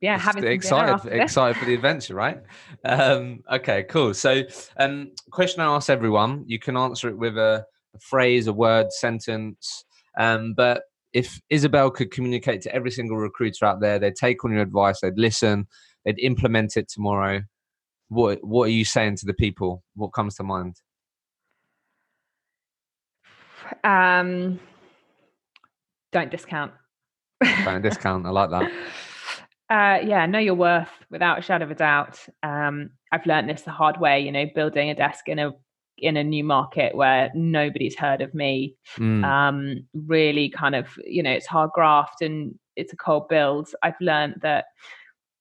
Yeah, 0.00 0.16
Just 0.16 0.26
having 0.26 0.50
excited, 0.50 1.12
excited 1.12 1.58
for 1.58 1.64
the 1.64 1.74
adventure, 1.74 2.14
right? 2.14 2.38
Um, 2.84 3.42
okay, 3.50 3.84
cool. 3.84 4.14
So, 4.14 4.42
um, 4.76 5.10
question 5.30 5.60
I 5.60 5.74
ask 5.74 5.90
everyone, 5.90 6.44
you 6.46 6.58
can 6.58 6.76
answer 6.76 7.08
it 7.08 7.18
with 7.18 7.36
a, 7.36 7.66
a 7.94 7.98
phrase, 7.98 8.46
a 8.46 8.52
word, 8.52 8.92
sentence. 8.92 9.84
Um, 10.16 10.54
but 10.54 10.82
if 11.12 11.40
Isobel 11.52 11.92
could 11.92 12.12
communicate 12.12 12.62
to 12.62 12.74
every 12.74 12.92
single 12.92 13.16
recruiter 13.16 13.64
out 13.64 13.80
there, 13.80 13.98
they'd 13.98 14.14
take 14.14 14.44
on 14.44 14.52
your 14.52 14.62
advice, 14.62 15.00
they'd 15.00 15.18
listen, 15.18 15.66
they'd 16.04 16.18
implement 16.20 16.76
it 16.76 16.88
tomorrow 16.88 17.42
what 18.08 18.42
what 18.42 18.64
are 18.64 18.72
you 18.72 18.84
saying 18.84 19.16
to 19.16 19.26
the 19.26 19.34
people? 19.34 19.84
What 19.94 20.08
comes 20.08 20.34
to 20.36 20.42
mind? 20.42 20.76
Um, 23.84 24.58
don't 26.12 26.30
discount. 26.30 26.72
don't 27.42 27.82
discount. 27.82 28.26
I 28.26 28.30
like 28.30 28.50
that. 28.50 28.72
Uh, 29.70 29.98
yeah, 30.02 30.24
know 30.24 30.38
your 30.38 30.54
worth 30.54 30.90
without 31.10 31.38
a 31.38 31.42
shadow 31.42 31.66
of 31.66 31.70
a 31.70 31.74
doubt. 31.74 32.18
Um, 32.42 32.90
I've 33.12 33.26
learned 33.26 33.50
this 33.50 33.62
the 33.62 33.70
hard 33.70 34.00
way. 34.00 34.20
You 34.20 34.32
know, 34.32 34.46
building 34.54 34.88
a 34.90 34.94
desk 34.94 35.28
in 35.28 35.38
a 35.38 35.52
in 35.98 36.16
a 36.16 36.24
new 36.24 36.44
market 36.44 36.94
where 36.94 37.30
nobody's 37.34 37.96
heard 37.96 38.20
of 38.20 38.34
me. 38.34 38.76
Mm. 38.96 39.24
Um, 39.24 39.86
really, 40.06 40.48
kind 40.48 40.74
of, 40.74 40.88
you 41.04 41.22
know, 41.22 41.30
it's 41.30 41.46
hard 41.46 41.70
graft 41.74 42.22
and 42.22 42.54
it's 42.76 42.92
a 42.92 42.96
cold 42.96 43.28
build. 43.28 43.68
I've 43.82 44.00
learned 44.00 44.36
that 44.42 44.66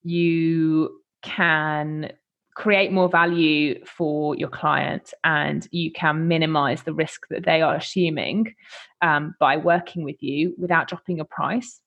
you 0.03 1.01
can 1.21 2.11
create 2.55 2.91
more 2.91 3.07
value 3.07 3.83
for 3.85 4.35
your 4.35 4.49
client 4.49 5.13
and 5.23 5.67
you 5.71 5.91
can 5.91 6.27
minimize 6.27 6.83
the 6.83 6.93
risk 6.93 7.27
that 7.29 7.45
they 7.45 7.61
are 7.61 7.75
assuming 7.75 8.55
um, 9.03 9.35
by 9.39 9.57
working 9.57 10.03
with 10.03 10.21
you 10.23 10.55
without 10.57 10.87
dropping 10.87 11.17
your 11.17 11.25
price 11.25 11.79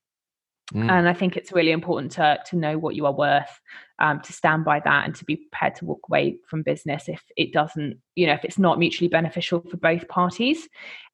Mm. 0.74 0.88
And 0.88 1.08
I 1.08 1.14
think 1.14 1.36
it's 1.36 1.52
really 1.52 1.72
important 1.72 2.12
to 2.12 2.38
to 2.46 2.56
know 2.56 2.78
what 2.78 2.94
you 2.94 3.06
are 3.06 3.12
worth, 3.12 3.60
um, 3.98 4.20
to 4.20 4.32
stand 4.32 4.64
by 4.64 4.80
that, 4.80 5.04
and 5.04 5.14
to 5.16 5.24
be 5.24 5.36
prepared 5.36 5.74
to 5.76 5.84
walk 5.84 6.00
away 6.08 6.38
from 6.48 6.62
business 6.62 7.08
if 7.08 7.22
it 7.36 7.52
doesn't, 7.52 7.98
you 8.14 8.26
know, 8.26 8.34
if 8.34 8.44
it's 8.44 8.58
not 8.58 8.78
mutually 8.78 9.08
beneficial 9.08 9.60
for 9.68 9.76
both 9.76 10.06
parties. 10.08 10.68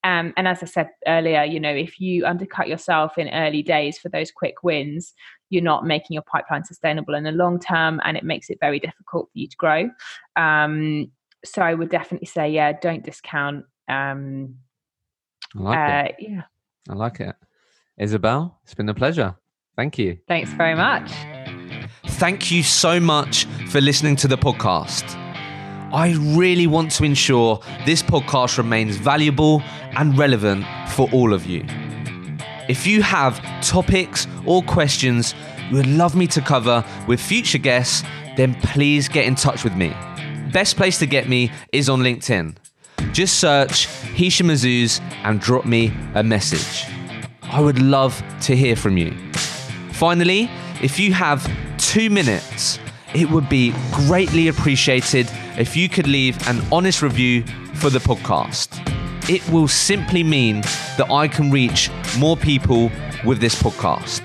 Um, 0.04 0.34
and 0.36 0.46
as 0.46 0.62
I 0.62 0.66
said 0.66 0.90
earlier, 1.07 1.42
you 1.42 1.59
know, 1.59 1.74
if 1.74 1.98
you 1.98 2.26
undercut 2.26 2.68
yourself 2.68 3.16
in 3.16 3.28
early 3.30 3.62
days 3.62 3.98
for 3.98 4.11
those 4.11 4.30
quick 4.30 4.62
wins, 4.62 5.14
you're 5.48 5.62
not 5.62 5.86
making 5.86 6.14
your 6.14 6.22
pipeline 6.22 6.64
sustainable 6.64 7.14
in 7.14 7.24
the 7.24 7.32
long 7.32 7.59
term, 7.59 8.00
and 8.04 8.16
it 8.16 8.24
makes 8.24 8.50
it 8.50 8.59
very 8.61 8.78
difficult 8.78 9.30
for 9.32 9.38
you 9.38 9.48
to 9.48 9.57
grow. 9.57 9.88
Um, 10.36 11.11
so 11.44 11.62
I 11.62 11.72
would 11.72 11.88
definitely 11.88 12.26
say, 12.26 12.50
yeah, 12.50 12.72
don't 12.72 13.04
discount. 13.04 13.64
Um, 13.88 14.57
I 15.57 15.61
like 15.61 15.78
uh, 15.78 16.09
it. 16.09 16.16
Yeah, 16.18 16.42
I 16.90 16.94
like 16.94 17.20
it. 17.20 17.34
Isobel, 17.98 18.54
it's 18.64 18.74
been 18.74 18.88
a 18.90 18.94
pleasure. 18.94 19.34
Thank 19.76 19.98
you. 19.98 20.18
Thanks 20.26 20.50
very 20.52 20.74
much. 20.74 21.12
Thank 22.06 22.50
you 22.50 22.62
so 22.62 22.98
much 22.98 23.44
for 23.68 23.80
listening 23.80 24.16
to 24.16 24.28
the 24.28 24.38
podcast. 24.38 25.04
I 25.92 26.14
really 26.36 26.66
want 26.66 26.90
to 26.92 27.04
ensure 27.04 27.60
this 27.84 28.02
podcast 28.02 28.58
remains 28.58 28.96
valuable 28.96 29.62
and 29.96 30.16
relevant 30.16 30.64
for 30.88 31.08
all 31.12 31.32
of 31.32 31.46
you. 31.46 31.64
If 32.68 32.86
you 32.86 33.02
have 33.02 33.40
topics 33.62 34.26
or 34.46 34.62
questions 34.62 35.34
you 35.70 35.76
would 35.76 35.86
love 35.86 36.14
me 36.16 36.26
to 36.28 36.40
cover 36.40 36.84
with 37.06 37.20
future 37.20 37.58
guests, 37.58 38.02
then 38.36 38.54
please 38.62 39.08
get 39.08 39.26
in 39.26 39.34
touch 39.34 39.62
with 39.62 39.74
me. 39.74 39.94
Best 40.52 40.76
place 40.76 40.98
to 41.00 41.06
get 41.06 41.28
me 41.28 41.50
is 41.72 41.88
on 41.88 42.00
LinkedIn. 42.00 42.56
Just 43.12 43.38
search 43.40 43.86
Hisham 43.86 44.48
Azuz 44.48 45.00
and 45.24 45.40
drop 45.40 45.64
me 45.64 45.92
a 46.14 46.22
message. 46.22 46.86
I 47.42 47.60
would 47.60 47.80
love 47.80 48.22
to 48.42 48.56
hear 48.56 48.76
from 48.76 48.96
you. 48.96 49.14
Finally, 49.97 50.49
if 50.82 51.01
you 51.01 51.14
have 51.14 51.51
two 51.78 52.11
minutes, 52.11 52.78
it 53.14 53.30
would 53.30 53.49
be 53.49 53.72
greatly 53.92 54.49
appreciated 54.49 55.26
if 55.57 55.74
you 55.74 55.88
could 55.88 56.07
leave 56.07 56.36
an 56.49 56.61
honest 56.70 57.01
review 57.01 57.42
for 57.76 57.88
the 57.88 57.99
podcast. 57.99 58.78
It 59.30 59.49
will 59.49 59.68
simply 59.68 60.22
mean 60.22 60.61
that 60.99 61.11
I 61.11 61.28
can 61.28 61.51
reach 61.51 61.90
more 62.18 62.36
people 62.36 62.92
with 63.24 63.40
this 63.40 63.55
podcast. 63.55 64.20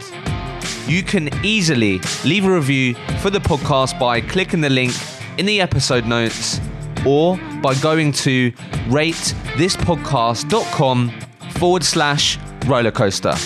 You 0.89 1.03
can 1.03 1.29
easily 1.41 2.01
leave 2.25 2.43
a 2.43 2.53
review 2.53 2.95
for 3.21 3.29
the 3.29 3.39
podcast 3.39 3.97
by 3.97 4.19
clicking 4.19 4.59
the 4.59 4.69
link 4.69 4.91
in 5.37 5.45
the 5.45 5.61
episode 5.61 6.05
notes 6.05 6.59
or 7.05 7.37
by 7.61 7.75
going 7.75 8.11
to 8.11 8.51
ratethispodcast.com 8.91 11.11
forward 11.51 11.83
slash 11.85 12.37
rollercoaster. 12.67 13.37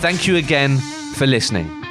Thank 0.00 0.26
you 0.26 0.36
again 0.36 0.78
for 1.14 1.26
listening. 1.26 1.83